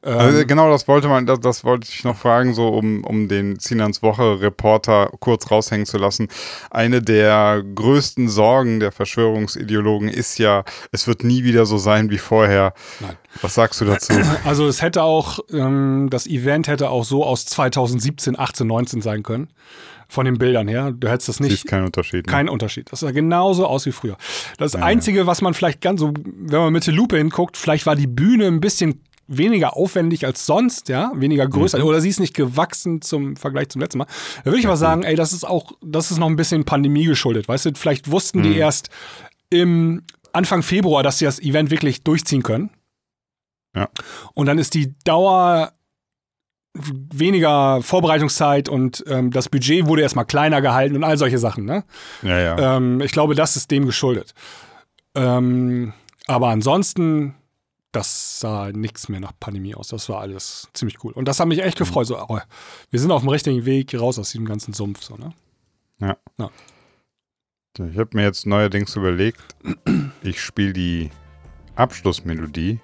Also 0.00 0.46
genau, 0.46 0.70
das 0.70 0.86
wollte 0.86 1.08
man, 1.08 1.26
das, 1.26 1.40
das 1.40 1.64
wollte 1.64 1.88
ich 1.90 2.04
noch 2.04 2.16
fragen, 2.16 2.54
so 2.54 2.68
um, 2.68 3.02
um 3.02 3.26
den 3.26 3.58
Zinans 3.58 4.00
Woche 4.00 4.40
Reporter 4.40 5.10
kurz 5.18 5.50
raushängen 5.50 5.86
zu 5.86 5.98
lassen. 5.98 6.28
Eine 6.70 7.02
der 7.02 7.64
größten 7.74 8.28
Sorgen 8.28 8.78
der 8.78 8.92
Verschwörungsideologen 8.92 10.08
ist 10.08 10.38
ja, 10.38 10.62
es 10.92 11.08
wird 11.08 11.24
nie 11.24 11.42
wieder 11.42 11.66
so 11.66 11.78
sein 11.78 12.10
wie 12.10 12.18
vorher. 12.18 12.74
Nein. 13.00 13.16
Was 13.42 13.54
sagst 13.54 13.80
du 13.80 13.86
dazu? 13.86 14.12
Also 14.44 14.66
es 14.68 14.82
hätte 14.82 15.02
auch, 15.02 15.40
ähm, 15.52 16.08
das 16.10 16.26
Event 16.26 16.68
hätte 16.68 16.90
auch 16.90 17.04
so 17.04 17.24
aus 17.24 17.44
2017, 17.46 18.38
18, 18.38 18.66
19 18.66 19.02
sein 19.02 19.22
können. 19.22 19.48
Von 20.10 20.24
den 20.24 20.38
Bildern 20.38 20.68
her. 20.68 20.90
Du 20.92 21.06
hättest 21.06 21.28
das 21.28 21.38
nicht. 21.38 21.50
Siehst 21.50 21.66
keinen 21.66 21.84
Unterschied. 21.84 22.26
Ne? 22.26 22.32
Kein 22.32 22.48
Unterschied. 22.48 22.90
Das 22.90 23.00
sah 23.00 23.10
genauso 23.10 23.66
aus 23.66 23.84
wie 23.84 23.92
früher. 23.92 24.16
Das 24.56 24.74
Einzige, 24.74 25.26
was 25.26 25.42
man 25.42 25.52
vielleicht 25.52 25.82
ganz 25.82 26.00
so, 26.00 26.14
wenn 26.24 26.60
man 26.60 26.72
mit 26.72 26.86
der 26.86 26.94
Lupe 26.94 27.18
hinguckt, 27.18 27.58
vielleicht 27.58 27.84
war 27.84 27.94
die 27.94 28.06
Bühne 28.06 28.46
ein 28.46 28.60
bisschen 28.60 29.02
weniger 29.28 29.76
aufwendig 29.76 30.26
als 30.26 30.46
sonst, 30.46 30.88
ja, 30.88 31.12
weniger 31.14 31.46
größer, 31.46 31.84
oder 31.84 32.00
sie 32.00 32.08
ist 32.08 32.18
nicht 32.18 32.34
gewachsen 32.34 33.02
zum 33.02 33.36
Vergleich 33.36 33.68
zum 33.68 33.80
letzten 33.80 33.98
Mal. 33.98 34.06
Da 34.38 34.46
würde 34.46 34.58
ich 34.58 34.66
aber 34.66 34.76
sagen, 34.76 35.02
ey, 35.04 35.14
das 35.14 35.32
ist 35.32 35.44
auch, 35.44 35.72
das 35.82 36.10
ist 36.10 36.18
noch 36.18 36.28
ein 36.28 36.36
bisschen 36.36 36.64
Pandemie 36.64 37.04
geschuldet, 37.04 37.46
weißt 37.46 37.66
du, 37.66 37.72
vielleicht 37.74 38.10
wussten 38.10 38.42
die 38.42 38.56
erst 38.56 38.88
im 39.50 40.02
Anfang 40.32 40.62
Februar, 40.62 41.02
dass 41.02 41.18
sie 41.18 41.24
das 41.24 41.40
Event 41.40 41.70
wirklich 41.70 42.02
durchziehen 42.02 42.42
können. 42.42 42.70
Ja. 43.76 43.88
Und 44.34 44.46
dann 44.46 44.58
ist 44.58 44.74
die 44.74 44.94
Dauer 45.04 45.72
weniger 46.74 47.82
Vorbereitungszeit 47.82 48.68
und 48.68 49.04
ähm, 49.08 49.30
das 49.30 49.48
Budget 49.48 49.86
wurde 49.86 50.02
erstmal 50.02 50.26
kleiner 50.26 50.60
gehalten 50.60 50.96
und 50.96 51.04
all 51.04 51.16
solche 51.16 51.38
Sachen, 51.38 51.64
ne? 51.64 51.84
Ja, 52.22 52.38
ja. 52.38 52.76
Ähm, 52.76 53.00
ich 53.00 53.12
glaube, 53.12 53.34
das 53.34 53.56
ist 53.56 53.70
dem 53.70 53.84
geschuldet. 53.86 54.34
Ähm, 55.14 55.92
aber 56.26 56.48
ansonsten, 56.48 57.34
das 57.92 58.40
sah 58.40 58.70
nichts 58.72 59.08
mehr 59.08 59.20
nach 59.20 59.32
Pandemie 59.40 59.74
aus. 59.74 59.88
Das 59.88 60.08
war 60.08 60.20
alles 60.20 60.68
ziemlich 60.74 61.02
cool. 61.04 61.12
Und 61.12 61.26
das 61.26 61.40
hat 61.40 61.48
mich 61.48 61.62
echt 61.62 61.78
gefreut. 61.78 62.06
So, 62.06 62.18
oh, 62.20 62.38
wir 62.90 63.00
sind 63.00 63.10
auf 63.10 63.22
dem 63.22 63.30
richtigen 63.30 63.64
Weg 63.64 63.98
raus 63.98 64.18
aus 64.18 64.30
diesem 64.30 64.46
ganzen 64.46 64.72
Sumpf. 64.74 65.02
So, 65.02 65.16
ne? 65.16 65.32
ja. 66.00 66.16
Ja. 66.38 66.50
Ich 67.90 67.96
habe 67.98 68.10
mir 68.14 68.24
jetzt 68.24 68.44
neuerdings 68.44 68.96
überlegt, 68.96 69.40
ich 70.22 70.40
spiele 70.42 70.72
die 70.72 71.10
Abschlussmelodie, 71.76 72.80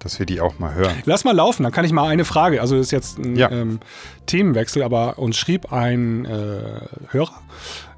dass 0.00 0.18
wir 0.18 0.26
die 0.26 0.40
auch 0.40 0.58
mal 0.58 0.74
hören. 0.74 1.00
Lass 1.04 1.22
mal 1.24 1.36
laufen, 1.36 1.62
dann 1.62 1.70
kann 1.70 1.84
ich 1.84 1.92
mal 1.92 2.08
eine 2.08 2.24
Frage. 2.24 2.60
Also 2.60 2.76
das 2.76 2.86
ist 2.86 2.90
jetzt 2.90 3.18
ein 3.18 3.36
Ja. 3.36 3.48
ähm, 3.50 3.78
Themenwechsel, 4.26 4.82
aber 4.82 5.18
uns 5.18 5.36
schrieb 5.36 5.72
ein 5.72 6.24
äh, 6.24 6.80
Hörer. 7.10 7.40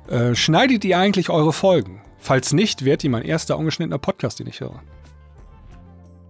Äh, 0.09 0.35
schneidet 0.35 0.85
ihr 0.85 0.99
eigentlich 0.99 1.31
eure 1.31 1.55
Folgen? 1.55 2.03
Falls 2.19 2.53
nicht, 2.53 2.85
wärt 2.85 3.03
ihr 3.03 3.11
mein 3.11 3.23
erster 3.25 3.57
ungeschnittener 3.57 3.99
Podcast, 3.99 4.41
den 4.41 4.49
ich 4.49 4.61
höre. 4.61 4.83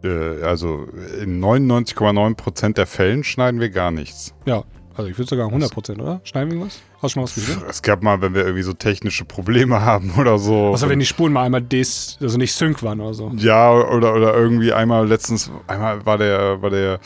Äh, 0.05 0.43
also 0.43 0.87
in 1.21 1.43
99,9% 1.43 2.75
der 2.75 2.87
Fällen 2.87 3.25
schneiden 3.25 3.61
wir 3.61 3.71
gar 3.71 3.91
nichts. 3.91 4.35
Ja, 4.45 4.65
also 4.95 5.09
ich 5.09 5.17
würde 5.17 5.29
sogar 5.29 5.47
100 5.47 5.73
Prozent, 5.73 6.01
oder? 6.01 6.21
Schneiden 6.25 6.53
wir 6.53 6.67
was? 6.67 6.81
Hast 7.01 7.03
du 7.03 7.09
schon 7.09 7.21
mal 7.23 7.25
was 7.25 7.35
gesehen? 7.35 7.63
Es 7.69 7.83
gab 7.83 8.03
mal, 8.03 8.21
wenn 8.21 8.35
wir 8.35 8.43
irgendwie 8.43 8.63
so 8.63 8.73
technische 8.75 9.25
Probleme 9.25 9.81
haben 9.85 10.13
oder 10.19 10.39
so. 10.39 10.69
Außer 10.69 10.89
wenn 10.89 10.99
die 10.99 11.07
Spuren 11.07 11.33
mal 11.33 11.45
einmal 11.45 11.63
des, 11.63 12.19
also 12.21 12.37
nicht 12.39 12.53
sync 12.55 12.83
waren 12.83 13.01
oder 13.01 13.15
so. 13.15 13.33
ja, 13.37 13.73
oder, 13.73 14.15
oder 14.15 14.35
irgendwie 14.35 14.73
einmal 14.73 15.07
letztens, 15.07 15.51
einmal 15.67 16.05
war 16.05 16.19
der, 16.19 16.61
war 16.61 16.71
der 16.71 17.01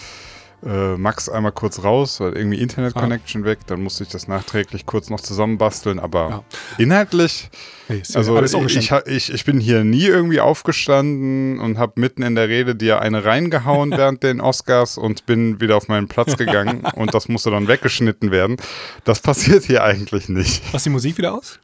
äh, 0.67 0.97
Max 0.97 1.29
einmal 1.29 1.53
kurz 1.53 1.83
raus, 1.85 2.21
weil 2.21 2.37
irgendwie 2.37 2.61
Internet-Connection 2.61 3.45
weg, 3.45 3.61
dann 3.67 3.83
musste 3.83 4.03
ich 4.05 4.09
das 4.11 4.27
nachträglich 4.27 4.85
kurz 4.87 5.11
noch 5.11 5.21
zusammenbasteln, 5.21 5.99
aber 6.01 6.29
Ja. 6.31 6.45
inhaltlich, 6.79 7.51
Hey, 7.89 8.03
also 8.15 8.43
ich, 8.43 8.91
ich, 9.07 9.33
ich, 9.33 9.45
bin 9.45 9.61
hier 9.61 9.85
nie 9.85 10.07
irgendwie 10.07 10.41
aufgestanden 10.41 11.61
und 11.61 11.79
habe 11.79 12.01
mitten 12.01 12.23
in 12.23 12.35
der 12.35 12.49
Rede 12.49 12.75
dir 12.75 13.01
eine 13.01 13.25
reingehauen 13.25 13.91
während 13.97 14.25
den 14.25 14.41
Oscars 14.41 14.99
und 14.99 15.25
bin 15.27 15.61
wieder 15.61 15.77
auf 15.77 15.87
meinen 15.87 16.09
Platz 16.09 16.37
gegangen 16.37 16.81
und 16.97 17.15
das 17.15 17.29
musste 17.29 17.53
dann 17.53 17.69
weggeschnitten 17.69 18.33
werden. 18.33 18.57
Das 19.05 19.21
passiert 19.21 19.65
hier 19.65 19.85
eigentlich 19.85 20.29
nicht. 20.29 20.63
Du 20.75 20.79
die 20.79 20.91
Musik 20.91 21.17
wieder 21.17 21.35
aus? 21.35 21.61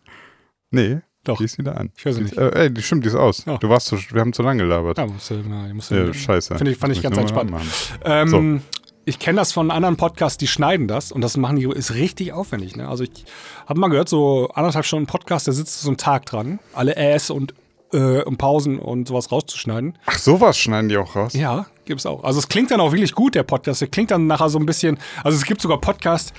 Nee, 0.71 1.01
Doch. 1.25 1.39
die 1.39 1.45
ist 1.45 1.59
wieder 1.59 1.77
an. 1.77 1.91
Ich 1.97 2.05
höre 2.05 2.13
sie 2.13 2.23
nicht. 2.23 2.37
Äh, 2.39 2.51
ey, 2.67 2.71
die 2.73 2.83
stimmt, 2.83 3.05
die 3.05 3.09
ist 3.09 3.17
aus. 3.17 3.45
Ja. 3.45 3.59
Du 3.59 3.69
warst 3.69 3.89
zu, 3.89 3.99
wir 4.13 4.21
haben 4.21 4.33
zu 4.33 4.43
lange 4.43 4.63
gelabert. 4.63 4.99
Ja, 4.99 5.07
musst 5.07 5.29
du, 5.29 5.43
na, 5.45 5.75
musst 5.75 5.91
du, 5.91 5.97
Ja, 5.97 6.15
scheiße. 6.15 6.55
Finde 6.57 6.71
ich, 6.71 6.79
fand 6.79 6.93
ich 6.93 7.03
ganz 7.03 7.17
entspannt. 7.17 7.53
Ähm, 8.05 8.63
Ich 9.05 9.19
kenne 9.19 9.39
das 9.39 9.53
von 9.53 9.73
anderen 9.73 9.97
Podcasts, 9.97 10.39
die 10.39 10.47
schneiden 10.47 10.87
das 10.87 11.11
und 11.11 11.23
das 11.23 11.37
machen 11.37 11.57
die, 11.57 11.65
ist 11.65 11.95
richtig 11.95 12.33
aufwendig. 12.33 12.77
Ne? 12.77 12.89
Also 12.89 13.03
ich 13.03 13.25
habe 13.67 13.81
mal 13.81 13.89
gehört, 13.89 14.09
so 14.09 14.49
anderthalb 14.55 14.85
Stunden 14.85 15.07
Podcast, 15.07 15.49
da 15.49 15.53
sitzt 15.53 15.81
so 15.81 15.89
einen 15.89 15.97
Tag 15.97 16.25
dran, 16.27 16.61
alle 16.73 16.95
Äs 16.95 17.29
und, 17.31 17.53
äh, 17.93 18.23
und 18.23 18.39
Pausen 18.39 18.79
und 18.79 19.09
sowas 19.09 19.33
rauszuschneiden. 19.33 19.99
Ach, 20.07 20.19
sowas 20.19 20.57
schneiden 20.57 20.89
die 20.89 20.97
auch 20.97 21.17
raus? 21.17 21.33
Ja, 21.33 21.67
gibt's 21.85 22.07
auch. 22.07 22.23
Also 22.23 22.39
es 22.39 22.47
klingt 22.47 22.71
dann 22.71 22.81
auch 22.81 22.93
wirklich 22.93 23.13
gut, 23.13 23.35
der 23.35 23.43
Podcast. 23.43 23.81
Der 23.81 23.89
klingt 23.89 24.13
dann 24.13 24.29
nachher 24.29 24.49
so 24.49 24.61
ein 24.61 24.67
bisschen, 24.67 24.99
also 25.25 25.37
es 25.37 25.45
gibt 25.45 25.61
sogar 25.61 25.81
Podcasts, 25.81 26.33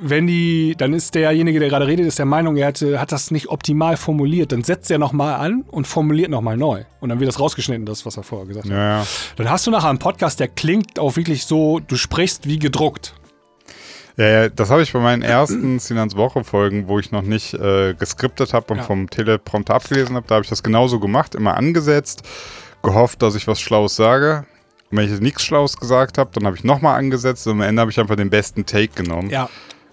wenn 0.00 0.26
die, 0.26 0.74
dann 0.78 0.94
ist 0.94 1.14
derjenige, 1.14 1.60
der 1.60 1.68
gerade 1.68 1.86
redet, 1.86 2.06
ist 2.06 2.18
der 2.18 2.26
Meinung, 2.26 2.56
er 2.56 2.68
hatte, 2.68 3.00
hat 3.00 3.12
das 3.12 3.30
nicht 3.30 3.48
optimal 3.48 3.96
formuliert. 3.96 4.52
Dann 4.52 4.64
setzt 4.64 4.90
er 4.90 4.98
nochmal 4.98 5.34
an 5.34 5.64
und 5.68 5.86
formuliert 5.86 6.30
nochmal 6.30 6.56
neu. 6.56 6.84
Und 7.00 7.10
dann 7.10 7.20
wird 7.20 7.28
das 7.28 7.38
rausgeschnitten, 7.38 7.84
das, 7.86 8.06
was 8.06 8.16
er 8.16 8.22
vorher 8.22 8.46
gesagt 8.48 8.66
hat. 8.66 8.72
Ja. 8.72 9.06
Dann 9.36 9.50
hast 9.50 9.66
du 9.66 9.70
nachher 9.70 9.90
einen 9.90 9.98
Podcast, 9.98 10.40
der 10.40 10.48
klingt 10.48 10.98
auch 10.98 11.16
wirklich 11.16 11.44
so, 11.44 11.80
du 11.80 11.96
sprichst 11.96 12.48
wie 12.48 12.58
gedruckt. 12.58 13.14
Ja, 14.16 14.48
das 14.48 14.70
habe 14.70 14.82
ich 14.82 14.92
bei 14.92 14.98
meinen 14.98 15.22
ersten 15.22 15.78
Sinans 15.78 16.16
Woche-Folgen, 16.16 16.88
wo 16.88 16.98
ich 16.98 17.12
noch 17.12 17.22
nicht 17.22 17.54
äh, 17.54 17.94
geskriptet 17.94 18.52
habe 18.52 18.72
und 18.72 18.78
Ja. 18.78 18.82
vom 18.82 19.08
Teleprompter 19.08 19.74
abgelesen 19.74 20.16
habe, 20.16 20.26
da 20.26 20.36
habe 20.36 20.44
ich 20.44 20.50
das 20.50 20.62
genauso 20.64 20.98
gemacht, 20.98 21.36
immer 21.36 21.56
angesetzt, 21.56 22.22
gehofft, 22.82 23.22
dass 23.22 23.36
ich 23.36 23.46
was 23.46 23.60
Schlaues 23.60 23.94
sage. 23.94 24.44
Und 24.90 24.96
wenn 24.96 25.04
ich 25.04 25.10
jetzt 25.10 25.22
nichts 25.22 25.42
Schlaues 25.44 25.76
gesagt 25.76 26.18
habe, 26.18 26.30
dann 26.32 26.46
habe 26.46 26.56
ich 26.56 26.64
nochmal 26.64 26.98
angesetzt 26.98 27.46
und 27.46 27.54
am 27.54 27.60
Ende 27.62 27.80
habe 27.80 27.90
ich 27.90 28.00
einfach 28.00 28.16
den 28.16 28.30
besten 28.30 28.64
Take 28.66 28.88
genommen. 28.94 29.30
Ja. 29.30 29.48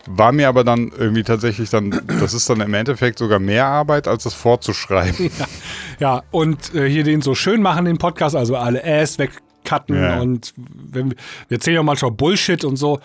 War 0.08 0.32
mir 0.32 0.48
aber 0.48 0.64
dann 0.64 0.91
irgendwie 0.96 1.24
tatsächlich 1.24 1.72
dann, 1.72 2.00
das 2.20 2.34
ist 2.36 2.48
dann 2.50 2.62
im 2.62 2.74
Endeffekt 2.76 3.18
sogar 3.18 3.39
mehr 3.39 3.66
Arbeit, 3.66 4.08
als 4.08 4.24
das 4.24 4.34
vorzuschreiben. 4.34 5.32
Ja, 6.00 6.24
und 6.32 6.76
äh, 6.76 6.89
hier 6.89 7.06
den 7.06 7.22
so 7.22 7.36
schön 7.36 7.62
machen, 7.62 7.86
den 7.86 7.98
Podcast, 7.98 8.36
also 8.36 8.58
alle 8.58 8.84
Äs 8.84 9.18
wegcutten 9.18 9.96
Ja. 9.96 10.20
und 10.20 10.54
wenn, 10.58 11.12
wir 11.12 11.18
wir 11.48 11.56
erzählen 11.56 11.76
ja 11.76 11.84
manchmal 11.84 12.12
Bullshit 12.12 12.66
und 12.66 12.76
so. 12.76 13.00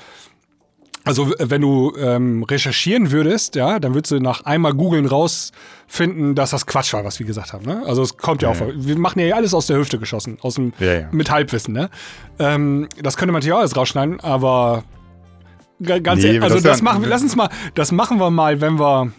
Also, 1.05 1.33
wenn 1.39 1.63
du 1.63 1.95
ähm, 1.99 2.43
recherchieren 2.43 3.11
würdest, 3.11 3.55
ja, 3.55 3.79
dann 3.81 3.95
würdest 3.95 4.11
du 4.13 4.21
nach 4.21 4.45
einmal 4.45 4.75
googeln 4.75 5.07
rausfinden, 5.07 6.35
dass 6.35 6.51
das 6.51 6.67
Quatsch 6.67 6.93
war, 6.93 7.05
was 7.05 7.19
wir 7.19 7.27
gesagt 7.27 7.53
haben. 7.55 7.65
Ne? 7.65 7.83
Also, 7.87 8.03
es 8.03 8.17
kommt 8.19 8.43
ja, 8.43 8.53
Ja, 8.53 8.57
auch 8.57 8.61
ja. 8.69 8.73
Wir 8.77 8.99
machen 8.99 9.19
ja 9.21 9.35
alles 9.35 9.55
aus 9.55 9.67
der 9.67 9.79
Hüfte 9.79 9.99
geschossen, 9.99 10.37
aus 10.43 10.57
dem, 10.57 10.73
Ja, 10.79 10.93
ja. 10.93 11.09
mit 11.11 11.31
Halbwissen. 11.31 11.73
Ne? 11.73 11.89
Ähm, 12.39 12.87
das 13.03 13.17
könnte 13.17 13.33
man 13.33 13.41
natürlich 13.41 13.55
auch 13.55 13.61
alles 13.61 13.77
rausschneiden, 13.77 14.21
aber 14.21 14.85
ga- 15.83 16.01
ganz 16.01 16.21
Nee, 16.21 16.27
ehrlich, 16.29 16.43
also 16.43 16.57
das 16.57 16.63
das, 16.65 16.79
ja- 16.79 16.85
machen 16.85 17.01
wir, 17.03 17.09
lass 17.09 17.23
uns 17.23 17.35
mal, 17.35 17.49
das 17.75 17.93
machen 17.93 18.19
wir 18.19 18.31
mal, 18.31 18.61
wenn 18.61 18.79
wir 18.79 19.11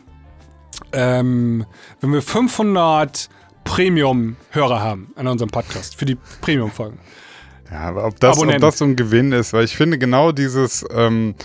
ähm, 0.94 1.66
wenn 2.00 2.14
wir 2.14 2.22
500 2.22 3.30
Premium-Hörer 3.64 4.82
haben 4.82 5.12
an 5.16 5.28
unserem 5.28 5.50
Podcast 5.50 5.96
für 5.96 6.06
die 6.06 6.18
Premium-Folgen. 6.42 7.00
Ja, 7.72 7.80
aber 7.82 8.06
ob 8.06 8.20
das, 8.20 8.38
ob 8.38 8.58
das 8.60 8.78
so 8.80 8.86
ein 8.86 8.96
Gewinn 8.98 9.32
ist, 9.32 9.54
weil 9.54 9.64
ich 9.64 9.76
finde 9.78 9.98
genau 9.98 10.32
dieses, 10.32 10.86
ähm, 10.94 11.36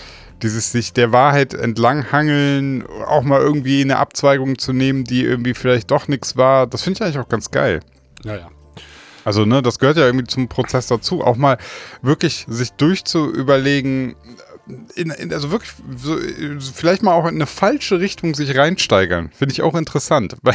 dieses 0.43 0.73
sich 0.73 0.93
der 0.93 1.13
Wahrheit 1.13 1.55
entlanghangeln, 1.55 2.85
auch 3.07 3.23
mal 3.23 3.41
irgendwie 3.41 3.81
eine 3.83 3.99
Abzweigung 3.99 4.59
zu 4.59 4.73
nehmen, 4.73 5.05
die 5.05 5.25
irgendwie 5.25 5.55
vielleicht 5.55 5.91
doch 5.91 6.09
nichts 6.09 6.37
war, 6.37 6.67
das 6.67 6.83
finde 6.83 6.99
ich 6.99 7.03
eigentlich 7.03 7.19
auch 7.19 7.29
ganz 7.29 7.51
geil. 7.51 7.81
Ja, 8.25 8.37
ja. 8.37 8.51
Also, 9.25 9.45
ne, 9.45 9.61
das 9.61 9.81
gehört 9.81 9.97
ja 9.97 10.07
irgendwie 10.07 10.27
zum 10.27 10.47
Prozess 10.47 10.87
dazu. 10.87 11.25
Auch 11.25 11.37
mal 11.37 11.59
wirklich 12.01 12.47
sich 12.49 12.71
durchzuüberlegen, 12.75 14.15
in, 14.95 15.11
in, 15.11 15.33
also 15.33 15.51
wirklich, 15.51 15.73
so, 15.97 16.17
vielleicht 16.75 17.03
mal 17.03 17.13
auch 17.13 17.27
in 17.27 17.35
eine 17.35 17.47
falsche 17.47 17.99
Richtung 17.99 18.37
sich 18.37 18.57
reinsteigern. 18.57 19.31
Finde 19.37 19.53
ich 19.53 19.63
auch 19.63 19.75
interessant. 19.75 20.37
Weil 20.43 20.55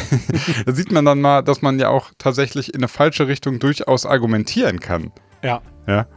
da 0.65 0.71
sieht 0.71 0.91
man 0.91 1.03
dann 1.03 1.19
mal, 1.19 1.41
dass 1.41 1.61
man 1.61 1.79
ja 1.79 1.89
auch 1.89 2.11
tatsächlich 2.17 2.73
in 2.73 2.79
eine 2.79 2.87
falsche 2.87 3.27
Richtung 3.27 3.59
durchaus 3.59 4.05
argumentieren 4.05 4.79
kann. 4.79 5.11
Ja. 5.43 5.61
Ja. 5.85 6.07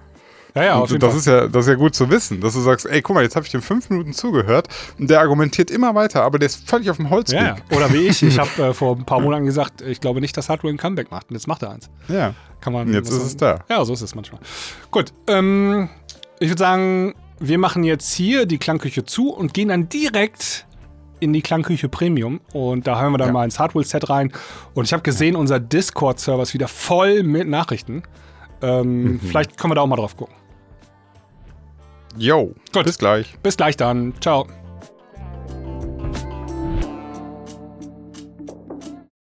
Ja, 0.54 0.62
ja, 0.64 0.74
auf 0.76 0.82
Und 0.82 0.90
jeden 0.92 1.00
das 1.00 1.10
Fall. 1.10 1.18
ist 1.18 1.26
ja, 1.26 1.48
das 1.48 1.64
ist 1.64 1.68
ja 1.70 1.74
gut 1.74 1.94
zu 1.96 2.08
wissen, 2.10 2.40
dass 2.40 2.54
du 2.54 2.60
sagst, 2.60 2.86
ey, 2.86 3.02
guck 3.02 3.14
mal, 3.14 3.22
jetzt 3.24 3.34
habe 3.34 3.44
ich 3.44 3.50
dem 3.50 3.60
fünf 3.62 3.90
Minuten 3.90 4.12
zugehört 4.12 4.68
und 5.00 5.10
der 5.10 5.18
argumentiert 5.20 5.68
immer 5.70 5.94
weiter, 5.96 6.22
aber 6.22 6.38
der 6.38 6.46
ist 6.46 6.68
völlig 6.68 6.88
auf 6.90 6.96
dem 6.98 7.10
Holzweg. 7.10 7.40
ja. 7.40 7.56
Oder 7.76 7.92
wie 7.92 8.06
ich. 8.06 8.22
Ich 8.22 8.38
habe 8.38 8.62
äh, 8.62 8.72
vor 8.74 8.94
ein 8.96 9.04
paar 9.04 9.20
Monaten 9.20 9.46
gesagt, 9.46 9.82
ich 9.82 10.00
glaube 10.00 10.20
nicht, 10.20 10.36
dass 10.36 10.48
Hardware 10.48 10.72
ein 10.72 10.76
Comeback 10.76 11.10
macht. 11.10 11.28
Und 11.30 11.34
jetzt 11.34 11.48
macht 11.48 11.62
er 11.62 11.70
eins. 11.70 11.90
ja. 12.08 12.34
Kann 12.60 12.72
man. 12.72 12.90
Jetzt 12.92 13.10
ist 13.10 13.18
man- 13.18 13.26
es 13.26 13.36
da. 13.36 13.58
Ja, 13.68 13.84
so 13.84 13.92
ist 13.92 14.00
es 14.00 14.14
manchmal. 14.14 14.40
Gut. 14.90 15.12
Ähm, 15.26 15.90
ich 16.38 16.48
würde 16.48 16.60
sagen, 16.60 17.14
wir 17.40 17.58
machen 17.58 17.82
jetzt 17.84 18.14
hier 18.14 18.46
die 18.46 18.56
Klangküche 18.58 19.04
zu 19.04 19.30
und 19.34 19.52
gehen 19.52 19.68
dann 19.68 19.88
direkt 19.90 20.66
in 21.20 21.32
die 21.34 21.42
Klangküche 21.42 21.88
Premium. 21.90 22.40
Und 22.52 22.86
da 22.86 23.00
hören 23.00 23.12
wir 23.12 23.18
dann 23.18 23.28
Ja. 23.28 23.32
mal 23.34 23.44
ins 23.44 23.58
Hardware-Set 23.58 24.08
rein. 24.08 24.32
Und 24.72 24.84
ich 24.84 24.92
habe 24.92 25.02
gesehen, 25.02 25.36
unser 25.36 25.58
Discord-Server 25.60 26.42
ist 26.42 26.54
wieder 26.54 26.68
voll 26.68 27.22
mit 27.24 27.48
Nachrichten. 27.48 28.04
Ähm, 28.62 29.20
Vielleicht 29.22 29.58
können 29.58 29.72
wir 29.72 29.74
da 29.74 29.80
auch 29.82 29.86
mal 29.86 29.96
drauf 29.96 30.16
gucken. 30.16 30.34
Yo, 32.16 32.54
Gut. 32.72 32.84
bis 32.84 32.98
gleich. 32.98 33.34
Bis 33.42 33.56
gleich 33.56 33.76
dann. 33.76 34.14
Ciao. 34.20 34.46